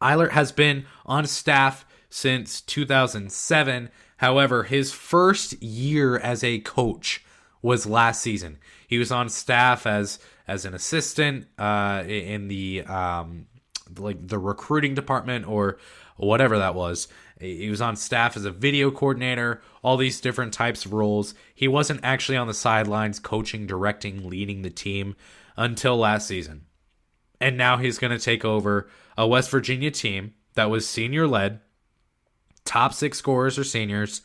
Eilert 0.00 0.32
has 0.32 0.52
been 0.52 0.86
on 1.04 1.26
staff 1.26 1.84
since 2.08 2.60
2007. 2.60 3.90
However, 4.18 4.64
his 4.64 4.92
first 4.92 5.60
year 5.62 6.16
as 6.18 6.44
a 6.44 6.60
coach 6.60 7.24
was 7.62 7.86
last 7.86 8.22
season. 8.22 8.58
He 8.86 8.98
was 8.98 9.10
on 9.10 9.28
staff 9.28 9.86
as 9.86 10.18
as 10.48 10.64
an 10.64 10.74
assistant 10.74 11.46
uh, 11.58 12.02
in 12.06 12.48
the 12.48 12.82
um, 12.82 13.46
like 13.98 14.26
the 14.26 14.38
recruiting 14.38 14.94
department 14.94 15.46
or 15.48 15.78
whatever 16.16 16.58
that 16.58 16.74
was. 16.74 17.08
He 17.40 17.68
was 17.68 17.82
on 17.82 17.96
staff 17.96 18.36
as 18.36 18.44
a 18.44 18.50
video 18.50 18.90
coordinator, 18.90 19.60
all 19.82 19.96
these 19.96 20.20
different 20.20 20.54
types 20.54 20.86
of 20.86 20.92
roles. 20.92 21.34
He 21.54 21.68
wasn't 21.68 22.00
actually 22.02 22.38
on 22.38 22.46
the 22.46 22.54
sidelines 22.54 23.18
coaching, 23.18 23.66
directing, 23.66 24.28
leading 24.28 24.62
the 24.62 24.70
team 24.70 25.16
until 25.56 25.98
last 25.98 26.26
season. 26.26 26.64
And 27.40 27.58
now 27.58 27.76
he's 27.76 27.98
going 27.98 28.16
to 28.16 28.24
take 28.24 28.44
over 28.44 28.88
a 29.18 29.26
West 29.26 29.50
Virginia 29.50 29.90
team 29.90 30.32
that 30.54 30.70
was 30.70 30.88
senior 30.88 31.26
led. 31.26 31.60
Top 32.64 32.94
six 32.94 33.18
scorers 33.18 33.58
are 33.58 33.64
seniors. 33.64 34.22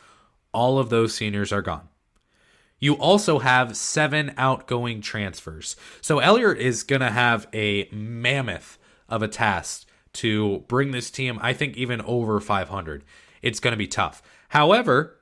All 0.54 0.80
of 0.80 0.90
those 0.90 1.14
seniors 1.14 1.52
are 1.52 1.62
gone. 1.62 1.90
You 2.82 2.96
also 2.96 3.40
have 3.40 3.78
seven 3.78 4.34
outgoing 4.38 5.00
transfers. 5.00 5.78
So 6.02 6.20
Eilert 6.20 6.58
is 6.58 6.84
going 6.84 7.02
to 7.02 7.12
have 7.12 7.48
a 7.54 7.88
mammoth 7.92 8.78
of 9.08 9.22
a 9.22 9.30
task 9.30 9.88
to 10.14 10.66
bring 10.68 10.92
this 10.92 11.10
team, 11.10 11.40
I 11.42 11.54
think, 11.54 11.78
even 11.78 12.02
over 12.02 12.40
500. 12.42 13.06
It's 13.42 13.60
going 13.60 13.72
to 13.72 13.78
be 13.78 13.88
tough. 13.88 14.22
However, 14.50 15.20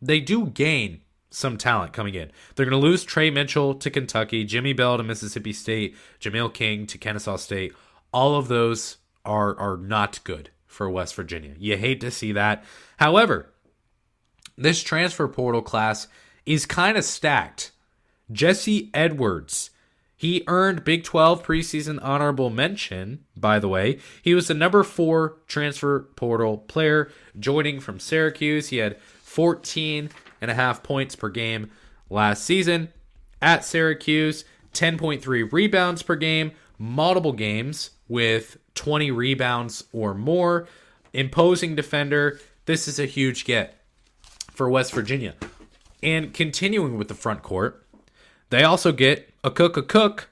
they 0.00 0.20
do 0.20 0.46
gain 0.46 1.02
some 1.28 1.56
talent 1.56 1.92
coming 1.92 2.14
in. 2.14 2.30
They're 2.54 2.66
going 2.66 2.80
to 2.80 2.86
lose 2.86 3.04
Tre 3.04 3.30
Mitchell 3.30 3.74
to 3.74 3.90
Kentucky, 3.90 4.44
Jimmy 4.44 4.72
Bell 4.72 4.96
to 4.96 5.02
Mississippi 5.02 5.52
State, 5.52 5.96
Jamel 6.20 6.52
King 6.52 6.86
to 6.86 6.98
Kennesaw 6.98 7.36
State. 7.36 7.72
All 8.12 8.36
of 8.36 8.48
those 8.48 8.98
are 9.24 9.58
are 9.58 9.76
not 9.76 10.22
good 10.24 10.50
for 10.66 10.88
West 10.90 11.14
Virginia. 11.14 11.54
You 11.58 11.76
hate 11.76 12.00
to 12.00 12.10
see 12.10 12.32
that. 12.32 12.64
However, 12.98 13.51
this 14.56 14.82
transfer 14.82 15.28
portal 15.28 15.62
class 15.62 16.08
is 16.46 16.66
kind 16.66 16.96
of 16.96 17.04
stacked. 17.04 17.72
Jesse 18.30 18.90
Edwards, 18.94 19.70
he 20.16 20.44
earned 20.46 20.84
Big 20.84 21.04
12 21.04 21.42
preseason 21.42 21.98
honorable 22.02 22.50
mention, 22.50 23.24
by 23.36 23.58
the 23.58 23.68
way. 23.68 23.98
He 24.22 24.34
was 24.34 24.48
the 24.48 24.54
number 24.54 24.82
four 24.82 25.38
transfer 25.46 26.08
portal 26.16 26.58
player, 26.58 27.10
joining 27.38 27.80
from 27.80 27.98
Syracuse. 27.98 28.68
He 28.68 28.76
had 28.76 29.00
14 29.00 30.10
and 30.40 30.50
a 30.50 30.54
half 30.54 30.82
points 30.82 31.16
per 31.16 31.28
game 31.28 31.70
last 32.08 32.44
season 32.44 32.92
at 33.40 33.64
Syracuse, 33.64 34.44
10.3 34.72 35.52
rebounds 35.52 36.02
per 36.02 36.14
game, 36.14 36.52
multiple 36.78 37.32
games 37.32 37.90
with 38.08 38.56
20 38.74 39.10
rebounds 39.10 39.84
or 39.92 40.14
more. 40.14 40.68
Imposing 41.12 41.74
defender. 41.74 42.40
This 42.64 42.88
is 42.88 42.98
a 42.98 43.06
huge 43.06 43.44
get 43.44 43.81
for 44.52 44.68
West 44.68 44.92
Virginia. 44.92 45.34
And 46.02 46.32
continuing 46.34 46.98
with 46.98 47.08
the 47.08 47.14
front 47.14 47.42
court, 47.42 47.86
they 48.50 48.64
also 48.64 48.92
get 48.92 49.32
Akok 49.42 49.74
Akok 49.74 50.24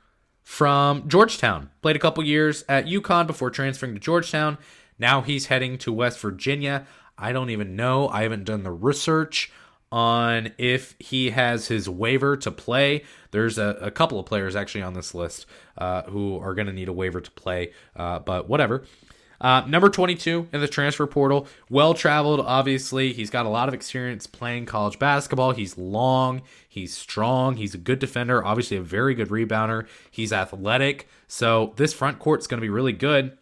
from 0.42 1.08
Georgetown. 1.08 1.70
Played 1.80 1.96
a 1.96 2.00
couple 2.00 2.24
years 2.24 2.64
at 2.68 2.86
UConn 2.86 3.26
before 3.26 3.50
transferring 3.50 3.94
to 3.94 4.00
Georgetown. 4.00 4.58
Now 4.98 5.22
he's 5.22 5.46
heading 5.46 5.78
to 5.78 5.92
West 5.92 6.18
Virginia. 6.20 6.86
I 7.16 7.32
don't 7.32 7.50
even 7.50 7.76
know. 7.76 8.08
I 8.08 8.22
haven't 8.22 8.44
done 8.44 8.62
the 8.62 8.72
research 8.72 9.50
on 9.92 10.52
if 10.58 10.94
he 10.98 11.30
has 11.30 11.68
his 11.68 11.88
waiver 11.88 12.36
to 12.36 12.50
play. 12.50 13.04
There's 13.30 13.58
a, 13.58 13.78
a 13.80 13.90
couple 13.90 14.18
of 14.18 14.26
players 14.26 14.54
actually 14.54 14.82
on 14.82 14.94
this 14.94 15.14
list 15.14 15.46
uh, 15.78 16.02
who 16.02 16.38
are 16.38 16.54
going 16.54 16.66
to 16.66 16.72
need 16.72 16.88
a 16.88 16.92
waiver 16.92 17.20
to 17.20 17.30
play, 17.32 17.72
uh, 17.96 18.20
but 18.20 18.48
whatever. 18.48 18.84
Uh, 19.40 19.62
number 19.66 19.88
22 19.88 20.48
in 20.52 20.60
the 20.60 20.68
transfer 20.68 21.06
portal, 21.06 21.46
well 21.70 21.94
traveled, 21.94 22.40
obviously. 22.40 23.12
He's 23.12 23.30
got 23.30 23.46
a 23.46 23.48
lot 23.48 23.68
of 23.68 23.74
experience 23.74 24.26
playing 24.26 24.66
college 24.66 24.98
basketball. 24.98 25.52
He's 25.52 25.78
long, 25.78 26.42
he's 26.68 26.94
strong, 26.94 27.56
he's 27.56 27.74
a 27.74 27.78
good 27.78 27.98
defender, 27.98 28.44
obviously, 28.44 28.76
a 28.76 28.82
very 28.82 29.14
good 29.14 29.28
rebounder. 29.28 29.86
He's 30.10 30.32
athletic. 30.32 31.08
So 31.26 31.72
this 31.76 31.94
front 31.94 32.18
court 32.18 32.40
is 32.40 32.46
going 32.46 32.58
to 32.58 32.64
be 32.64 32.70
really 32.70 32.92
good. 32.92 33.36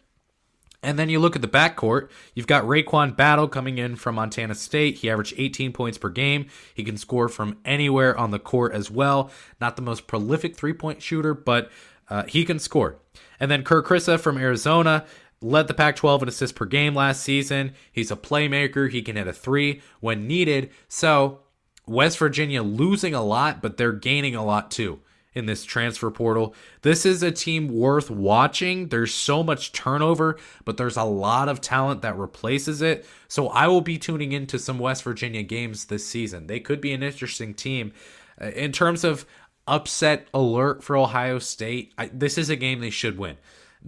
And 0.81 0.97
then 0.97 1.09
you 1.09 1.19
look 1.19 1.35
at 1.35 1.43
the 1.43 1.49
backcourt. 1.49 2.09
You've 2.35 2.47
got 2.47 2.63
RaeQuan 2.63 3.17
Battle 3.17 3.49
coming 3.49 3.79
in 3.79 3.97
from 3.97 4.15
Montana 4.15 4.55
State. 4.55 4.99
He 4.99 5.11
averaged 5.11 5.35
18 5.37 5.73
points 5.73 5.99
per 5.99 6.09
game. 6.09 6.47
He 6.73 6.85
can 6.85 6.97
score 6.97 7.29
from 7.29 7.59
anywhere 7.65 8.17
on 8.17 8.31
the 8.31 8.39
court 8.39 8.73
as 8.73 8.89
well. 8.89 9.33
Not 9.61 9.75
the 9.75 9.83
most 9.83 10.07
prolific 10.07 10.57
three 10.57 10.73
point 10.73 11.03
shooter, 11.03 11.35
but 11.35 11.71
uh, 12.09 12.23
he 12.25 12.45
can 12.45 12.61
score. 12.61 12.99
And 13.41 13.51
then 13.51 13.65
Kerr 13.65 13.83
Kriisa 13.83 14.21
from 14.21 14.39
Arizona 14.39 15.05
led 15.41 15.69
the 15.69 15.75
Pac 15.75 15.97
12 15.97 16.23
in 16.23 16.29
assists 16.29 16.57
per 16.57 16.65
game 16.65 16.95
last 16.95 17.23
season. 17.23 17.73
He's 17.93 18.11
a 18.11 18.17
playmaker. 18.17 18.91
He 18.91 19.03
can 19.03 19.17
hit 19.17 19.29
a 19.29 19.33
three 19.33 19.81
when 20.01 20.27
needed. 20.27 20.71
So, 20.89 21.41
West 21.87 22.19
Virginia 22.19 22.63
losing 22.63 23.15
a 23.15 23.23
lot, 23.23 23.63
but 23.63 23.77
they're 23.77 23.93
gaining 23.93 24.35
a 24.35 24.45
lot 24.45 24.71
too 24.71 25.01
in 25.35 25.47
this 25.47 25.65
transfer 25.65 26.11
portal. 26.11 26.55
This 26.83 27.07
is 27.07 27.23
a 27.23 27.31
team 27.31 27.69
worth 27.69 28.11
watching. 28.11 28.89
There's 28.89 29.15
so 29.15 29.43
much 29.43 29.73
turnover, 29.73 30.37
but 30.65 30.77
there's 30.77 30.97
a 30.97 31.05
lot 31.05 31.49
of 31.49 31.61
talent 31.61 32.03
that 32.03 32.19
replaces 32.19 32.83
it. 32.83 33.07
So, 33.29 33.49
I 33.49 33.69
will 33.69 33.81
be 33.81 33.99
tuning 33.99 34.33
into 34.33 34.59
some 34.59 34.79
West 34.79 35.05
Virginia 35.05 35.43
games 35.43 35.87
this 35.87 36.07
season. 36.07 36.47
They 36.47 36.61
could 36.61 36.81
be 36.81 36.93
an 36.93 37.03
interesting 37.03 37.55
team. 37.55 37.93
Uh, 38.41 38.47
in 38.49 38.73
terms 38.73 39.05
of 39.05 39.25
upset 39.69 40.27
alert 40.35 40.83
for 40.83 40.97
Ohio 40.97 41.39
State, 41.39 41.93
I, 41.97 42.11
this 42.13 42.39
is 42.39 42.51
a 42.51 42.57
game 42.57 42.81
they 42.81 42.91
should 42.91 43.19
win. 43.19 43.37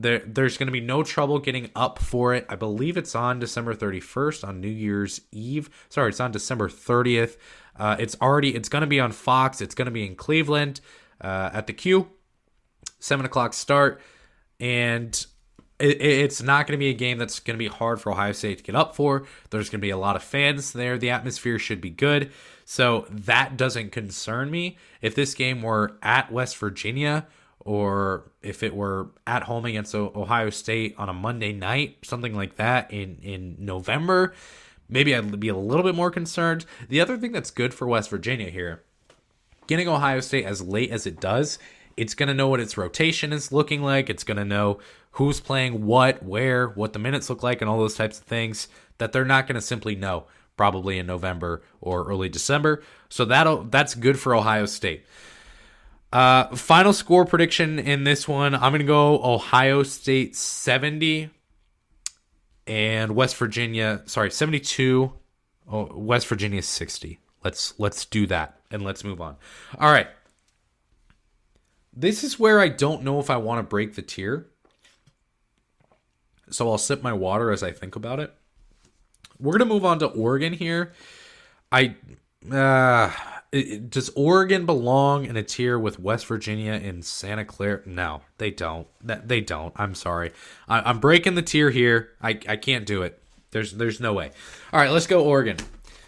There, 0.00 0.20
there's 0.20 0.56
going 0.56 0.68
to 0.68 0.72
be 0.72 0.80
no 0.80 1.02
trouble 1.02 1.38
getting 1.38 1.70
up 1.76 1.98
for 1.98 2.34
it. 2.34 2.46
I 2.48 2.56
believe 2.56 2.96
it's 2.96 3.14
on 3.14 3.38
December 3.38 3.74
31st 3.74 4.48
on 4.48 4.60
New 4.60 4.68
Year's 4.68 5.20
Eve. 5.30 5.68
Sorry, 5.90 6.08
it's 6.08 6.20
on 6.20 6.32
December 6.32 6.68
30th. 6.68 7.36
Uh, 7.78 7.96
it's 7.98 8.16
already 8.20 8.54
it's 8.54 8.68
going 8.68 8.80
to 8.80 8.86
be 8.86 8.98
on 8.98 9.12
Fox. 9.12 9.60
It's 9.60 9.74
going 9.74 9.86
to 9.86 9.92
be 9.92 10.06
in 10.06 10.16
Cleveland 10.16 10.80
uh, 11.20 11.50
at 11.52 11.66
the 11.66 11.74
Q, 11.74 12.08
seven 12.98 13.26
o'clock 13.26 13.52
start, 13.52 14.00
and 14.58 15.26
it, 15.78 16.00
it's 16.00 16.42
not 16.42 16.66
going 16.66 16.78
to 16.78 16.82
be 16.82 16.90
a 16.90 16.94
game 16.94 17.18
that's 17.18 17.40
going 17.40 17.56
to 17.56 17.58
be 17.58 17.68
hard 17.68 18.00
for 18.00 18.12
Ohio 18.12 18.32
State 18.32 18.58
to 18.58 18.64
get 18.64 18.74
up 18.74 18.96
for. 18.96 19.26
There's 19.50 19.68
going 19.68 19.80
to 19.80 19.86
be 19.86 19.90
a 19.90 19.98
lot 19.98 20.16
of 20.16 20.22
fans 20.22 20.72
there. 20.72 20.96
The 20.98 21.10
atmosphere 21.10 21.58
should 21.58 21.80
be 21.80 21.90
good, 21.90 22.32
so 22.64 23.06
that 23.10 23.58
doesn't 23.58 23.92
concern 23.92 24.50
me. 24.50 24.78
If 25.02 25.14
this 25.14 25.34
game 25.34 25.60
were 25.60 25.98
at 26.02 26.32
West 26.32 26.56
Virginia 26.56 27.26
or 27.60 28.30
if 28.42 28.62
it 28.62 28.74
were 28.74 29.10
at 29.26 29.44
home 29.44 29.64
against 29.64 29.94
Ohio 29.94 30.50
State 30.50 30.94
on 30.98 31.08
a 31.08 31.12
Monday 31.12 31.52
night, 31.52 31.98
something 32.02 32.34
like 32.34 32.56
that 32.56 32.90
in 32.92 33.18
in 33.22 33.56
November, 33.58 34.34
maybe 34.88 35.14
I'd 35.14 35.38
be 35.38 35.48
a 35.48 35.56
little 35.56 35.84
bit 35.84 35.94
more 35.94 36.10
concerned. 36.10 36.64
The 36.88 37.00
other 37.00 37.16
thing 37.16 37.32
that's 37.32 37.50
good 37.50 37.74
for 37.74 37.86
West 37.86 38.10
Virginia 38.10 38.50
here, 38.50 38.82
getting 39.66 39.88
Ohio 39.88 40.20
State 40.20 40.46
as 40.46 40.62
late 40.62 40.90
as 40.90 41.06
it 41.06 41.20
does, 41.20 41.58
it's 41.96 42.14
going 42.14 42.28
to 42.28 42.34
know 42.34 42.48
what 42.48 42.60
its 42.60 42.76
rotation 42.76 43.32
is 43.32 43.52
looking 43.52 43.82
like. 43.82 44.08
It's 44.08 44.24
going 44.24 44.38
to 44.38 44.44
know 44.44 44.78
who's 45.12 45.40
playing 45.40 45.84
what, 45.84 46.22
where, 46.22 46.68
what 46.68 46.92
the 46.92 46.98
minutes 46.98 47.28
look 47.28 47.42
like, 47.42 47.60
and 47.60 47.68
all 47.68 47.78
those 47.78 47.96
types 47.96 48.18
of 48.18 48.24
things 48.24 48.68
that 48.98 49.12
they're 49.12 49.24
not 49.24 49.46
going 49.46 49.56
to 49.56 49.60
simply 49.60 49.94
know 49.94 50.24
probably 50.56 50.98
in 50.98 51.06
November 51.06 51.62
or 51.80 52.06
early 52.06 52.28
December. 52.28 52.82
So 53.08 53.24
that'll 53.24 53.64
that's 53.64 53.94
good 53.94 54.18
for 54.18 54.34
Ohio 54.34 54.66
State. 54.66 55.04
Uh, 56.12 56.54
final 56.56 56.92
score 56.92 57.24
prediction 57.24 57.78
in 57.78 58.04
this 58.04 58.26
one, 58.26 58.54
I'm 58.54 58.72
going 58.72 58.80
to 58.80 58.84
go 58.84 59.22
Ohio 59.22 59.82
State 59.82 60.34
70 60.34 61.30
and 62.66 63.14
West 63.14 63.36
Virginia, 63.36 64.02
sorry, 64.06 64.30
72. 64.30 65.12
Oh, 65.70 65.84
West 65.94 66.26
Virginia 66.26 66.62
60. 66.62 67.20
Let's 67.44 67.78
let's 67.78 68.04
do 68.04 68.26
that 68.26 68.60
and 68.70 68.82
let's 68.82 69.04
move 69.04 69.20
on. 69.20 69.36
All 69.78 69.90
right. 69.90 70.08
This 71.92 72.24
is 72.24 72.38
where 72.38 72.60
I 72.60 72.68
don't 72.68 73.02
know 73.02 73.20
if 73.20 73.30
I 73.30 73.36
want 73.36 73.58
to 73.58 73.62
break 73.62 73.94
the 73.94 74.02
tier. 74.02 74.46
So 76.50 76.70
I'll 76.70 76.78
sip 76.78 77.02
my 77.02 77.12
water 77.12 77.52
as 77.52 77.62
I 77.62 77.70
think 77.70 77.94
about 77.94 78.18
it. 78.18 78.34
We're 79.38 79.52
going 79.52 79.68
to 79.68 79.74
move 79.74 79.84
on 79.84 80.00
to 80.00 80.06
Oregon 80.06 80.52
here. 80.52 80.92
I 81.72 81.94
uh 82.50 83.10
does 83.50 84.10
Oregon 84.10 84.64
belong 84.64 85.26
in 85.26 85.36
a 85.36 85.42
tier 85.42 85.78
with 85.78 85.98
West 85.98 86.26
Virginia 86.26 86.72
and 86.72 87.04
Santa 87.04 87.44
Clara? 87.44 87.80
No, 87.84 88.22
they 88.38 88.50
don't. 88.50 88.86
They 89.02 89.40
don't. 89.40 89.72
I'm 89.76 89.94
sorry. 89.94 90.32
I, 90.68 90.88
am 90.88 91.00
breaking 91.00 91.34
the 91.34 91.42
tier 91.42 91.70
here. 91.70 92.10
I, 92.22 92.38
I 92.48 92.56
can't 92.56 92.86
do 92.86 93.02
it. 93.02 93.20
There's 93.50 93.72
there's 93.72 94.00
no 94.00 94.12
way. 94.12 94.30
All 94.72 94.80
right, 94.80 94.90
let's 94.90 95.08
go 95.08 95.24
Oregon. 95.24 95.56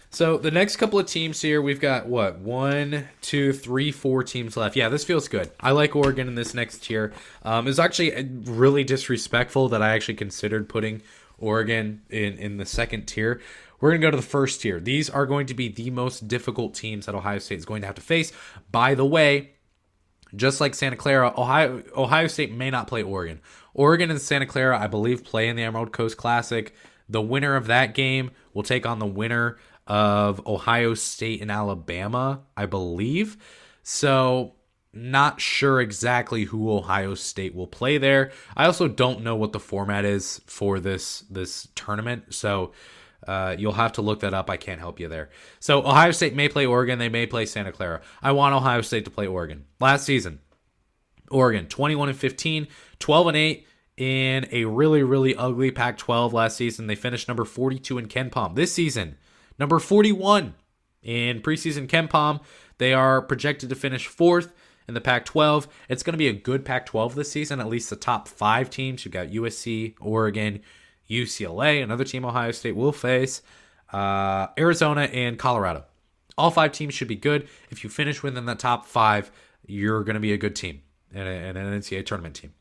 So 0.09 0.37
the 0.37 0.51
next 0.51 0.75
couple 0.77 0.99
of 0.99 1.07
teams 1.07 1.41
here, 1.41 1.61
we've 1.61 1.79
got 1.81 2.05
what 2.05 2.37
one, 2.37 3.09
two, 3.21 3.51
three, 3.51 3.91
four 3.91 4.23
teams 4.23 4.55
left. 4.55 4.75
Yeah, 4.75 4.87
this 4.87 5.03
feels 5.03 5.27
good. 5.27 5.51
I 5.59 5.71
like 5.71 5.95
Oregon 5.95 6.27
in 6.27 6.35
this 6.35 6.53
next 6.53 6.83
tier. 6.83 7.11
Um, 7.41 7.67
it's 7.67 7.79
actually 7.79 8.15
uh, 8.15 8.23
really 8.45 8.83
disrespectful 8.83 9.69
that 9.69 9.81
I 9.81 9.89
actually 9.89 10.13
considered 10.13 10.69
putting 10.69 11.01
Oregon 11.39 12.03
in 12.09 12.37
in 12.37 12.57
the 12.57 12.65
second 12.65 13.05
tier. 13.05 13.41
We're 13.83 13.89
going 13.89 13.99
to 13.99 14.07
go 14.07 14.11
to 14.11 14.15
the 14.15 14.23
first 14.23 14.61
tier. 14.61 14.79
These 14.79 15.09
are 15.09 15.25
going 15.25 15.47
to 15.47 15.53
be 15.53 15.67
the 15.67 15.89
most 15.89 16.25
difficult 16.29 16.73
teams 16.73 17.05
that 17.05 17.15
Ohio 17.15 17.39
State 17.39 17.57
is 17.57 17.65
going 17.65 17.81
to 17.81 17.87
have 17.87 17.97
to 17.97 18.01
face. 18.01 18.31
By 18.71 18.95
the 18.95 19.05
way, 19.05 19.55
just 20.33 20.61
like 20.61 20.73
Santa 20.73 20.95
Clara, 20.95 21.33
Ohio 21.37 21.83
Ohio 21.93 22.27
State 22.27 22.53
may 22.53 22.69
not 22.69 22.87
play 22.87 23.03
Oregon. 23.03 23.41
Oregon 23.73 24.09
and 24.09 24.21
Santa 24.21 24.45
Clara, 24.45 24.79
I 24.79 24.87
believe, 24.87 25.25
play 25.25 25.49
in 25.49 25.57
the 25.57 25.63
Emerald 25.63 25.91
Coast 25.91 26.15
Classic. 26.15 26.73
The 27.09 27.21
winner 27.21 27.57
of 27.57 27.67
that 27.67 27.93
game 27.93 28.31
will 28.53 28.63
take 28.63 28.85
on 28.85 28.99
the 28.99 29.05
winner 29.05 29.57
of 29.85 30.47
Ohio 30.47 30.93
State 30.93 31.41
and 31.41 31.51
Alabama, 31.51 32.43
I 32.55 32.67
believe. 32.67 33.35
So 33.83 34.53
not 34.93 35.41
sure 35.41 35.81
exactly 35.81 36.45
who 36.45 36.71
Ohio 36.71 37.15
State 37.15 37.53
will 37.53 37.67
play 37.67 37.97
there. 37.97 38.31
I 38.55 38.63
also 38.63 38.87
don't 38.87 39.23
know 39.25 39.35
what 39.35 39.51
the 39.51 39.59
format 39.59 40.05
is 40.05 40.39
for 40.45 40.79
this 40.79 41.25
this 41.29 41.67
tournament, 41.75 42.33
so 42.33 42.71
uh, 43.27 43.55
you'll 43.57 43.73
have 43.73 43.93
to 43.93 44.01
look 44.01 44.21
that 44.21 44.33
up. 44.33 44.49
I 44.49 44.57
can't 44.57 44.79
help 44.79 44.99
you 44.99 45.07
there. 45.07 45.29
So 45.59 45.79
Ohio 45.79 46.11
State 46.11 46.35
may 46.35 46.49
play 46.49 46.65
Oregon. 46.65 46.99
They 46.99 47.09
may 47.09 47.25
play 47.25 47.45
Santa 47.45 47.71
Clara. 47.71 48.01
I 48.21 48.31
want 48.31 48.55
Ohio 48.55 48.81
State 48.81 49.05
to 49.05 49.11
play 49.11 49.27
Oregon. 49.27 49.65
Last 49.79 50.05
season, 50.05 50.39
Oregon 51.29 51.67
21 51.67 52.09
and 52.09 52.17
15, 52.17 52.67
12 52.99 53.27
and 53.27 53.37
8 53.37 53.67
in 53.95 54.47
a 54.51 54.65
really 54.65 55.03
really 55.03 55.35
ugly 55.35 55.71
Pac-12 55.71 56.33
last 56.33 56.57
season. 56.57 56.87
They 56.87 56.95
finished 56.95 57.27
number 57.27 57.45
42 57.45 57.97
in 57.97 58.07
KenPom. 58.07 58.55
This 58.55 58.73
season, 58.73 59.17
number 59.59 59.79
41 59.79 60.55
in 61.01 61.41
preseason 61.41 61.87
KenPom. 61.87 62.41
They 62.77 62.93
are 62.93 63.21
projected 63.21 63.69
to 63.69 63.75
finish 63.75 64.07
fourth 64.07 64.51
in 64.87 64.93
the 64.93 65.01
Pac 65.01 65.25
12. 65.25 65.67
It's 65.89 66.03
going 66.03 66.13
to 66.13 66.17
be 66.17 66.27
a 66.27 66.33
good 66.33 66.65
Pac 66.65 66.85
12 66.85 67.15
this 67.15 67.31
season, 67.31 67.59
at 67.59 67.67
least 67.69 67.89
the 67.89 67.95
top 67.95 68.27
five 68.27 68.69
teams. 68.69 69.05
You've 69.05 69.13
got 69.13 69.27
USC, 69.27 69.95
Oregon, 69.99 70.61
UCLA, 71.21 71.83
another 71.83 72.03
team 72.03 72.25
Ohio 72.25 72.51
State 72.51 72.75
will 72.75 72.91
face, 72.91 73.41
uh, 73.91 74.47
Arizona, 74.57 75.01
and 75.01 75.37
Colorado. 75.37 75.85
All 76.37 76.51
five 76.51 76.71
teams 76.71 76.93
should 76.93 77.07
be 77.07 77.15
good. 77.15 77.47
If 77.69 77.83
you 77.83 77.89
finish 77.89 78.23
within 78.23 78.45
the 78.45 78.55
top 78.55 78.85
five, 78.85 79.31
you're 79.65 80.03
going 80.03 80.15
to 80.15 80.19
be 80.19 80.33
a 80.33 80.37
good 80.37 80.55
team 80.55 80.81
and, 81.13 81.27
an 81.57 81.79
NCAA 81.79 82.05
tournament 82.05 82.35
team. 82.35 82.53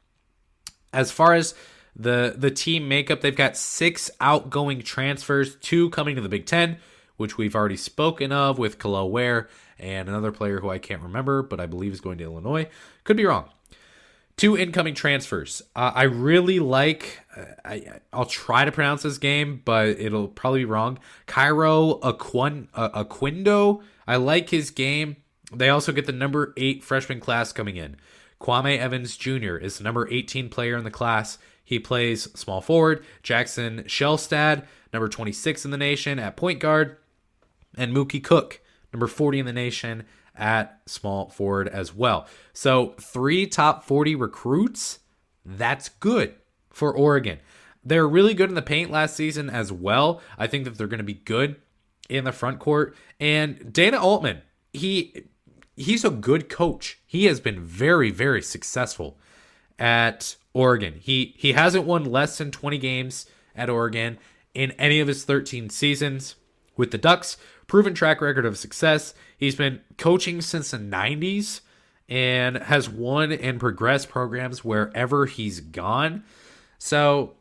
As 0.92 1.11
far 1.11 1.34
as 1.34 1.55
the 1.96 2.34
the 2.36 2.50
team 2.50 2.88
makeup, 2.88 3.20
they've 3.20 3.34
got 3.34 3.57
six 3.57 4.11
outgoing 4.20 4.82
transfers, 4.82 5.57
two 5.57 5.90
coming 5.90 6.16
to 6.16 6.22
the 6.22 6.28
Big 6.28 6.46
Ten, 6.46 6.78
which 7.16 7.38
we've 7.38 7.55
already 7.55 7.76
spoken 7.76 8.32
of 8.32 8.59
with 8.59 8.78
Kel'el 8.78 9.11
Ware 9.11 9.48
and 9.78 10.09
another 10.09 10.32
player 10.32 10.61
who 10.61 10.70
I 10.70 10.78
can't 10.78 11.03
remember, 11.03 11.42
but 11.42 11.61
I 11.61 11.66
believe 11.66 11.92
is 11.92 12.00
going 12.00 12.18
to 12.18 12.24
Illinois. 12.24 12.68
Could 13.05 13.16
be 13.16 13.24
wrong. 13.24 13.48
Two 14.37 14.57
incoming 14.57 14.95
transfers. 14.95 15.62
Uh, 15.76 15.93
I 15.95 16.05
really 16.05 16.59
like. 16.59 17.20
Uh, 17.37 17.45
I 17.64 18.01
I'll 18.12 18.24
try 18.24 18.64
to 18.64 18.72
pronounce 18.72 19.03
this 19.03 19.18
game, 19.18 19.62
but 19.64 19.89
it'll 19.89 20.28
probably 20.28 20.61
be 20.61 20.64
wrong. 20.64 20.99
Kario 21.26 22.01
Aquin, 22.01 22.68
uh, 22.74 23.05
Oquendo. 23.05 23.83
I 24.07 24.16
like 24.16 24.51
his 24.51 24.70
game. 24.70 25.16
They 25.53 25.68
also 25.68 25.93
get 25.93 26.07
the 26.07 26.12
number 26.12 26.55
eight 26.57 26.83
freshman 26.83 27.20
class 27.20 27.53
coming 27.53 27.76
in. 27.76 27.97
Kwame 28.41 28.78
Evans 28.78 29.16
Jr. 29.16 29.57
is 29.57 29.78
the 29.78 29.85
number 29.85 30.09
18 30.11 30.49
player 30.49 30.76
in 30.76 30.85
the 30.85 30.91
class. 30.91 31.39
He 31.64 31.78
plays 31.78 32.24
small 32.35 32.61
forward. 32.61 33.05
Jackson 33.22 33.85
Shelstad, 33.85 34.66
number 34.93 35.09
26 35.09 35.64
in 35.64 35.70
the 35.70 35.76
nation 35.76 36.18
at 36.18 36.37
point 36.37 36.59
guard. 36.59 36.97
And 37.76 37.95
Mookie 37.95 38.22
Cook, 38.22 38.61
number 38.93 39.07
40 39.07 39.41
in 39.41 39.47
the 39.47 39.53
nation 39.53 40.05
at 40.35 40.80
small 40.87 41.28
forward 41.28 41.68
as 41.68 41.95
well. 41.95 42.26
So, 42.53 42.95
three 43.01 43.47
top 43.47 43.85
40 43.85 44.14
recruits. 44.14 45.01
That's 45.45 45.89
good 45.89 46.35
for 46.70 46.95
Oregon. 46.95 47.39
They're 47.85 48.09
really 48.09 48.35
good 48.35 48.49
in 48.49 48.55
the 48.55 48.62
paint 48.62 48.91
last 48.91 49.16
season 49.16 49.51
as 49.51 49.72
well. 49.72 50.20
I 50.39 50.47
think 50.47 50.64
that 50.64 50.78
they're 50.78 50.87
going 50.87 50.99
to 50.99 51.05
be 51.05 51.14
good 51.14 51.57
in 52.09 52.24
the 52.24 52.33
front 52.33 52.59
court. 52.61 52.95
And 53.18 53.72
Dana 53.72 53.99
Altman, 53.99 54.43
he 54.72 55.24
he's 55.76 56.05
a 56.05 56.11
good 56.11 56.49
coach. 56.49 57.01
He 57.07 57.24
has 57.24 57.41
been 57.41 57.61
very 57.61 58.11
very 58.11 58.43
successful 58.43 59.18
at 59.78 60.37
Oregon. 60.55 60.95
He 61.01 61.35
he 61.37 61.53
hasn't 61.53 61.87
won 61.87 62.05
less 62.05 62.39
than 62.39 62.51
20 62.51 62.78
games 62.78 63.26
at 63.57 63.70
Oregon 63.70 64.18
in 64.55 64.72
any 64.72 65.01
of 65.01 65.09
his 65.09 65.24
13 65.24 65.70
seasons 65.70 66.37
with 66.76 66.91
the 66.91 66.99
Ducks 66.99 67.37
proven 67.72 67.94
track 67.94 68.20
record 68.20 68.44
of 68.44 68.58
success. 68.58 69.14
He's 69.38 69.56
been 69.56 69.80
coaching 69.96 70.42
since 70.42 70.72
the 70.72 70.76
90s 70.76 71.62
and 72.06 72.58
has 72.58 72.86
won 72.86 73.32
and 73.32 73.58
progressed 73.58 74.10
programs 74.10 74.62
wherever 74.62 75.24
he's 75.24 75.60
gone. 75.60 76.22
So 76.76 77.32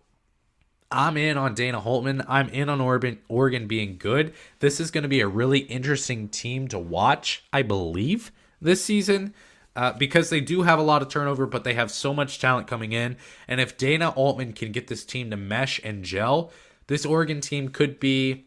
I'm 0.89 1.17
in 1.17 1.35
on 1.35 1.53
Dana 1.53 1.81
Altman. 1.81 2.23
I'm 2.29 2.47
in 2.47 2.69
on 2.69 2.79
Oregon, 2.79 3.67
being 3.67 3.97
good. 3.97 4.33
This 4.59 4.79
is 4.79 4.89
going 4.89 5.01
to 5.01 5.09
be 5.09 5.19
a 5.19 5.27
really 5.27 5.59
interesting 5.59 6.29
team 6.29 6.69
to 6.69 6.79
watch, 6.79 7.43
I 7.51 7.61
believe, 7.61 8.31
this 8.61 8.81
season. 8.81 9.33
Uh, 9.75 9.91
because 9.91 10.29
they 10.29 10.39
do 10.39 10.61
have 10.61 10.79
a 10.79 10.81
lot 10.81 11.01
of 11.01 11.09
turnover, 11.09 11.45
but 11.45 11.65
they 11.65 11.73
have 11.73 11.91
so 11.91 12.13
much 12.13 12.39
talent 12.39 12.67
coming 12.67 12.93
in. 12.93 13.17
And 13.49 13.59
if 13.59 13.77
Dana 13.77 14.11
Altman 14.11 14.53
can 14.53 14.71
get 14.71 14.87
this 14.87 15.03
team 15.03 15.29
to 15.31 15.35
mesh 15.35 15.81
and 15.83 16.05
gel, 16.05 16.53
this 16.87 17.05
Oregon 17.05 17.41
team 17.41 17.67
could 17.67 17.99
be 17.99 18.45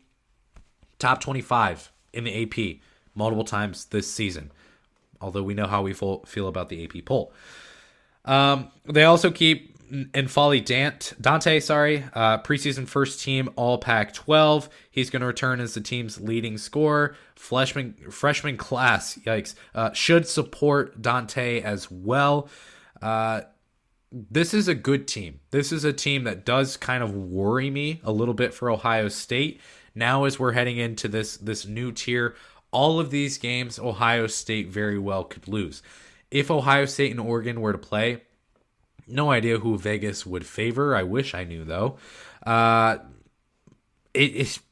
top 1.05 1.21
25 1.21 1.93
in 2.15 2.25
the 2.25 2.43
AP 2.43 2.79
multiple 3.15 3.45
times 3.45 3.85
this 3.87 4.11
season. 4.11 4.51
Although 5.21 5.43
we 5.43 5.53
know 5.53 5.67
how 5.67 5.83
we 5.83 5.93
feel 5.93 6.49
about 6.49 6.71
the 6.71 6.83
AP 6.83 7.05
poll. 7.05 7.31
Um, 8.25 8.71
they 8.87 9.05
also 9.05 9.31
keep 9.31 9.75
N'Faly 9.93 10.65
Dant, 10.65 11.13
Dante, 11.21 11.61
sorry, 11.61 12.05
uh, 12.15 12.39
preseason 12.39 12.89
first 12.89 13.21
team 13.21 13.51
All 13.55 13.77
Pac 13.77 14.15
12. 14.15 14.71
He's 14.91 15.11
going 15.11 15.21
to 15.21 15.27
return 15.27 15.61
as 15.61 15.75
the 15.75 15.83
team's 15.83 16.23
leading 16.23 16.57
scorer. 16.57 17.17
Freshman, 17.37 17.93
freshman 18.11 18.57
class, 18.57 19.19
yikes, 19.27 19.55
uh, 19.75 19.93
should 19.93 20.27
support 20.27 21.03
Dante 21.03 21.61
as 21.61 21.91
well. 21.91 22.49
Uh, 23.03 23.43
this 24.11 24.55
is 24.55 24.69
a 24.69 24.75
good 24.75 25.07
team. 25.07 25.41
This 25.51 25.71
is 25.71 25.85
a 25.85 25.93
team 25.93 26.25
that 26.25 26.47
does 26.47 26.79
kind 26.79 27.03
of 27.03 27.15
worry 27.15 27.69
me 27.69 28.01
a 28.05 28.13
little 28.13 28.33
bit 28.33 28.55
for 28.55 28.71
Ohio 28.71 29.09
State 29.09 29.61
now, 29.95 30.25
as 30.25 30.39
we're 30.39 30.53
heading 30.53 30.79
into 30.79 31.09
this 31.09 31.37
this 31.37 31.67
new 31.67 31.93
tier, 31.93 32.35
all 32.71 32.99
of 32.99 33.11
these 33.11 33.39
games 33.39 33.79
Ohio 33.79 34.27
State 34.27 34.69
very 34.69 34.99
well 34.99 35.25
could 35.25 35.49
lose. 35.49 35.83
If 36.31 36.51
Ohio 36.51 36.85
State 36.87 37.13
and 37.13 37.21
Oregon 37.21 37.61
were 37.61 37.73
to 37.73 37.79
play, 37.79 38.23
no 39.07 39.31
idea 39.31 39.59
who 39.59 39.79
Vegas 39.79 40.27
would 40.27 40.45
favor. 40.45 40.97
I 40.97 41.03
wish 41.03 41.35
I 41.35 41.45
knew 41.45 41.65
though. 41.65 41.99
Uh, 42.45 42.99
it, 44.13 44.35
if 44.35 44.63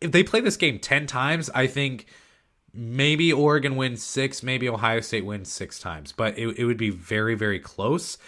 they 0.00 0.22
play 0.22 0.40
this 0.40 0.56
game 0.56 0.78
ten 0.78 1.06
times, 1.06 1.50
I 1.54 1.66
think 1.66 2.06
maybe 2.72 3.32
Oregon 3.32 3.76
wins 3.76 4.02
six, 4.02 4.42
maybe 4.42 4.68
Ohio 4.68 5.00
State 5.00 5.24
wins 5.24 5.50
six 5.50 5.78
times, 5.78 6.12
but 6.12 6.38
it, 6.38 6.58
it 6.58 6.64
would 6.64 6.76
be 6.76 6.90
very, 6.90 7.34
very 7.34 7.58
close 7.58 8.18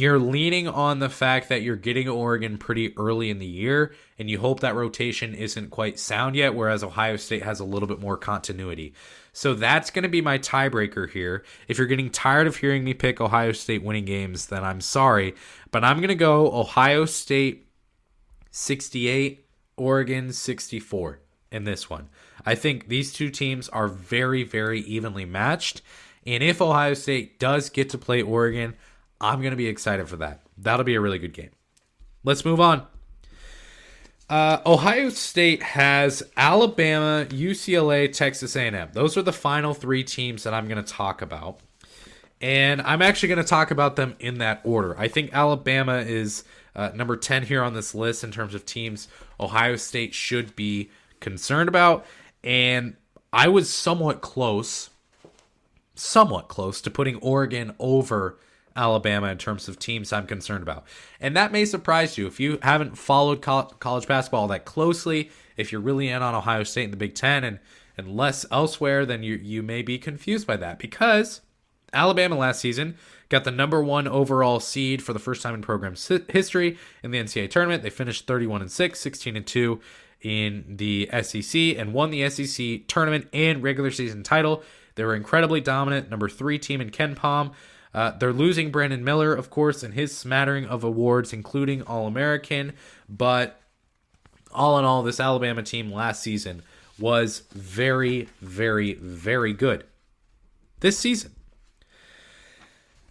you're 0.00 0.18
leaning 0.18 0.68
on 0.68 0.98
the 0.98 1.08
fact 1.08 1.48
that 1.48 1.62
you're 1.62 1.76
getting 1.76 2.08
Oregon 2.08 2.58
pretty 2.58 2.96
early 2.98 3.30
in 3.30 3.38
the 3.38 3.46
year, 3.46 3.94
and 4.18 4.28
you 4.28 4.38
hope 4.38 4.60
that 4.60 4.74
rotation 4.74 5.34
isn't 5.34 5.70
quite 5.70 5.98
sound 5.98 6.36
yet, 6.36 6.54
whereas 6.54 6.84
Ohio 6.84 7.16
State 7.16 7.42
has 7.42 7.60
a 7.60 7.64
little 7.64 7.88
bit 7.88 8.00
more 8.00 8.16
continuity. 8.16 8.94
So 9.32 9.54
that's 9.54 9.90
going 9.90 10.02
to 10.02 10.08
be 10.08 10.20
my 10.20 10.38
tiebreaker 10.38 11.10
here. 11.10 11.44
If 11.68 11.78
you're 11.78 11.86
getting 11.86 12.10
tired 12.10 12.46
of 12.46 12.56
hearing 12.56 12.84
me 12.84 12.94
pick 12.94 13.20
Ohio 13.20 13.52
State 13.52 13.82
winning 13.82 14.04
games, 14.04 14.46
then 14.46 14.64
I'm 14.64 14.80
sorry, 14.80 15.34
but 15.70 15.84
I'm 15.84 15.98
going 15.98 16.08
to 16.08 16.14
go 16.14 16.52
Ohio 16.52 17.04
State 17.04 17.66
68, 18.50 19.46
Oregon 19.76 20.32
64 20.32 21.20
in 21.50 21.64
this 21.64 21.88
one. 21.88 22.08
I 22.44 22.54
think 22.54 22.88
these 22.88 23.12
two 23.12 23.30
teams 23.30 23.68
are 23.70 23.88
very, 23.88 24.42
very 24.42 24.80
evenly 24.80 25.24
matched. 25.24 25.82
And 26.26 26.42
if 26.42 26.60
Ohio 26.60 26.94
State 26.94 27.38
does 27.38 27.70
get 27.70 27.90
to 27.90 27.98
play 27.98 28.20
Oregon, 28.20 28.74
I'm 29.20 29.40
going 29.40 29.52
to 29.52 29.56
be 29.56 29.66
excited 29.66 30.08
for 30.08 30.16
that. 30.16 30.42
That'll 30.58 30.84
be 30.84 30.94
a 30.94 31.00
really 31.00 31.18
good 31.18 31.32
game. 31.32 31.50
Let's 32.24 32.44
move 32.44 32.60
on. 32.60 32.86
Uh, 34.28 34.60
Ohio 34.66 35.08
State 35.10 35.62
has 35.62 36.22
Alabama, 36.36 37.26
UCLA, 37.30 38.12
Texas 38.12 38.56
A&M. 38.56 38.88
Those 38.92 39.16
are 39.16 39.22
the 39.22 39.32
final 39.32 39.72
three 39.72 40.02
teams 40.02 40.42
that 40.42 40.52
I'm 40.52 40.66
going 40.66 40.82
to 40.82 40.92
talk 40.92 41.22
about, 41.22 41.60
and 42.40 42.82
I'm 42.82 43.02
actually 43.02 43.28
going 43.28 43.42
to 43.42 43.48
talk 43.48 43.70
about 43.70 43.94
them 43.94 44.16
in 44.18 44.38
that 44.38 44.62
order. 44.64 44.98
I 44.98 45.06
think 45.06 45.32
Alabama 45.32 45.98
is 45.98 46.42
uh, 46.74 46.90
number 46.92 47.16
ten 47.16 47.44
here 47.44 47.62
on 47.62 47.74
this 47.74 47.94
list 47.94 48.24
in 48.24 48.32
terms 48.32 48.56
of 48.56 48.66
teams 48.66 49.06
Ohio 49.38 49.76
State 49.76 50.12
should 50.12 50.56
be 50.56 50.90
concerned 51.20 51.68
about, 51.68 52.04
and 52.42 52.96
I 53.32 53.46
was 53.46 53.70
somewhat 53.70 54.22
close, 54.22 54.90
somewhat 55.94 56.48
close 56.48 56.80
to 56.80 56.90
putting 56.90 57.14
Oregon 57.18 57.76
over 57.78 58.40
Alabama 58.76 59.28
in 59.28 59.38
terms 59.38 59.68
of 59.68 59.78
teams 59.78 60.12
I'm 60.12 60.26
concerned 60.26 60.62
about. 60.62 60.84
And 61.20 61.36
that 61.36 61.52
may 61.52 61.64
surprise 61.64 62.18
you 62.18 62.26
if 62.26 62.38
you 62.38 62.58
haven't 62.62 62.98
followed 62.98 63.42
college 63.42 64.06
basketball 64.06 64.48
that 64.48 64.64
closely. 64.64 65.30
If 65.56 65.72
you're 65.72 65.80
really 65.80 66.08
in 66.08 66.22
on 66.22 66.34
Ohio 66.34 66.62
State 66.62 66.84
in 66.84 66.90
the 66.90 66.96
Big 66.96 67.14
Ten 67.14 67.42
and, 67.42 67.58
and 67.96 68.16
less 68.16 68.44
elsewhere, 68.50 69.06
then 69.06 69.22
you, 69.22 69.34
you 69.36 69.62
may 69.62 69.82
be 69.82 69.98
confused 69.98 70.46
by 70.46 70.56
that 70.58 70.78
because 70.78 71.40
Alabama 71.92 72.36
last 72.36 72.60
season 72.60 72.96
got 73.28 73.44
the 73.44 73.50
number 73.50 73.82
one 73.82 74.06
overall 74.06 74.60
seed 74.60 75.02
for 75.02 75.12
the 75.12 75.18
first 75.18 75.42
time 75.42 75.54
in 75.54 75.62
program 75.62 75.94
history 76.28 76.78
in 77.02 77.10
the 77.10 77.18
NCAA 77.18 77.50
tournament. 77.50 77.82
They 77.82 77.90
finished 77.90 78.26
31 78.26 78.60
and 78.60 78.70
6, 78.70 79.00
16 79.00 79.36
and 79.36 79.46
2 79.46 79.80
in 80.22 80.76
the 80.76 81.08
SEC 81.22 81.54
and 81.76 81.92
won 81.92 82.10
the 82.10 82.28
SEC 82.28 82.86
tournament 82.86 83.28
and 83.32 83.62
regular 83.62 83.90
season 83.90 84.22
title. 84.22 84.62
They 84.94 85.04
were 85.04 85.14
incredibly 85.14 85.60
dominant, 85.60 86.10
number 86.10 86.28
three 86.28 86.58
team 86.58 86.80
in 86.80 86.90
KenPom. 86.90 87.52
Uh, 87.96 88.10
they're 88.10 88.30
losing 88.30 88.70
Brandon 88.70 89.02
Miller, 89.02 89.34
of 89.34 89.48
course, 89.48 89.82
and 89.82 89.94
his 89.94 90.14
smattering 90.14 90.66
of 90.66 90.84
awards, 90.84 91.32
including 91.32 91.80
All 91.80 92.06
American. 92.06 92.74
But 93.08 93.58
all 94.52 94.78
in 94.78 94.84
all, 94.84 95.02
this 95.02 95.18
Alabama 95.18 95.62
team 95.62 95.90
last 95.90 96.22
season 96.22 96.62
was 96.98 97.44
very, 97.52 98.28
very, 98.42 98.92
very 98.94 99.54
good. 99.54 99.84
This 100.80 100.98
season, 100.98 101.32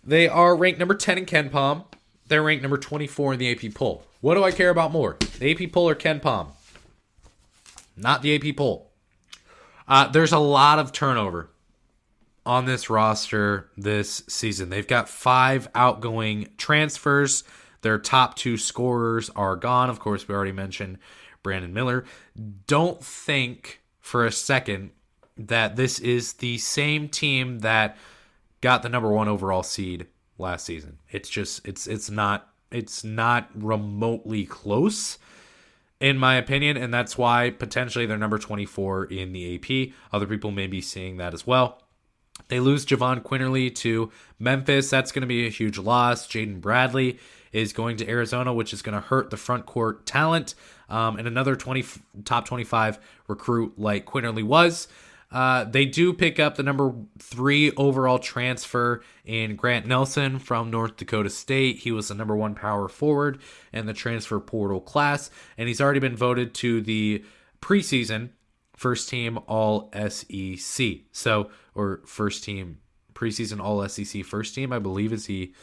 They 0.03 0.27
are 0.27 0.55
ranked 0.55 0.77
number 0.77 0.93
10 0.93 1.17
in 1.17 1.25
KenPom. 1.25 1.85
They're 2.27 2.43
ranked 2.43 2.61
number 2.61 2.77
24 2.77 3.33
in 3.33 3.39
the 3.39 3.51
AP 3.51 3.73
poll. 3.73 4.03
What 4.21 4.35
do 4.35 4.43
I 4.43 4.51
care 4.51 4.69
about 4.69 4.91
more? 4.91 5.17
The 5.39 5.51
AP 5.51 5.71
poll 5.71 5.89
or 5.89 5.95
KenPom? 5.95 6.49
Not 7.97 8.21
the 8.21 8.35
AP 8.35 8.55
poll. 8.55 8.91
Uh, 9.87 10.07
there's 10.07 10.31
a 10.31 10.37
lot 10.37 10.77
of 10.77 10.91
turnover 10.91 11.49
on 12.45 12.65
this 12.65 12.89
roster 12.89 13.69
this 13.75 14.23
season. 14.27 14.69
They've 14.69 14.87
got 14.87 15.09
five 15.09 15.67
outgoing 15.73 16.49
transfers. 16.57 17.43
Their 17.81 17.97
top 17.97 18.35
two 18.35 18.57
scorers 18.57 19.29
are 19.31 19.55
gone. 19.55 19.89
Of 19.89 19.99
course, 19.99 20.27
we 20.27 20.35
already 20.35 20.51
mentioned 20.51 20.97
Brandon 21.43 21.73
Miller. 21.73 22.05
Don't 22.67 23.03
think 23.03 23.81
for 23.99 24.25
a 24.25 24.31
second 24.31 24.91
that 25.37 25.75
this 25.75 25.99
is 25.99 26.33
the 26.33 26.57
same 26.57 27.09
team 27.09 27.59
that 27.59 27.97
got 28.61 28.83
the 28.83 28.89
number 28.89 29.11
one 29.11 29.27
overall 29.27 29.63
seed 29.63 30.07
last 30.37 30.65
season. 30.65 30.99
It's 31.11 31.29
just 31.29 31.67
it's 31.67 31.87
it's 31.87 32.09
not 32.09 32.49
it's 32.71 33.03
not 33.03 33.49
remotely 33.53 34.45
close 34.45 35.17
in 35.99 36.17
my 36.17 36.35
opinion, 36.35 36.77
and 36.77 36.93
that's 36.93 37.17
why 37.17 37.49
potentially 37.49 38.05
they're 38.05 38.17
number 38.17 38.37
24 38.37 39.05
in 39.05 39.31
the 39.31 39.55
AP. 39.55 39.93
Other 40.11 40.27
people 40.27 40.51
may 40.51 40.67
be 40.67 40.81
seeing 40.81 41.17
that 41.17 41.33
as 41.33 41.47
well. 41.47 41.81
They 42.47 42.59
lose 42.59 42.85
Jahvon 42.85 43.21
Quinerly 43.21 43.73
to 43.75 44.11
Memphis. 44.39 44.89
That's 44.89 45.11
going 45.11 45.21
to 45.21 45.27
be 45.27 45.47
a 45.47 45.49
huge 45.49 45.77
loss. 45.77 46.27
Jaden 46.27 46.61
Bradley 46.61 47.19
is 47.51 47.73
going 47.73 47.97
to 47.97 48.09
Arizona, 48.09 48.53
which 48.53 48.73
is 48.73 48.81
going 48.81 48.95
to 48.95 49.07
hurt 49.07 49.29
the 49.29 49.37
front 49.37 49.65
court 49.65 50.05
talent. 50.05 50.55
Um, 50.89 51.17
and 51.17 51.27
another 51.27 51.55
20 51.55 51.83
top 52.23 52.45
25 52.45 52.99
recruit 53.27 53.79
like 53.79 54.05
Quinerly 54.05 54.43
was. 54.43 54.87
Uh, 55.31 55.63
they 55.65 55.85
do 55.85 56.13
pick 56.13 56.39
up 56.39 56.55
the 56.55 56.63
number 56.63 56.93
three 57.19 57.71
overall 57.71 58.19
transfer 58.19 59.01
in 59.25 59.55
Grant 59.55 59.85
Nelson 59.85 60.39
from 60.39 60.69
North 60.69 60.97
Dakota 60.97 61.29
State. 61.29 61.79
He 61.79 61.91
was 61.91 62.09
the 62.09 62.15
number 62.15 62.35
one 62.35 62.55
power 62.55 62.87
forward 62.87 63.39
in 63.73 63.85
the 63.85 63.93
transfer 63.93 64.39
portal 64.39 64.79
class, 64.79 65.29
and 65.57 65.67
he's 65.67 65.81
already 65.81 65.99
been 65.99 66.15
voted 66.15 66.53
to 66.55 66.79
the 66.81 67.23
preseason 67.61 68.29
first 68.77 69.09
team 69.09 69.39
All 69.47 69.91
SEC. 69.93 70.97
So, 71.11 71.49
or 71.75 72.01
first 72.05 72.43
team 72.43 72.79
preseason 73.13 73.61
All 73.61 73.87
SEC 73.87 74.23
first 74.25 74.55
team, 74.55 74.73
I 74.73 74.79
believe 74.79 75.13
is 75.13 75.25
the 75.25 75.53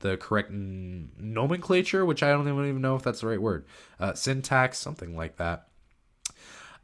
the 0.00 0.16
correct 0.16 0.50
nomenclature, 0.50 2.04
which 2.04 2.22
I 2.22 2.30
don't 2.30 2.48
even 2.48 2.80
know 2.80 2.96
if 2.96 3.02
that's 3.02 3.20
the 3.20 3.28
right 3.28 3.40
word. 3.40 3.64
Uh, 4.00 4.14
syntax, 4.14 4.78
something 4.78 5.16
like 5.16 5.36
that. 5.36 5.68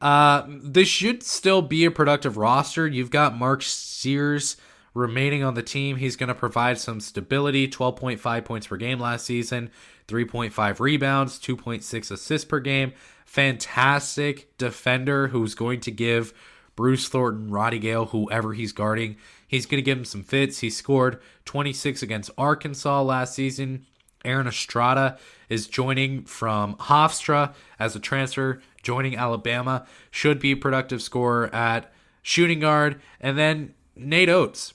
Uh, 0.01 0.45
this 0.49 0.87
should 0.87 1.25
still 1.25 1.61
be 1.61 1.85
a 1.85 1.91
productive 1.91 2.37
roster. 2.37 2.87
You've 2.87 3.11
got 3.11 3.37
Mark 3.37 3.63
Sears 3.63 4.57
remaining 4.95 5.43
on 5.43 5.55
the 5.55 5.63
team. 5.63 5.97
He's 5.97 6.17
going 6.17 6.29
to 6.29 6.35
provide 6.35 6.79
some 6.79 7.01
stability 7.01 7.69
12.5 7.69 8.45
points 8.45 8.67
per 8.69 8.77
game 8.77 9.01
last 9.01 9.27
season, 9.27 9.71
3.5 10.07 10.81
rebounds, 10.81 11.39
2.6 11.39 12.11
assists 12.11 12.45
per 12.45 12.61
game. 12.61 12.93
Fantastic 13.25 14.57
defender 14.59 15.29
who's 15.29 15.55
going 15.55 15.81
to 15.81 15.91
give 15.91 16.33
Bruce 16.79 17.09
Thornton, 17.09 17.51
Roddy 17.51 17.81
Gayle, 17.81 18.07
whoever 18.07 18.53
he's 18.53 18.71
guarding, 18.71 19.17
he's 19.49 19.67
going 19.67 19.79
to 19.79 19.85
give 19.85 19.99
him 19.99 20.05
some 20.05 20.23
fits. 20.23 20.61
He 20.61 20.71
scored 20.71 21.21
26 21.45 22.05
against 22.05 22.31
Arkansas 22.39 23.03
last 23.03 23.35
season. 23.35 23.85
Aaron 24.25 24.47
Estrada 24.47 25.19
is 25.49 25.67
joining 25.67 26.23
from 26.23 26.77
Hofstra 26.77 27.53
as 27.81 27.97
a 27.97 27.99
transfer 27.99 28.63
joining 28.81 29.17
Alabama, 29.17 29.87
should 30.13 30.39
be 30.39 30.53
a 30.53 30.57
productive 30.57 31.03
scorer 31.03 31.53
at 31.53 31.93
shooting 32.23 32.61
guard. 32.61 33.01
And 33.21 33.37
then 33.37 33.75
Nate 33.97 34.29
Oats. 34.29 34.73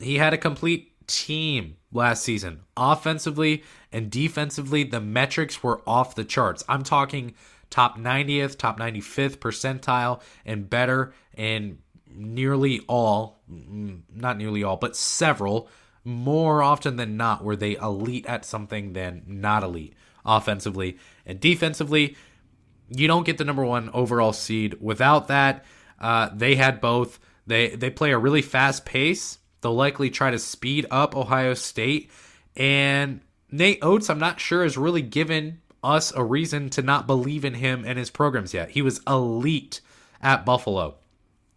He 0.00 0.18
had 0.18 0.32
a 0.32 0.38
complete 0.38 0.92
team 1.08 1.76
last 1.90 2.22
season. 2.22 2.60
Offensively 2.76 3.64
and 3.90 4.12
defensively, 4.12 4.84
the 4.84 5.00
metrics 5.00 5.60
were 5.60 5.82
off 5.88 6.14
the 6.14 6.24
charts. 6.24 6.62
I'm 6.68 6.84
talking 6.84 7.34
top 7.74 7.98
90th, 7.98 8.56
top 8.56 8.78
95th 8.78 9.38
percentile, 9.38 10.20
and 10.46 10.70
better 10.70 11.12
in 11.36 11.78
nearly 12.06 12.80
all, 12.86 13.40
mm, 13.50 14.00
not 14.14 14.38
nearly 14.38 14.62
all, 14.62 14.76
but 14.76 14.94
several, 14.94 15.68
more 16.04 16.62
often 16.62 16.94
than 16.94 17.16
not, 17.16 17.42
were 17.42 17.56
they 17.56 17.74
elite 17.74 18.26
at 18.26 18.44
something 18.44 18.92
than 18.92 19.24
not 19.26 19.64
elite 19.64 19.94
offensively 20.24 20.98
and 21.26 21.40
defensively 21.40 22.16
you 22.88 23.08
don't 23.08 23.26
get 23.26 23.38
the 23.38 23.44
number 23.44 23.64
one 23.64 23.90
overall 23.92 24.32
seed 24.32 24.76
without 24.80 25.28
that. 25.28 25.64
Uh, 25.98 26.30
they 26.32 26.54
had 26.54 26.80
both. 26.80 27.18
They 27.46 27.74
they 27.74 27.90
play 27.90 28.12
a 28.12 28.18
really 28.18 28.42
fast 28.42 28.84
pace. 28.84 29.38
They'll 29.60 29.74
likely 29.74 30.10
try 30.10 30.30
to 30.30 30.38
speed 30.38 30.86
up 30.90 31.16
Ohio 31.16 31.54
State. 31.54 32.10
And 32.56 33.20
Nate 33.50 33.78
Oats. 33.82 34.10
I'm 34.10 34.18
not 34.18 34.38
sure, 34.38 34.62
has 34.62 34.76
really 34.76 35.02
given 35.02 35.60
us 35.84 36.12
a 36.14 36.24
reason 36.24 36.70
to 36.70 36.82
not 36.82 37.06
believe 37.06 37.44
in 37.44 37.54
him 37.54 37.84
and 37.84 37.98
his 37.98 38.10
programs 38.10 38.54
yet. 38.54 38.70
He 38.70 38.82
was 38.82 39.00
elite 39.06 39.80
at 40.22 40.44
Buffalo. 40.44 40.96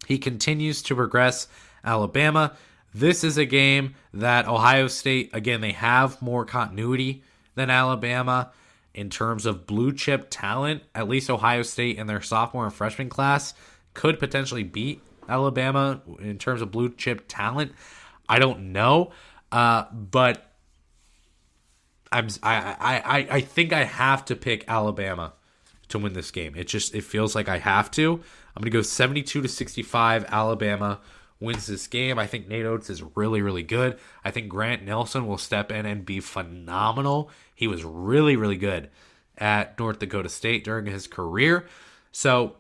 He 0.06 0.18
continues 0.18 0.82
to 0.84 0.96
progress 0.96 1.48
Alabama. 1.84 2.56
This 2.94 3.24
is 3.24 3.38
a 3.38 3.46
game 3.46 3.96
that 4.14 4.48
Ohio 4.48 4.88
State, 4.88 5.30
again, 5.34 5.62
they 5.62 5.72
have 5.72 6.22
more 6.22 6.46
continuity 6.46 7.24
than 7.56 7.70
Alabama 7.70 8.52
in 8.94 9.10
terms 9.10 9.46
of 9.46 9.68
blue 9.68 9.94
chip 9.94 10.28
talent, 10.30 10.82
at 10.96 11.08
least 11.08 11.30
Ohio 11.30 11.62
State 11.62 11.98
in 11.98 12.08
their 12.08 12.22
sophomore 12.22 12.66
and 12.66 12.74
freshman 12.74 13.10
class 13.10 13.54
could 13.94 14.20
potentially 14.20 14.64
beat 14.64 15.02
Alabama 15.30 16.02
in 16.20 16.38
terms 16.38 16.62
of 16.62 16.72
blue 16.72 16.94
chip 16.94 17.26
talent. 17.28 17.74
I 18.30 18.40
don't 18.40 18.72
know, 18.72 19.12
uh, 19.52 19.86
but 19.92 20.52
I'm 22.12 22.28
I, 22.44 22.78
I 22.80 23.28
I 23.38 23.42
think 23.42 23.74
I 23.74 23.84
have 23.84 24.26
to 24.26 24.36
pick 24.36 24.66
Alabama 24.68 25.34
to 25.90 26.00
win 26.00 26.14
this 26.14 26.32
game. 26.32 26.56
It 26.56 26.68
just 26.68 26.96
it 26.96 27.04
feels 27.04 27.36
like 27.36 27.50
I 27.50 27.60
have 27.60 27.92
to. 27.92 28.22
I'm 28.56 28.62
gonna 28.62 28.72
go 28.72 28.82
72 28.82 29.42
to 29.42 29.48
65. 29.48 30.26
Alabama 30.30 31.00
wins 31.40 31.68
this 31.68 31.86
game. 31.86 32.18
I 32.18 32.26
think 32.26 32.48
Nate 32.48 32.66
Oats 32.66 32.90
is 32.90 33.04
really 33.16 33.42
really 33.42 33.64
good. 33.64 33.98
I 34.24 34.32
think 34.32 34.50
Grant 34.50 34.84
Nelson 34.84 35.28
will 35.28 35.38
step 35.38 35.72
in 35.72 35.86
and 35.86 36.06
be 36.06 36.20
phenomenal 36.20 37.32
he 37.58 37.68
was 37.68 37.84
really, 37.84 38.36
really 38.36 38.56
good 38.56 38.92
at 39.36 39.80
North 39.80 39.98
Dakota 39.98 40.30
State 40.30 40.64
during 40.64 40.86
his 40.86 41.08
career. 41.08 41.66
So 42.12 42.56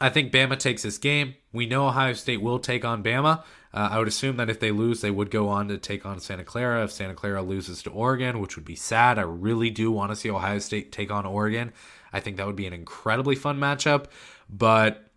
I 0.00 0.10
think 0.10 0.32
Bama 0.32 0.56
takes 0.56 0.84
this 0.84 0.96
game. 0.96 1.34
We 1.52 1.66
know 1.66 1.88
Ohio 1.88 2.12
State 2.12 2.40
will 2.40 2.60
take 2.60 2.84
on 2.84 3.02
Bama. 3.02 3.42
Uh, 3.72 3.88
I 3.92 3.98
would 3.98 4.08
assume 4.08 4.36
that 4.36 4.48
if 4.48 4.60
they 4.60 4.70
lose, 4.70 5.00
they 5.00 5.10
would 5.10 5.30
go 5.30 5.48
on 5.48 5.68
to 5.68 5.78
take 5.78 6.06
on 6.06 6.20
Santa 6.20 6.44
Clara. 6.44 6.84
If 6.84 6.92
Santa 6.92 7.14
Clara 7.14 7.42
loses 7.42 7.82
to 7.82 7.90
Oregon, 7.90 8.40
which 8.40 8.56
would 8.56 8.64
be 8.64 8.76
sad, 8.76 9.18
I 9.18 9.22
really 9.22 9.70
do 9.70 9.90
want 9.90 10.12
to 10.12 10.16
see 10.16 10.30
Ohio 10.30 10.58
State 10.58 10.92
take 10.92 11.10
on 11.10 11.26
Oregon. 11.26 11.72
I 12.12 12.20
think 12.20 12.36
that 12.36 12.46
would 12.46 12.56
be 12.56 12.66
an 12.66 12.72
incredibly 12.72 13.36
fun 13.36 13.58
matchup. 13.58 14.06
But 14.48 15.10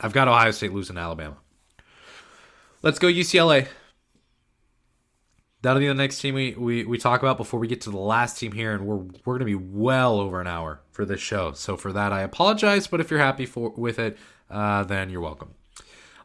I've 0.00 0.12
got 0.12 0.28
Ohio 0.28 0.50
State 0.50 0.72
losing 0.72 0.96
Alabama. 0.96 1.36
Let's 2.82 2.98
go 2.98 3.08
UCLA 3.08 3.68
that'll 5.66 5.80
be 5.80 5.88
the 5.88 5.94
next 5.94 6.20
team 6.20 6.34
we, 6.34 6.52
we, 6.52 6.84
we 6.84 6.96
talk 6.96 7.22
about 7.22 7.36
before 7.36 7.58
we 7.58 7.66
get 7.66 7.80
to 7.82 7.90
the 7.90 7.98
last 7.98 8.38
team 8.38 8.52
here, 8.52 8.72
and 8.72 8.86
we're 8.86 9.04
we're 9.24 9.34
gonna 9.34 9.44
be 9.44 9.56
well 9.56 10.20
over 10.20 10.40
an 10.40 10.46
hour 10.46 10.80
for 10.92 11.04
this 11.04 11.20
show. 11.20 11.52
So 11.52 11.76
for 11.76 11.92
that, 11.92 12.12
I 12.12 12.22
apologize. 12.22 12.86
But 12.86 13.00
if 13.00 13.10
you're 13.10 13.20
happy 13.20 13.46
for 13.46 13.70
with 13.70 13.98
it, 13.98 14.16
uh, 14.48 14.84
then 14.84 15.10
you're 15.10 15.20
welcome. 15.20 15.54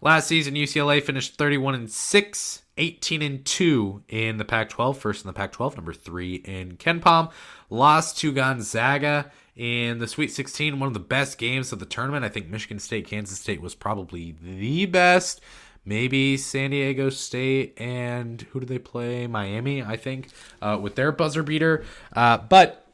Last 0.04 0.28
season, 0.28 0.56
UCLA 0.56 1.02
finished 1.02 1.36
31 1.36 1.76
and 1.76 1.92
6, 1.92 2.64
18 2.78 3.22
and 3.22 3.46
2 3.46 4.04
in 4.10 4.38
the 4.38 4.46
Pac 4.46 4.70
12, 4.70 4.98
first 4.98 5.24
in 5.24 5.28
the 5.28 5.34
Pac 5.34 5.52
12, 5.52 5.78
number 5.78 5.94
3 5.94 6.36
in 6.36 6.78
KenPom. 6.78 7.32
Lost 7.70 8.18
to 8.18 8.34
Gonzaga 8.34 9.32
in 9.56 10.00
the 10.00 10.08
Sweet 10.08 10.32
16, 10.32 10.80
one 10.80 10.88
of 10.88 10.96
the 10.96 11.00
best 11.00 11.38
games 11.38 11.72
of 11.72 11.78
the 11.78 11.86
tournament. 11.86 12.26
I 12.26 12.30
think 12.30 12.50
Michigan 12.50 12.80
State, 12.80 13.08
Kansas 13.08 13.40
State 13.40 13.62
was 13.62 13.76
probably 13.76 14.36
the 14.42 14.88
best 14.88 15.40
maybe 15.86 16.38
San 16.38 16.72
Diego 16.72 17.10
State 17.10 17.80
and 17.80 18.42
who 18.52 18.60
do 18.60 18.66
they 18.66 18.80
play? 18.80 19.28
Miami, 19.28 19.84
I 19.84 19.98
think, 19.98 20.30
uh, 20.62 20.78
with 20.82 20.96
their 20.96 21.12
buzzer 21.12 21.44
beater. 21.44 21.84
Uh, 22.16 22.38
but 22.38 22.86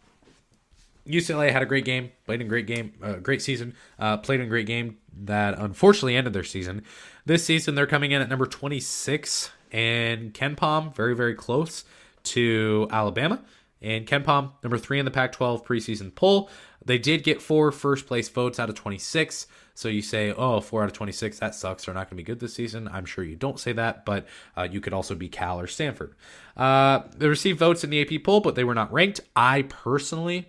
UCLA 1.06 1.52
had 1.52 1.62
a 1.62 1.66
great 1.66 1.86
game, 1.86 2.12
played 2.26 2.42
in 2.42 2.48
great 2.48 2.68
game, 2.68 2.94
uh, 3.02 3.14
great 3.16 3.42
season, 3.42 3.76
uh, 4.00 4.18
played 4.18 4.40
in 4.40 4.46
a 4.46 4.50
great 4.50 4.68
game 4.68 4.98
that 5.26 5.58
unfortunately 5.60 6.16
ended 6.16 6.34
their 6.34 6.44
season. 6.44 6.84
This 7.26 7.44
season, 7.44 7.76
they're 7.76 7.88
coming 7.88 8.12
in 8.12 8.22
at 8.22 8.30
number 8.30 8.46
26 8.46 9.52
and 9.72 10.34
KenPom, 10.34 10.96
very, 10.96 11.16
very 11.16 11.36
close 11.36 11.84
to 12.24 12.88
Alabama. 12.92 13.44
And 13.82 14.08
KenPom, 14.08 14.52
number 14.64 14.78
three 14.78 15.00
in 15.00 15.06
the 15.06 15.12
Pac 15.12 15.32
12 15.34 15.66
preseason 15.66 16.14
poll. 16.14 16.50
They 16.84 16.98
did 16.98 17.24
get 17.24 17.42
four 17.42 17.72
first 17.72 18.08
place 18.08 18.30
votes 18.30 18.60
out 18.60 18.70
of 18.70 18.76
26. 18.76 19.48
So 19.76 19.90
you 19.90 20.02
say, 20.02 20.32
oh, 20.32 20.60
four 20.60 20.82
out 20.82 20.90
of 20.90 20.94
26, 20.94 21.38
that 21.40 21.54
sucks. 21.54 21.86
They're 21.86 21.94
not 21.94 22.10
going 22.10 22.18
to 22.18 22.24
be 22.24 22.24
good 22.24 22.40
this 22.40 22.56
season. 22.56 22.88
I'm 22.88 23.06
sure 23.06 23.24
you 23.24 23.36
don't 23.36 23.60
say 23.60 23.74
that, 23.74 24.06
but 24.06 24.26
uh, 24.56 24.68
you 24.72 24.82
could 24.82 24.94
also 24.94 25.14
be 25.14 25.30
Cal 25.30 25.60
or 25.60 25.68
Stanford. 25.68 26.16
Uh, 26.56 27.02
they 27.16 27.28
received 27.28 27.60
votes 27.60 27.84
in 27.84 27.92
the 27.92 28.02
AP 28.02 28.24
poll, 28.24 28.40
but 28.40 28.56
they 28.56 28.64
were 28.64 28.74
not 28.74 28.92
ranked. 28.92 29.20
I 29.36 29.64
personally 29.64 30.48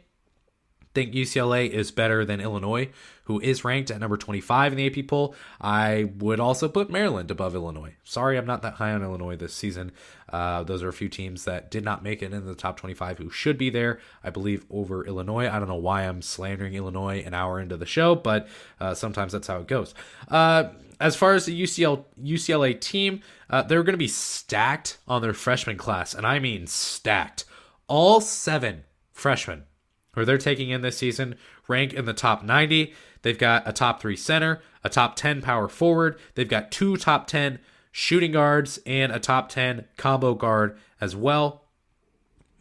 think 0.95 1.12
UCLA 1.12 1.68
is 1.70 1.91
better 1.91 2.24
than 2.24 2.41
Illinois, 2.41 2.91
who 3.24 3.41
is 3.41 3.64
ranked 3.64 3.91
at 3.91 4.01
number 4.01 4.16
25 4.16 4.72
in 4.72 4.78
the 4.78 4.86
AP 4.86 5.07
poll. 5.07 5.34
I 5.61 6.11
would 6.18 6.41
also 6.41 6.68
put 6.68 6.91
Maryland 6.91 7.30
above 7.30 7.55
Illinois. 7.55 7.95
Sorry, 8.05 8.39
I'm 8.39 8.47
not 8.47 8.62
that 8.62 8.74
high 8.74 8.93
on 8.93 9.03
Illinois 9.03 9.36
this 9.36 9.53
season. 9.53 9.93
Uh, 10.32 10.62
those 10.62 10.82
are 10.82 10.89
a 10.89 10.93
few 10.93 11.09
teams 11.09 11.45
that 11.45 11.70
did 11.70 11.84
not 11.84 12.03
make 12.03 12.22
it 12.22 12.32
in 12.32 12.47
the 12.47 12.55
top 12.55 12.78
25 12.78 13.18
who 13.18 13.30
should 13.30 13.59
be 13.59 13.70
there, 13.70 14.01
I 14.24 14.30
believe, 14.30 14.64
over 14.70 15.05
Illinois. 15.07 15.49
I 15.49 15.59
don't 15.59 15.68
know 15.68 15.74
why 15.74 16.03
I'm 16.03 16.22
slandering 16.22 16.74
Illinois 16.74 17.22
an 17.24 17.34
hour 17.34 17.61
into 17.61 17.76
the 17.76 17.86
show, 17.86 18.14
but 18.14 18.49
uh, 18.80 18.95
sometimes 18.95 19.32
that's 19.32 19.47
how 19.47 19.59
it 19.59 19.66
goes. 19.66 19.95
Uh, 20.28 20.70
as 21.01 21.14
far 21.14 21.34
as 21.34 21.47
the 21.47 21.62
UCL, 21.62 22.05
UCLA 22.22 22.78
team, 22.80 23.20
uh, 23.51 23.62
they're 23.62 23.82
going 23.82 23.93
to 23.93 23.99
be 23.99 24.09
stacked 24.09 24.99
on 25.07 25.22
their 25.22 25.34
freshman 25.34 25.76
class, 25.76 26.14
and 26.14 26.26
I 26.26 26.39
mean 26.39 26.66
stacked. 26.66 27.45
All 27.86 28.20
seven 28.20 28.84
freshmen 29.12 29.64
who 30.18 30.24
they're 30.24 30.38
taking 30.38 30.70
in 30.70 30.82
this 30.82 30.98
season 30.98 31.36
rank 31.66 31.92
in 31.92 32.04
the 32.04 32.12
top 32.12 32.42
90. 32.42 32.92
They've 33.22 33.38
got 33.38 33.66
a 33.66 33.72
top 33.72 34.00
three 34.00 34.16
center, 34.16 34.60
a 34.84 34.88
top 34.88 35.16
10 35.16 35.42
power 35.42 35.68
forward. 35.68 36.18
They've 36.34 36.48
got 36.48 36.70
two 36.70 36.96
top 36.96 37.26
10 37.26 37.58
shooting 37.90 38.32
guards 38.32 38.78
and 38.86 39.12
a 39.12 39.18
top 39.18 39.48
10 39.48 39.86
combo 39.96 40.34
guard 40.34 40.78
as 41.00 41.16
well. 41.16 41.64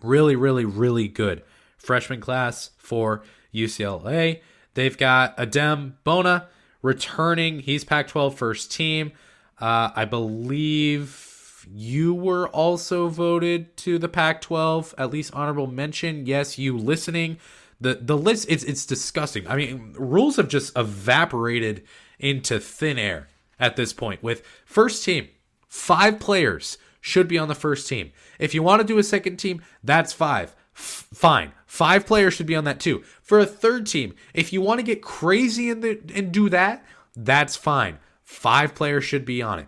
Really, 0.01 0.35
really, 0.35 0.65
really 0.65 1.07
good 1.07 1.43
freshman 1.77 2.21
class 2.21 2.71
for 2.77 3.23
UCLA. 3.53 4.41
They've 4.73 4.97
got 4.97 5.37
Adem 5.37 5.93
Bona 6.03 6.47
returning. 6.81 7.59
He's 7.59 7.83
Pac 7.83 8.07
12 8.07 8.35
first 8.35 8.71
team. 8.71 9.11
Uh, 9.59 9.89
I 9.95 10.05
believe 10.05 11.26
you 11.73 12.13
were 12.13 12.47
also 12.49 13.07
voted 13.07 13.75
to 13.77 13.97
the 13.97 14.09
Pac 14.09 14.41
12, 14.41 14.95
at 14.97 15.11
least 15.11 15.33
honorable 15.33 15.67
mention. 15.67 16.25
Yes, 16.25 16.57
you 16.57 16.77
listening. 16.77 17.37
The, 17.79 17.95
the 17.95 18.17
list 18.17 18.47
it's 18.49 18.63
it's 18.63 18.85
disgusting. 18.85 19.47
I 19.47 19.55
mean, 19.55 19.93
rules 19.97 20.37
have 20.37 20.47
just 20.47 20.75
evaporated 20.75 21.83
into 22.19 22.59
thin 22.59 22.97
air 22.97 23.27
at 23.59 23.75
this 23.75 23.93
point. 23.93 24.23
With 24.23 24.43
first 24.65 25.03
team, 25.03 25.29
five 25.67 26.19
players 26.19 26.77
should 27.01 27.27
be 27.27 27.37
on 27.37 27.47
the 27.47 27.55
first 27.55 27.87
team. 27.87 28.11
If 28.39 28.53
you 28.53 28.63
want 28.63 28.81
to 28.81 28.87
do 28.87 28.97
a 28.97 29.03
second 29.03 29.37
team, 29.37 29.61
that's 29.83 30.11
five. 30.11 30.55
F- 30.75 31.07
fine. 31.13 31.51
Five 31.65 32.05
players 32.05 32.33
should 32.33 32.45
be 32.47 32.55
on 32.55 32.63
that 32.63 32.79
too. 32.79 33.03
For 33.21 33.39
a 33.39 33.45
third 33.45 33.85
team, 33.85 34.15
if 34.33 34.51
you 34.51 34.61
want 34.61 34.79
to 34.79 34.83
get 34.83 35.01
crazy 35.01 35.69
and, 35.69 35.83
and 35.83 36.31
do 36.31 36.49
that, 36.49 36.83
that's 37.15 37.55
fine. 37.55 37.99
Five 38.23 38.75
players 38.75 39.03
should 39.03 39.25
be 39.25 39.41
on 39.41 39.59
it. 39.59 39.67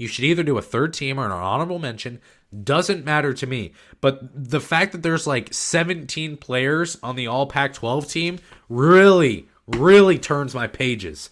You 0.00 0.08
should 0.08 0.24
either 0.24 0.42
do 0.42 0.56
a 0.56 0.62
third 0.62 0.94
team 0.94 1.20
or 1.20 1.26
an 1.26 1.30
honorable 1.30 1.78
mention. 1.78 2.22
Doesn't 2.64 3.04
matter 3.04 3.34
to 3.34 3.46
me. 3.46 3.74
But 4.00 4.20
the 4.32 4.58
fact 4.58 4.92
that 4.92 5.02
there's 5.02 5.26
like 5.26 5.52
17 5.52 6.38
players 6.38 6.96
on 7.02 7.16
the 7.16 7.26
All 7.26 7.46
Pac 7.46 7.74
12 7.74 8.08
team 8.08 8.38
really, 8.70 9.46
really 9.66 10.18
turns 10.18 10.54
my 10.54 10.66
pages. 10.68 11.28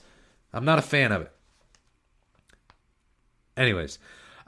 I'm 0.52 0.66
not 0.66 0.78
a 0.78 0.82
fan 0.82 1.12
of 1.12 1.22
it. 1.22 1.32
Anyways, 3.56 3.98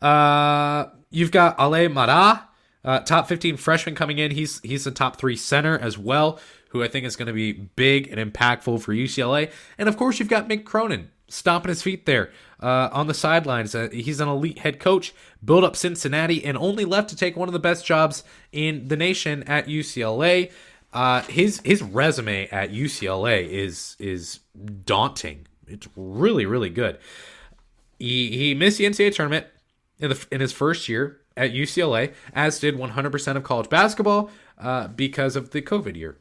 uh, 0.02 0.88
you've 1.08 1.32
got 1.32 1.56
Aday 1.56 1.90
Mara, 1.90 2.46
uh, 2.84 3.00
top 3.00 3.26
15 3.26 3.56
freshman 3.56 3.94
coming 3.94 4.18
in. 4.18 4.32
He's 4.32 4.60
he's 4.60 4.84
the 4.84 4.90
top 4.90 5.16
three 5.16 5.36
center 5.36 5.78
as 5.78 5.96
well, 5.96 6.38
who 6.68 6.82
I 6.82 6.88
think 6.88 7.06
is 7.06 7.16
going 7.16 7.28
to 7.28 7.32
be 7.32 7.52
big 7.52 8.12
and 8.12 8.32
impactful 8.32 8.82
for 8.82 8.92
UCLA. 8.92 9.50
And 9.78 9.88
of 9.88 9.96
course, 9.96 10.18
you've 10.18 10.28
got 10.28 10.46
Mick 10.46 10.64
Cronin 10.64 11.10
stomping 11.26 11.70
his 11.70 11.80
feet 11.80 12.04
there 12.04 12.30
uh, 12.60 12.90
on 12.92 13.06
the 13.06 13.14
sidelines. 13.14 13.74
Uh, 13.74 13.88
he's 13.92 14.20
an 14.20 14.28
elite 14.28 14.60
head 14.60 14.78
coach, 14.78 15.12
built 15.44 15.64
up 15.64 15.76
Cincinnati, 15.76 16.44
and 16.44 16.56
only 16.56 16.84
left 16.84 17.08
to 17.10 17.16
take 17.16 17.36
one 17.36 17.48
of 17.48 17.52
the 17.52 17.58
best 17.58 17.84
jobs 17.84 18.22
in 18.52 18.88
the 18.88 18.96
nation 18.96 19.42
at 19.44 19.66
UCLA. 19.66 20.50
Uh, 20.92 21.22
his 21.22 21.60
his 21.64 21.82
resume 21.82 22.48
at 22.48 22.70
UCLA 22.70 23.48
is 23.48 23.96
is 23.98 24.40
daunting. 24.84 25.46
It's 25.66 25.88
really 25.96 26.46
really 26.46 26.70
good. 26.70 26.98
He 27.98 28.36
he 28.36 28.54
missed 28.54 28.78
the 28.78 28.84
NCAA 28.84 29.14
tournament 29.14 29.46
in 29.98 30.10
the 30.10 30.26
in 30.30 30.40
his 30.40 30.52
first 30.52 30.88
year 30.88 31.20
at 31.36 31.52
UCLA, 31.52 32.12
as 32.34 32.58
did 32.58 32.76
100% 32.76 33.36
of 33.36 33.44
college 33.44 33.70
basketball 33.70 34.30
uh, 34.58 34.88
because 34.88 35.36
of 35.36 35.50
the 35.50 35.62
COVID 35.62 35.96
year. 35.96 36.16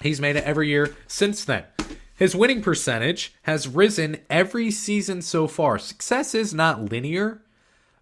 He's 0.00 0.20
made 0.20 0.36
it 0.36 0.44
every 0.44 0.68
year 0.68 0.96
since 1.06 1.44
then. 1.44 1.64
His 2.22 2.36
winning 2.36 2.62
percentage 2.62 3.34
has 3.42 3.66
risen 3.66 4.20
every 4.30 4.70
season 4.70 5.22
so 5.22 5.48
far. 5.48 5.76
Success 5.76 6.36
is 6.36 6.54
not 6.54 6.80
linear, 6.80 7.42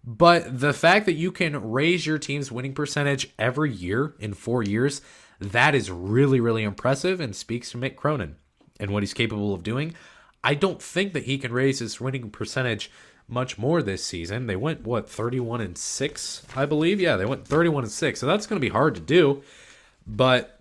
but 0.05 0.59
the 0.59 0.73
fact 0.73 1.07
that 1.07 1.13
you 1.13 1.31
can 1.31 1.71
raise 1.71 2.05
your 2.05 2.19
team's 2.19 2.51
winning 2.51 2.75
percentage 2.75 3.31
every 3.39 3.71
year 3.71 4.13
in 4.19 4.35
four 4.35 4.61
years, 4.61 5.01
that 5.39 5.73
is 5.73 5.89
really, 5.89 6.39
really 6.39 6.61
impressive 6.61 7.19
and 7.19 7.35
speaks 7.35 7.71
to 7.71 7.79
Mick 7.79 7.95
Cronin 7.95 8.35
and 8.79 8.91
what 8.91 9.01
he's 9.01 9.15
capable 9.15 9.55
of 9.55 9.63
doing. 9.63 9.95
I 10.43 10.53
don't 10.53 10.79
think 10.79 11.13
that 11.13 11.23
he 11.23 11.39
can 11.39 11.51
raise 11.51 11.79
his 11.79 11.99
winning 11.99 12.29
percentage 12.29 12.91
much 13.27 13.57
more 13.57 13.81
this 13.81 14.05
season. 14.05 14.45
They 14.45 14.55
went 14.55 14.85
what 14.85 15.09
31 15.09 15.61
and 15.61 15.75
6, 15.75 16.45
I 16.55 16.67
believe. 16.67 17.01
Yeah, 17.01 17.15
they 17.15 17.25
went 17.25 17.47
31 17.47 17.85
and 17.85 17.91
6. 17.91 18.19
So 18.19 18.27
that's 18.27 18.45
going 18.45 18.61
to 18.61 18.67
be 18.67 18.71
hard 18.71 18.93
to 18.93 19.01
do. 19.01 19.41
But 20.05 20.59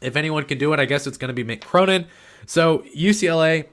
if 0.00 0.14
anyone 0.14 0.44
can 0.44 0.58
do 0.58 0.72
it, 0.72 0.78
I 0.78 0.84
guess 0.84 1.08
it's 1.08 1.18
going 1.18 1.34
to 1.34 1.44
be 1.44 1.56
Mick 1.56 1.60
Cronin. 1.62 2.06
So 2.48 2.78
UCLA 2.96 3.66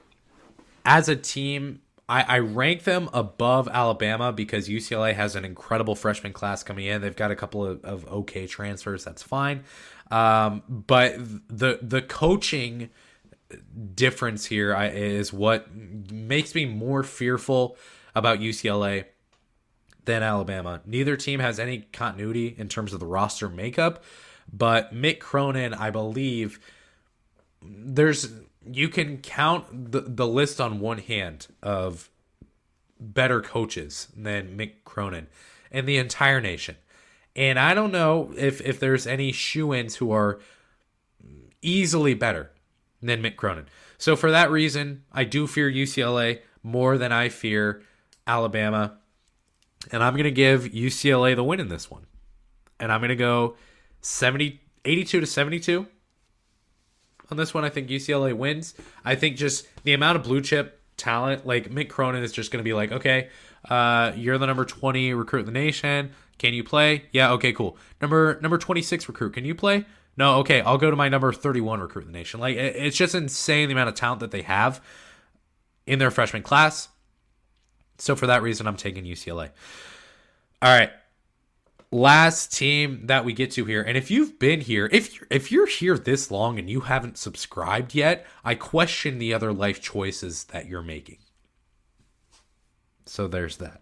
as 0.84 1.08
a 1.08 1.16
team, 1.16 1.80
I, 2.10 2.22
I, 2.22 2.38
rank 2.40 2.84
them 2.84 3.08
above 3.14 3.68
Alabama 3.68 4.34
because 4.34 4.68
UCLA 4.68 5.14
has 5.14 5.34
an 5.34 5.46
incredible 5.46 5.94
freshman 5.94 6.34
class 6.34 6.62
coming 6.62 6.84
in. 6.84 7.00
They've 7.00 7.16
got 7.16 7.30
a 7.30 7.36
couple 7.36 7.64
of, 7.64 7.82
of 7.86 8.06
okay 8.06 8.46
transfers. 8.46 9.02
That's 9.02 9.22
fine. 9.22 9.64
Um, 10.10 10.62
but 10.68 11.16
the 11.48 11.78
the 11.80 12.02
coaching 12.02 12.90
difference 13.94 14.44
here 14.44 14.76
is 14.92 15.32
what 15.32 15.74
makes 15.74 16.54
me 16.54 16.66
more 16.66 17.02
fearful 17.02 17.78
about 18.14 18.40
UCLA 18.40 19.06
than 20.04 20.22
Alabama. 20.22 20.82
Neither 20.84 21.16
team 21.16 21.40
has 21.40 21.58
any 21.58 21.86
continuity 21.94 22.54
in 22.58 22.68
terms 22.68 22.92
of 22.92 23.00
the 23.00 23.06
roster 23.06 23.48
makeup, 23.48 24.04
but 24.52 24.94
Mick 24.94 25.18
Cronin, 25.18 25.72
I 25.72 25.88
believe, 25.88 26.60
there's 27.62 28.28
you 28.70 28.88
can 28.88 29.18
count 29.18 29.92
the, 29.92 30.00
the 30.00 30.26
list 30.26 30.60
on 30.60 30.80
one 30.80 30.98
hand 30.98 31.48
of 31.62 32.10
better 32.98 33.40
coaches 33.40 34.08
than 34.16 34.56
Mick 34.56 34.84
Cronin 34.84 35.28
in 35.70 35.86
the 35.86 35.98
entire 35.98 36.40
nation. 36.40 36.76
And 37.34 37.58
I 37.58 37.74
don't 37.74 37.92
know 37.92 38.32
if 38.36 38.60
if 38.62 38.80
there's 38.80 39.06
any 39.06 39.30
shoe-ins 39.30 39.96
who 39.96 40.10
are 40.10 40.40
easily 41.60 42.14
better 42.14 42.50
than 43.02 43.22
Mick 43.22 43.36
Cronin. 43.36 43.66
So 43.98 44.16
for 44.16 44.30
that 44.30 44.50
reason, 44.50 45.04
I 45.12 45.24
do 45.24 45.46
fear 45.46 45.70
UCLA 45.70 46.40
more 46.62 46.96
than 46.98 47.12
I 47.12 47.28
fear 47.28 47.82
Alabama. 48.26 48.98
And 49.92 50.02
I'm 50.02 50.14
going 50.14 50.24
to 50.24 50.30
give 50.30 50.64
UCLA 50.64 51.36
the 51.36 51.44
win 51.44 51.60
in 51.60 51.68
this 51.68 51.90
one. 51.90 52.06
And 52.80 52.90
I'm 52.90 53.00
going 53.00 53.10
to 53.10 53.16
go 53.16 53.56
70 54.00 54.60
82 54.84 55.20
to 55.20 55.26
72 55.26 55.86
on 57.30 57.36
this 57.36 57.54
one. 57.54 57.64
I 57.64 57.68
think 57.68 57.88
UCLA 57.88 58.34
wins. 58.34 58.74
I 59.04 59.14
think 59.14 59.36
just 59.36 59.66
the 59.84 59.92
amount 59.92 60.16
of 60.16 60.24
blue 60.24 60.40
chip 60.40 60.80
talent, 60.96 61.46
like 61.46 61.70
Mick 61.70 61.88
Cronin 61.88 62.22
is 62.22 62.32
just 62.32 62.50
going 62.50 62.60
to 62.60 62.64
be 62.64 62.74
like, 62.74 62.92
okay, 62.92 63.28
uh, 63.68 64.12
you're 64.16 64.38
the 64.38 64.46
number 64.46 64.64
20 64.64 65.14
recruit 65.14 65.40
in 65.40 65.46
the 65.46 65.52
nation. 65.52 66.10
Can 66.38 66.54
you 66.54 66.64
play? 66.64 67.04
Yeah, 67.12 67.32
okay, 67.32 67.52
cool. 67.52 67.76
Number 68.00 68.38
number 68.40 68.58
26 68.58 69.08
recruit, 69.08 69.32
can 69.32 69.44
you 69.44 69.54
play? 69.54 69.86
No, 70.16 70.38
okay, 70.38 70.60
I'll 70.62 70.78
go 70.78 70.90
to 70.90 70.96
my 70.96 71.08
number 71.08 71.32
31 71.32 71.80
recruit 71.80 72.06
in 72.06 72.12
the 72.12 72.18
nation. 72.18 72.40
Like 72.40 72.56
it's 72.56 72.96
just 72.96 73.14
insane 73.14 73.68
the 73.68 73.72
amount 73.72 73.88
of 73.88 73.94
talent 73.94 74.20
that 74.20 74.30
they 74.30 74.42
have 74.42 74.82
in 75.86 75.98
their 75.98 76.10
freshman 76.10 76.42
class. 76.42 76.88
So 77.98 78.14
for 78.16 78.26
that 78.26 78.42
reason, 78.42 78.66
I'm 78.66 78.76
taking 78.76 79.04
UCLA. 79.04 79.50
All 80.62 80.76
right. 80.76 80.90
Last 81.96 82.52
team 82.52 83.06
that 83.06 83.24
we 83.24 83.32
get 83.32 83.52
to 83.52 83.64
here, 83.64 83.80
and 83.80 83.96
if 83.96 84.10
you've 84.10 84.38
been 84.38 84.60
here, 84.60 84.86
if 84.92 85.14
you're, 85.14 85.26
if 85.30 85.50
you're 85.50 85.66
here 85.66 85.96
this 85.96 86.30
long 86.30 86.58
and 86.58 86.68
you 86.68 86.80
haven't 86.80 87.16
subscribed 87.16 87.94
yet, 87.94 88.26
I 88.44 88.54
question 88.54 89.18
the 89.18 89.32
other 89.32 89.50
life 89.50 89.80
choices 89.80 90.44
that 90.44 90.66
you're 90.66 90.82
making. 90.82 91.16
So 93.06 93.28
there's 93.28 93.56
that. 93.56 93.80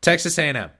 Texas 0.00 0.38
A&M, 0.38 0.70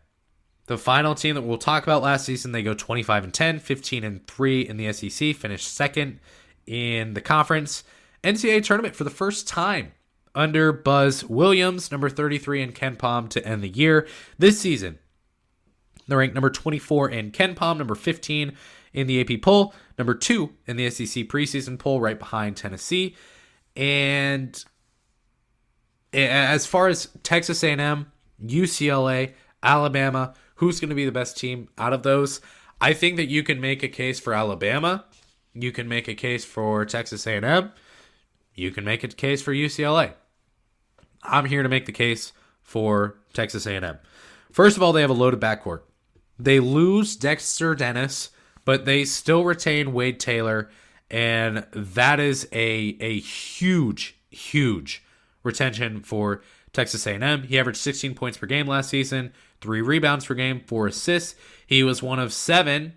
the 0.65 0.79
final 0.79 1.15
team 1.15 1.35
that 1.35 1.43
we'll 1.43 1.59
talk 1.59 1.83
about 1.83 2.01
last 2.01 2.25
season, 2.25 2.53
they 2.53 2.63
go 2.63 2.73
25 2.73 3.25
and 3.25 3.35
10, 3.35 3.59
15 3.59 4.03
and 4.03 4.27
3 4.27 4.63
in 4.63 4.79
the 4.79 4.91
SEC, 4.95 5.37
finished 5.37 5.75
second 5.75 6.21
in 6.67 7.13
the 7.13 7.21
conference. 7.21 7.85
NCAA 8.25 8.65
tournament 8.65 8.97
for 8.97 9.05
the 9.05 9.11
first 9.11 9.47
time 9.47 9.93
under 10.35 10.73
Buzz 10.73 11.23
Williams, 11.23 11.93
number 11.93 12.09
33 12.09 12.63
in 12.63 12.73
KenPom 12.73 13.29
to 13.29 13.47
end 13.47 13.63
the 13.63 13.69
year. 13.69 14.09
This 14.39 14.59
season, 14.59 14.99
they're 16.09 16.19
ranked 16.19 16.35
number 16.35 16.51
24 16.51 17.11
in 17.11 17.31
KenPom, 17.31 17.79
number 17.79 17.95
15 17.95 18.57
in 18.93 19.07
the 19.07 19.21
AP 19.21 19.43
poll, 19.43 19.75
number 19.99 20.15
2 20.15 20.53
in 20.67 20.77
the 20.77 20.91
SEC 20.91 21.25
preseason 21.25 21.79
poll, 21.79 22.01
right 22.01 22.19
behind 22.19 22.57
Tennessee. 22.57 23.17
And 23.77 24.63
as 26.13 26.67
far 26.67 26.89
as 26.89 27.09
Texas 27.23 27.63
A&M, 27.63 28.13
UCLA, 28.45 29.33
Alabama, 29.63 30.35
who's 30.57 30.81
going 30.81 30.91
to 30.91 30.95
be 30.95 31.07
the 31.07 31.13
best 31.13 31.37
team 31.37 31.69
out 31.79 31.93
of 31.93 32.03
those? 32.03 32.41
I 32.81 32.93
think 32.93 33.17
that 33.17 33.29
you 33.29 33.43
can 33.43 33.61
make 33.61 33.83
a 33.83 33.89
case 33.89 34.19
for 34.19 34.35
Alabama 34.35 35.05
You 35.55 35.71
can 35.71 35.89
make 35.89 36.09
a 36.09 36.15
case 36.15 36.45
for 36.45 36.85
Texas 36.85 37.27
A&M. 37.27 37.73
You 38.55 38.71
can 38.71 38.85
make 38.85 39.05
a 39.05 39.09
case 39.09 39.41
for 39.41 39.53
UCLA. 39.53 40.15
I'm 41.23 41.45
here 41.45 41.63
to 41.63 41.69
make 41.69 41.87
the 41.87 41.93
case 41.93 42.33
for 42.63 43.19
Texas 43.33 43.67
A&M. 43.67 43.99
First 44.51 44.77
of 44.77 44.83
all, 44.83 44.93
they 44.93 45.01
have 45.01 45.11
a 45.11 45.15
loaded 45.15 45.41
backcourt. 45.41 45.83
They 46.43 46.59
lose 46.59 47.15
Dexter 47.15 47.77
Dennis, 47.77 48.31
but 48.65 48.85
they 48.85 49.05
still 49.05 49.45
retain 49.45 49.93
Wade 49.93 50.19
Taylor, 50.19 50.71
and 51.09 51.65
that 51.73 52.19
is 52.19 52.49
a 52.53 52.97
a 53.01 53.21
huge, 53.21 54.17
huge 54.29 55.05
retention 55.45 56.01
for 56.01 56.43
Texas 56.73 57.07
A&M. 57.07 57.45
He 57.45 57.59
averaged 57.59 57.79
16 57.79 58.15
points 58.15 58.39
per 58.39 58.47
game 58.47 58.67
last 58.67 58.91
season, 58.91 59.33
three 59.61 59.83
rebounds 59.83 60.25
per 60.27 60.35
game, 60.35 60.63
four 60.67 60.89
assists. 60.89 61.37
He 61.65 61.85
was 61.85 62.03
one 62.03 62.19
of 62.19 62.33
seven 62.33 62.95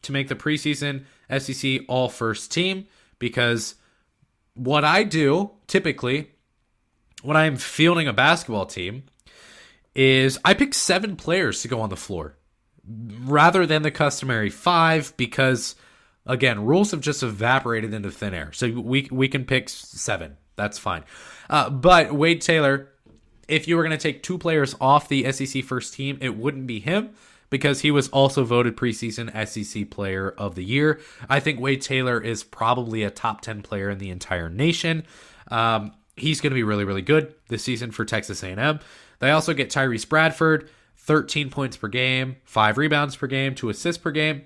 to 0.00 0.12
make 0.12 0.28
the 0.28 0.34
preseason 0.34 1.04
SEC 1.38 1.82
All 1.88 2.08
First 2.08 2.50
Team 2.50 2.86
because 3.18 3.74
what 4.54 4.84
I 4.84 5.04
do 5.04 5.50
typically 5.66 6.30
when 7.22 7.36
I'm 7.36 7.56
fielding 7.56 8.08
a 8.08 8.12
basketball 8.12 8.66
team 8.66 9.04
is 9.94 10.38
I 10.44 10.54
pick 10.54 10.72
seven 10.72 11.16
players 11.16 11.60
to 11.62 11.68
go 11.68 11.80
on 11.80 11.90
the 11.90 11.96
floor 11.96 12.36
rather 12.86 13.66
than 13.66 13.82
the 13.82 13.90
customary 13.90 14.50
five 14.50 15.14
because 15.16 15.74
again 16.26 16.64
rules 16.64 16.90
have 16.90 17.00
just 17.00 17.22
evaporated 17.22 17.94
into 17.94 18.10
thin 18.10 18.34
air. 18.34 18.52
So 18.52 18.70
we 18.70 19.08
we 19.10 19.28
can 19.28 19.44
pick 19.44 19.68
seven. 19.68 20.36
That's 20.56 20.78
fine. 20.78 21.04
Uh, 21.48 21.70
but 21.70 22.12
wade 22.12 22.40
taylor 22.40 22.88
if 23.48 23.68
you 23.68 23.76
were 23.76 23.82
going 23.82 23.96
to 23.96 24.02
take 24.02 24.22
two 24.22 24.38
players 24.38 24.74
off 24.80 25.08
the 25.08 25.30
sec 25.32 25.64
first 25.64 25.94
team 25.94 26.18
it 26.20 26.36
wouldn't 26.36 26.66
be 26.66 26.80
him 26.80 27.10
because 27.50 27.82
he 27.82 27.90
was 27.90 28.08
also 28.08 28.44
voted 28.44 28.76
preseason 28.76 29.30
sec 29.46 29.90
player 29.90 30.30
of 30.30 30.54
the 30.54 30.64
year. 30.64 31.00
I 31.28 31.40
think 31.40 31.60
wade 31.60 31.82
taylor 31.82 32.20
is 32.20 32.42
probably 32.42 33.02
a 33.02 33.10
top 33.10 33.40
10 33.42 33.62
player 33.62 33.90
in 33.90 33.98
the 33.98 34.10
entire 34.10 34.48
nation. 34.48 35.04
Um, 35.48 35.92
he's 36.16 36.40
going 36.40 36.50
to 36.50 36.54
be 36.54 36.62
really 36.62 36.84
really 36.84 37.02
good 37.02 37.34
this 37.48 37.62
season 37.62 37.90
for 37.90 38.04
texas 38.04 38.42
a&m 38.42 38.80
they 39.22 39.30
also 39.30 39.54
get 39.54 39.70
Tyrece 39.70 40.10
Radford 40.10 40.68
13 41.04 41.50
points 41.50 41.76
per 41.76 41.88
game, 41.88 42.36
five 42.44 42.78
rebounds 42.78 43.16
per 43.16 43.26
game, 43.26 43.54
two 43.54 43.68
assists 43.68 44.02
per 44.02 44.10
game. 44.10 44.42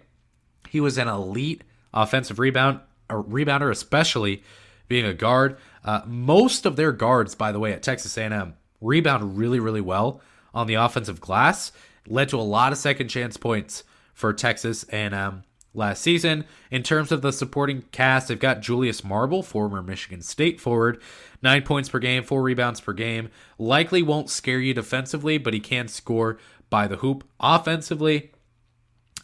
He 0.69 0.81
was 0.81 0.99
an 0.99 1.09
elite 1.09 1.63
offensive 1.93 2.39
rebound 2.39 2.81
a 3.09 3.15
rebounder, 3.15 3.71
especially 3.71 4.43
being 4.89 5.05
a 5.05 5.15
guard. 5.15 5.57
Uh, 5.85 6.03
most 6.07 6.67
of 6.67 6.77
their 6.77 6.93
guards, 6.93 7.35
by 7.35 7.53
the 7.53 7.59
way, 7.59 7.73
at 7.73 7.83
Texas 7.83 8.17
A&M 8.17 8.55
rebound 8.81 9.39
really, 9.39 9.61
really 9.61 9.81
well 9.81 10.21
on 10.55 10.67
the 10.67 10.75
offensive 10.75 11.21
glass. 11.21 11.73
Led 12.09 12.29
to 12.31 12.39
a 12.39 12.43
lot 12.43 12.73
of 12.73 12.79
second 12.79 13.09
chance 13.09 13.37
points 13.37 13.85
for 14.15 14.33
Texas 14.33 14.85
A&M 14.91 15.45
last 15.77 16.03
season. 16.03 16.45
In 16.71 16.83
terms 16.83 17.13
of 17.13 17.23
the 17.23 17.33
supporting 17.33 17.83
cast, 17.93 18.29
they've 18.29 18.39
got 18.39 18.61
Julius 18.61 19.05
Marble, 19.05 19.43
former 19.43 19.83
Michigan 19.83 20.23
State 20.23 20.61
forward, 20.61 21.01
nine 21.43 21.63
points 21.63 21.89
per 21.89 21.99
game, 21.99 22.23
four 22.23 22.43
rebounds 22.43 22.81
per 22.81 22.93
game. 22.93 23.29
Likely 23.59 24.03
won't 24.03 24.31
scare 24.31 24.59
you 24.59 24.75
defensively, 24.75 25.39
but 25.39 25.55
he 25.55 25.61
can 25.61 25.89
score 25.89 26.39
by 26.71 26.87
the 26.87 26.97
hoop 26.97 27.25
offensively. 27.39 28.33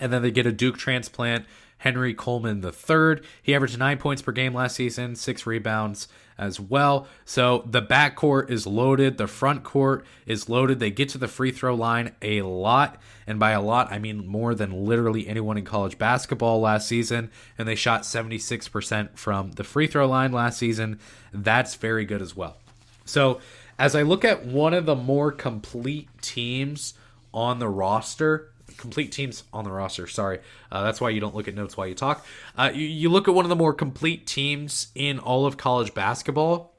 And 0.00 0.12
then 0.12 0.22
they 0.22 0.30
get 0.30 0.46
a 0.46 0.52
Duke 0.52 0.78
transplant, 0.78 1.46
Henry 1.82 2.14
Coleman 2.14 2.64
III. 2.64 3.24
He 3.42 3.56
averaged 3.56 3.76
nine 3.76 3.98
points 3.98 4.22
per 4.22 4.30
game 4.30 4.54
last 4.54 4.76
season, 4.76 5.16
six 5.16 5.46
rebounds 5.46 6.06
as 6.38 6.60
well. 6.60 7.08
So 7.24 7.64
the 7.66 7.82
backcourt 7.82 8.50
is 8.50 8.68
loaded, 8.68 9.18
the 9.18 9.26
front 9.26 9.64
court 9.64 10.06
is 10.24 10.48
loaded. 10.48 10.78
They 10.78 10.92
get 10.92 11.08
to 11.10 11.18
the 11.18 11.26
free 11.26 11.50
throw 11.50 11.74
line 11.74 12.14
a 12.22 12.42
lot. 12.42 13.00
And 13.26 13.40
by 13.40 13.50
a 13.50 13.60
lot, 13.60 13.90
I 13.90 13.98
mean 13.98 14.28
more 14.28 14.54
than 14.54 14.86
literally 14.86 15.26
anyone 15.26 15.58
in 15.58 15.64
college 15.64 15.98
basketball 15.98 16.60
last 16.60 16.86
season. 16.86 17.32
And 17.58 17.66
they 17.66 17.74
shot 17.74 18.02
76% 18.02 19.18
from 19.18 19.50
the 19.52 19.64
free 19.64 19.88
throw 19.88 20.06
line 20.06 20.30
last 20.30 20.58
season. 20.58 21.00
That's 21.32 21.74
very 21.74 22.04
good 22.04 22.22
as 22.22 22.36
well. 22.36 22.58
So 23.04 23.40
as 23.76 23.96
I 23.96 24.02
look 24.02 24.24
at 24.24 24.46
one 24.46 24.72
of 24.72 24.86
the 24.86 24.94
more 24.94 25.32
complete 25.32 26.08
teams 26.20 26.94
on 27.34 27.58
the 27.58 27.68
roster, 27.68 28.51
complete 28.72 29.12
teams 29.12 29.44
on 29.52 29.64
the 29.64 29.70
roster. 29.70 30.06
Sorry, 30.06 30.40
uh, 30.70 30.82
that's 30.82 31.00
why 31.00 31.10
you 31.10 31.20
don't 31.20 31.34
look 31.34 31.48
at 31.48 31.54
notes 31.54 31.76
while 31.76 31.86
you 31.86 31.94
talk. 31.94 32.26
Uh, 32.56 32.70
you, 32.74 32.86
you 32.86 33.08
look 33.08 33.28
at 33.28 33.34
one 33.34 33.44
of 33.44 33.48
the 33.48 33.56
more 33.56 33.72
complete 33.72 34.26
teams 34.26 34.88
in 34.94 35.18
all 35.18 35.46
of 35.46 35.56
college 35.56 35.94
basketball. 35.94 36.74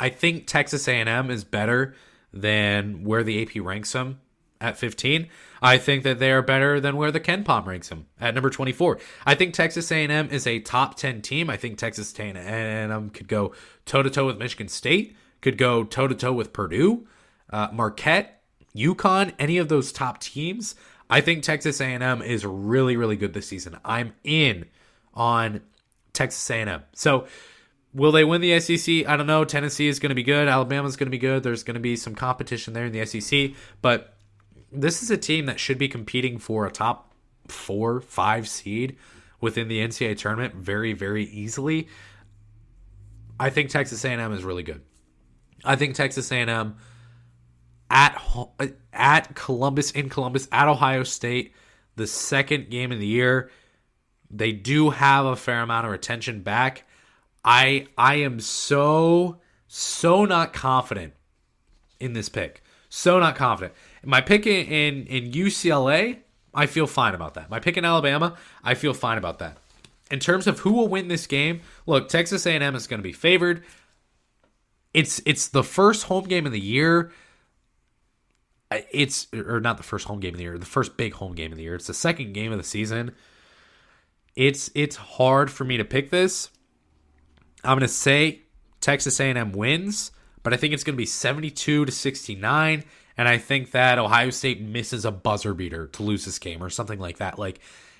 I 0.00 0.08
think 0.10 0.46
Texas 0.46 0.86
A&M 0.86 1.30
is 1.30 1.44
better 1.44 1.94
than 2.32 3.04
where 3.04 3.22
the 3.22 3.42
AP 3.42 3.62
ranks 3.62 3.92
them 3.92 4.20
at 4.60 4.76
15. 4.76 5.28
I 5.60 5.78
think 5.78 6.04
that 6.04 6.18
they 6.18 6.30
are 6.30 6.42
better 6.42 6.80
than 6.80 6.96
where 6.96 7.10
the 7.10 7.20
KenPom 7.20 7.66
ranks 7.66 7.88
them 7.88 8.06
at 8.20 8.34
number 8.34 8.50
24. 8.50 8.98
I 9.26 9.34
think 9.34 9.54
Texas 9.54 9.90
A&M 9.90 10.28
is 10.30 10.46
a 10.46 10.60
top 10.60 10.96
10 10.96 11.22
team. 11.22 11.50
I 11.50 11.56
think 11.56 11.78
Texas 11.78 12.16
A&M 12.18 13.10
could 13.10 13.28
go 13.28 13.52
toe 13.86 14.02
to 14.02 14.10
toe 14.10 14.26
with 14.26 14.38
Michigan 14.38 14.68
State, 14.68 15.16
could 15.40 15.58
go 15.58 15.84
toe 15.84 16.08
to 16.08 16.14
toe 16.14 16.32
with 16.32 16.52
Purdue, 16.52 17.06
uh, 17.50 17.68
Marquette, 17.72 18.37
UConn, 18.78 19.32
any 19.38 19.58
of 19.58 19.68
those 19.68 19.92
top 19.92 20.20
teams, 20.20 20.74
I 21.10 21.20
think 21.20 21.42
Texas 21.42 21.80
A&M 21.80 22.22
is 22.22 22.44
really 22.44 22.96
really 22.96 23.16
good 23.16 23.32
this 23.32 23.46
season. 23.48 23.76
I'm 23.84 24.14
in 24.24 24.66
on 25.14 25.62
Texas 26.12 26.48
A&M. 26.50 26.82
So 26.94 27.26
will 27.94 28.12
they 28.12 28.24
win 28.24 28.40
the 28.40 28.58
SEC? 28.60 29.06
I 29.06 29.16
don't 29.16 29.26
know. 29.26 29.44
Tennessee 29.44 29.88
is 29.88 29.98
going 29.98 30.10
to 30.10 30.14
be 30.14 30.22
good. 30.22 30.48
Alabama 30.48 30.86
is 30.86 30.96
going 30.96 31.06
to 31.06 31.10
be 31.10 31.18
good. 31.18 31.42
There's 31.42 31.62
going 31.62 31.74
to 31.74 31.80
be 31.80 31.96
some 31.96 32.14
competition 32.14 32.74
there 32.74 32.86
in 32.86 32.92
the 32.92 33.04
SEC, 33.04 33.52
but 33.82 34.14
this 34.70 35.02
is 35.02 35.10
a 35.10 35.16
team 35.16 35.46
that 35.46 35.58
should 35.58 35.78
be 35.78 35.88
competing 35.88 36.38
for 36.38 36.66
a 36.66 36.70
top 36.70 37.14
4, 37.48 38.00
5 38.00 38.48
seed 38.48 38.96
within 39.40 39.68
the 39.68 39.78
NCAA 39.78 40.18
tournament 40.18 40.54
very 40.54 40.92
very 40.92 41.24
easily. 41.24 41.88
I 43.40 43.50
think 43.50 43.70
Texas 43.70 44.04
A&M 44.04 44.32
is 44.32 44.44
really 44.44 44.64
good. 44.64 44.82
I 45.64 45.76
think 45.76 45.94
Texas 45.94 46.30
A&M 46.30 46.76
at 47.90 48.20
at 48.92 49.34
Columbus 49.34 49.90
in 49.92 50.08
Columbus 50.08 50.48
at 50.52 50.68
Ohio 50.68 51.02
State, 51.02 51.54
the 51.96 52.06
second 52.06 52.70
game 52.70 52.92
of 52.92 52.98
the 52.98 53.06
year. 53.06 53.50
They 54.30 54.52
do 54.52 54.90
have 54.90 55.24
a 55.24 55.36
fair 55.36 55.62
amount 55.62 55.86
of 55.86 55.92
retention 55.92 56.42
back. 56.42 56.84
I 57.44 57.86
I 57.96 58.16
am 58.16 58.40
so 58.40 59.38
so 59.66 60.24
not 60.24 60.52
confident 60.52 61.14
in 62.00 62.12
this 62.12 62.28
pick. 62.28 62.62
So 62.90 63.18
not 63.18 63.36
confident. 63.36 63.74
My 64.04 64.20
pick 64.20 64.46
in, 64.46 64.66
in 64.66 65.06
in 65.06 65.32
UCLA, 65.32 66.18
I 66.54 66.66
feel 66.66 66.86
fine 66.86 67.14
about 67.14 67.34
that. 67.34 67.50
My 67.50 67.60
pick 67.60 67.76
in 67.76 67.84
Alabama, 67.84 68.36
I 68.62 68.74
feel 68.74 68.94
fine 68.94 69.18
about 69.18 69.38
that. 69.38 69.58
In 70.10 70.20
terms 70.20 70.46
of 70.46 70.60
who 70.60 70.72
will 70.72 70.88
win 70.88 71.08
this 71.08 71.26
game, 71.26 71.60
look, 71.86 72.08
Texas 72.08 72.46
A&M 72.46 72.74
is 72.74 72.86
going 72.86 72.98
to 72.98 73.04
be 73.04 73.12
favored. 73.12 73.62
It's 74.94 75.20
it's 75.26 75.48
the 75.48 75.62
first 75.62 76.04
home 76.04 76.24
game 76.24 76.46
of 76.46 76.52
the 76.52 76.60
year 76.60 77.12
it's 78.70 79.26
or 79.32 79.60
not 79.60 79.76
the 79.76 79.82
first 79.82 80.06
home 80.06 80.20
game 80.20 80.34
of 80.34 80.38
the 80.38 80.44
year, 80.44 80.58
the 80.58 80.66
first 80.66 80.96
big 80.96 81.14
home 81.14 81.34
game 81.34 81.52
of 81.52 81.56
the 81.56 81.64
year. 81.64 81.74
It's 81.74 81.86
the 81.86 81.94
second 81.94 82.32
game 82.32 82.52
of 82.52 82.58
the 82.58 82.64
season. 82.64 83.12
It's 84.36 84.70
it's 84.74 84.96
hard 84.96 85.50
for 85.50 85.64
me 85.64 85.76
to 85.76 85.84
pick 85.84 86.10
this. 86.10 86.50
I'm 87.64 87.78
going 87.78 87.80
to 87.80 87.88
say 87.88 88.42
Texas 88.80 89.18
A&M 89.18 89.52
wins, 89.52 90.12
but 90.42 90.52
I 90.52 90.56
think 90.56 90.72
it's 90.72 90.84
going 90.84 90.94
to 90.94 90.98
be 90.98 91.06
72 91.06 91.84
to 91.84 91.92
69 91.92 92.84
and 93.16 93.28
I 93.28 93.36
think 93.36 93.72
that 93.72 93.98
Ohio 93.98 94.30
State 94.30 94.62
misses 94.62 95.04
a 95.04 95.10
buzzer 95.10 95.52
beater 95.52 95.88
to 95.88 96.02
lose 96.04 96.24
this 96.24 96.38
game 96.38 96.62
or 96.62 96.70
something 96.70 97.00
like 97.00 97.18
that. 97.18 97.36
Like 97.36 97.58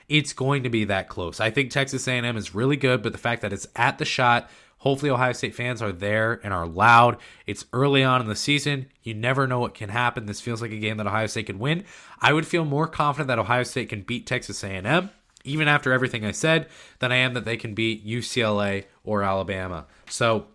it's 0.08 0.32
going 0.32 0.62
to 0.62 0.70
be 0.70 0.84
that 0.84 1.08
close. 1.08 1.40
I 1.40 1.50
think 1.50 1.70
Texas 1.70 2.06
A&M 2.06 2.36
is 2.36 2.54
really 2.54 2.76
good, 2.76 3.02
but 3.02 3.12
the 3.12 3.18
fact 3.18 3.42
that 3.42 3.52
it's 3.52 3.66
at 3.74 3.98
the 3.98 4.04
shot 4.04 4.48
Hopefully, 4.88 5.10
Ohio 5.10 5.34
State 5.34 5.54
fans 5.54 5.82
are 5.82 5.92
there 5.92 6.40
and 6.42 6.54
are 6.54 6.66
loud. 6.66 7.18
It's 7.46 7.66
early 7.74 8.02
on 8.02 8.22
in 8.22 8.26
the 8.26 8.34
season. 8.34 8.86
You 9.02 9.12
never 9.12 9.46
know 9.46 9.60
what 9.60 9.74
can 9.74 9.90
happen. 9.90 10.24
This 10.24 10.40
feels 10.40 10.62
like 10.62 10.72
a 10.72 10.78
game 10.78 10.96
that 10.96 11.06
Ohio 11.06 11.26
State 11.26 11.44
can 11.44 11.58
win. 11.58 11.84
I 12.22 12.32
would 12.32 12.46
feel 12.46 12.64
more 12.64 12.86
confident 12.86 13.28
that 13.28 13.38
Ohio 13.38 13.64
State 13.64 13.90
can 13.90 14.00
beat 14.00 14.26
Texas 14.26 14.64
A&M, 14.64 15.10
even 15.44 15.68
after 15.68 15.92
everything 15.92 16.24
I 16.24 16.30
said, 16.30 16.68
than 17.00 17.12
I 17.12 17.16
am 17.16 17.34
that 17.34 17.44
they 17.44 17.58
can 17.58 17.74
beat 17.74 18.06
UCLA 18.06 18.86
or 19.04 19.22
Alabama. 19.22 19.84
So 20.08 20.46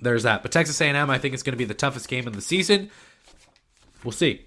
there's 0.00 0.22
that. 0.22 0.42
But 0.42 0.52
Texas 0.52 0.80
A&M, 0.80 1.10
I 1.10 1.18
think, 1.18 1.34
is 1.34 1.42
going 1.42 1.54
to 1.54 1.58
be 1.58 1.64
the 1.64 1.74
toughest 1.74 2.06
game 2.06 2.28
of 2.28 2.36
the 2.36 2.40
season. 2.40 2.92
We'll 4.04 4.12
see. 4.12 4.46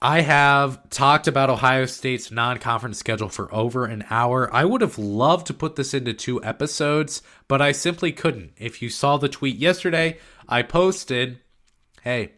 I 0.00 0.20
have 0.20 0.88
talked 0.90 1.26
about 1.26 1.50
Ohio 1.50 1.86
State's 1.86 2.30
non 2.30 2.58
conference 2.58 2.98
schedule 2.98 3.28
for 3.28 3.52
over 3.52 3.84
an 3.84 4.04
hour. 4.10 4.52
I 4.54 4.64
would 4.64 4.80
have 4.80 4.96
loved 4.96 5.48
to 5.48 5.54
put 5.54 5.74
this 5.74 5.92
into 5.92 6.14
two 6.14 6.42
episodes, 6.44 7.20
but 7.48 7.60
I 7.60 7.72
simply 7.72 8.12
couldn't. 8.12 8.52
If 8.56 8.80
you 8.80 8.90
saw 8.90 9.16
the 9.16 9.28
tweet 9.28 9.56
yesterday, 9.56 10.18
I 10.48 10.62
posted, 10.62 11.40
hey, 12.02 12.32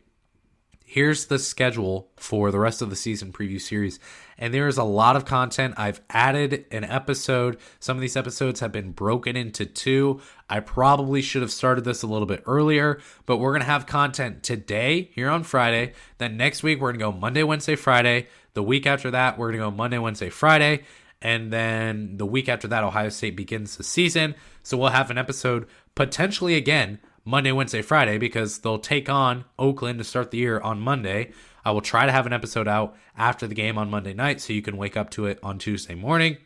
here's 0.90 1.26
the 1.26 1.38
schedule 1.38 2.10
for 2.16 2.50
the 2.50 2.58
rest 2.58 2.82
of 2.82 2.90
the 2.90 2.96
season 2.96 3.32
preview 3.32 3.60
series. 3.60 4.00
And 4.36 4.52
there 4.52 4.66
is 4.66 4.76
a 4.76 4.82
lot 4.82 5.14
of 5.14 5.24
content. 5.24 5.74
I've 5.76 6.00
added 6.10 6.64
an 6.72 6.82
episode. 6.82 7.58
Some 7.78 7.96
of 7.96 8.00
these 8.00 8.16
episodes 8.16 8.58
have 8.58 8.72
been 8.72 8.90
broken 8.90 9.36
into 9.36 9.66
two. 9.66 10.20
I 10.48 10.58
probably 10.58 11.22
should 11.22 11.42
have 11.42 11.52
started 11.52 11.84
this 11.84 12.02
a 12.02 12.08
little 12.08 12.26
bit 12.26 12.42
earlier, 12.44 13.00
but 13.24 13.36
we're 13.36 13.52
going 13.52 13.60
to 13.60 13.66
have 13.66 13.86
content 13.86 14.42
today 14.42 15.10
here 15.14 15.30
on 15.30 15.44
Friday. 15.44 15.92
Then 16.18 16.36
next 16.36 16.64
week, 16.64 16.80
we're 16.80 16.92
going 16.92 16.98
to 16.98 17.12
go 17.12 17.12
Monday, 17.12 17.44
Wednesday, 17.44 17.76
Friday. 17.76 18.26
The 18.54 18.62
week 18.64 18.84
after 18.84 19.12
that, 19.12 19.38
we're 19.38 19.52
going 19.52 19.60
to 19.60 19.66
go 19.66 19.76
Monday, 19.76 19.98
Wednesday, 19.98 20.28
Friday. 20.28 20.82
And 21.22 21.52
then 21.52 22.16
the 22.16 22.26
week 22.26 22.48
after 22.48 22.66
that, 22.66 22.82
Ohio 22.82 23.10
State 23.10 23.36
begins 23.36 23.76
the 23.76 23.84
season. 23.84 24.34
So 24.64 24.76
we'll 24.76 24.88
have 24.88 25.12
an 25.12 25.18
episode 25.18 25.68
potentially 25.94 26.56
again 26.56 26.98
Monday, 27.24 27.52
Wednesday, 27.52 27.82
Friday 27.82 28.18
because 28.18 28.58
they'll 28.58 28.78
take 28.78 29.08
on 29.08 29.44
Oakland 29.58 29.98
to 29.98 30.04
start 30.04 30.30
the 30.30 30.38
year 30.38 30.60
on 30.60 30.80
Monday. 30.80 31.32
I 31.64 31.72
will 31.72 31.80
try 31.80 32.06
to 32.06 32.12
have 32.12 32.26
an 32.26 32.32
episode 32.32 32.66
out 32.66 32.96
after 33.16 33.46
the 33.46 33.54
game 33.54 33.76
on 33.76 33.90
Monday 33.90 34.14
night 34.14 34.40
so 34.40 34.52
you 34.52 34.62
can 34.62 34.76
wake 34.76 34.96
up 34.96 35.10
to 35.10 35.26
it 35.26 35.38
on 35.42 35.58
Tuesday 35.58 35.94
morning. 35.94 36.38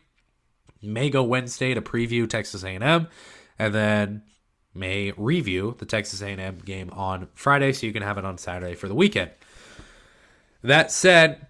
May 0.82 1.08
go 1.10 1.22
Wednesday 1.22 1.72
to 1.74 1.80
preview 1.80 2.28
Texas 2.28 2.64
A&M 2.64 3.08
and 3.58 3.74
then 3.74 4.22
may 4.74 5.12
review 5.16 5.76
the 5.78 5.86
Texas 5.86 6.20
A&M 6.20 6.58
game 6.64 6.90
on 6.90 7.28
Friday 7.34 7.72
so 7.72 7.86
you 7.86 7.92
can 7.92 8.02
have 8.02 8.18
it 8.18 8.24
on 8.24 8.36
Saturday 8.38 8.74
for 8.74 8.88
the 8.88 8.94
weekend. 8.94 9.30
That 10.62 10.90
said, 10.90 11.46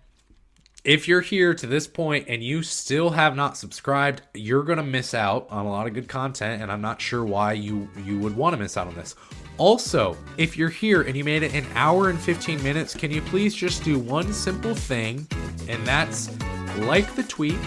if 0.84 1.08
you're 1.08 1.22
here 1.22 1.54
to 1.54 1.66
this 1.66 1.86
point 1.86 2.26
and 2.28 2.44
you 2.44 2.62
still 2.62 3.10
have 3.10 3.34
not 3.34 3.56
subscribed, 3.56 4.20
you're 4.34 4.62
going 4.62 4.76
to 4.76 4.84
miss 4.84 5.14
out 5.14 5.46
on 5.50 5.64
a 5.64 5.70
lot 5.70 5.86
of 5.86 5.94
good 5.94 6.08
content 6.08 6.62
and 6.62 6.70
I'm 6.70 6.82
not 6.82 7.00
sure 7.00 7.24
why 7.24 7.54
you 7.54 7.88
you 8.04 8.18
would 8.18 8.36
want 8.36 8.54
to 8.54 8.60
miss 8.60 8.76
out 8.76 8.86
on 8.86 8.94
this. 8.94 9.14
Also, 9.56 10.16
if 10.36 10.58
you're 10.58 10.68
here 10.68 11.02
and 11.02 11.16
you 11.16 11.24
made 11.24 11.42
it 11.42 11.54
an 11.54 11.64
hour 11.74 12.10
and 12.10 12.18
15 12.18 12.62
minutes, 12.62 12.94
can 12.94 13.10
you 13.10 13.22
please 13.22 13.54
just 13.54 13.82
do 13.82 13.98
one 13.98 14.32
simple 14.32 14.74
thing 14.74 15.26
and 15.68 15.86
that's 15.86 16.30
like 16.80 17.14
the 17.14 17.22
tweet 17.22 17.58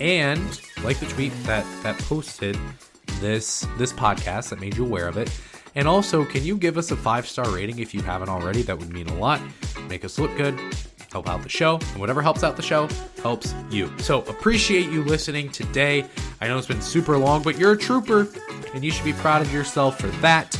and 0.00 0.60
like 0.84 0.98
the 1.00 1.06
tweet 1.06 1.32
that 1.44 1.66
that 1.82 1.98
posted 1.98 2.56
this 3.20 3.66
this 3.76 3.92
podcast 3.92 4.48
that 4.48 4.60
made 4.60 4.76
you 4.76 4.86
aware 4.86 5.06
of 5.06 5.18
it. 5.18 5.30
And 5.74 5.88
also, 5.88 6.24
can 6.24 6.44
you 6.44 6.56
give 6.56 6.76
us 6.78 6.90
a 6.90 6.96
five 6.96 7.26
star 7.26 7.48
rating 7.50 7.78
if 7.78 7.92
you 7.92 8.00
haven't 8.00 8.30
already? 8.30 8.62
That 8.62 8.78
would 8.78 8.90
mean 8.90 9.08
a 9.08 9.16
lot. 9.16 9.40
Make 9.88 10.04
us 10.04 10.18
look 10.18 10.34
good 10.36 10.58
help 11.12 11.28
out 11.28 11.42
the 11.42 11.48
show, 11.48 11.78
and 11.92 12.00
whatever 12.00 12.22
helps 12.22 12.42
out 12.42 12.56
the 12.56 12.62
show 12.62 12.88
helps 13.22 13.54
you. 13.70 13.92
So 13.98 14.22
appreciate 14.22 14.90
you 14.90 15.04
listening 15.04 15.50
today. 15.50 16.06
I 16.40 16.48
know 16.48 16.58
it's 16.58 16.66
been 16.66 16.80
super 16.80 17.16
long, 17.18 17.42
but 17.42 17.58
you're 17.58 17.72
a 17.72 17.78
trooper, 17.78 18.26
and 18.74 18.82
you 18.82 18.90
should 18.90 19.04
be 19.04 19.12
proud 19.12 19.42
of 19.42 19.52
yourself 19.52 20.00
for 20.00 20.08
that. 20.22 20.58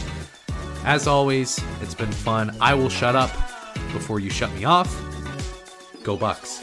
As 0.85 1.07
always, 1.07 1.61
it's 1.81 1.95
been 1.95 2.13
fun. 2.13 2.57
I 2.61 2.75
will 2.75 2.89
shut 2.89 3.17
up 3.17 3.33
before 3.93 4.21
you 4.21 4.31
shut 4.31 4.53
me 4.55 4.65
off. 4.65 4.95
Go 6.03 6.17
Bucks. 6.17 6.63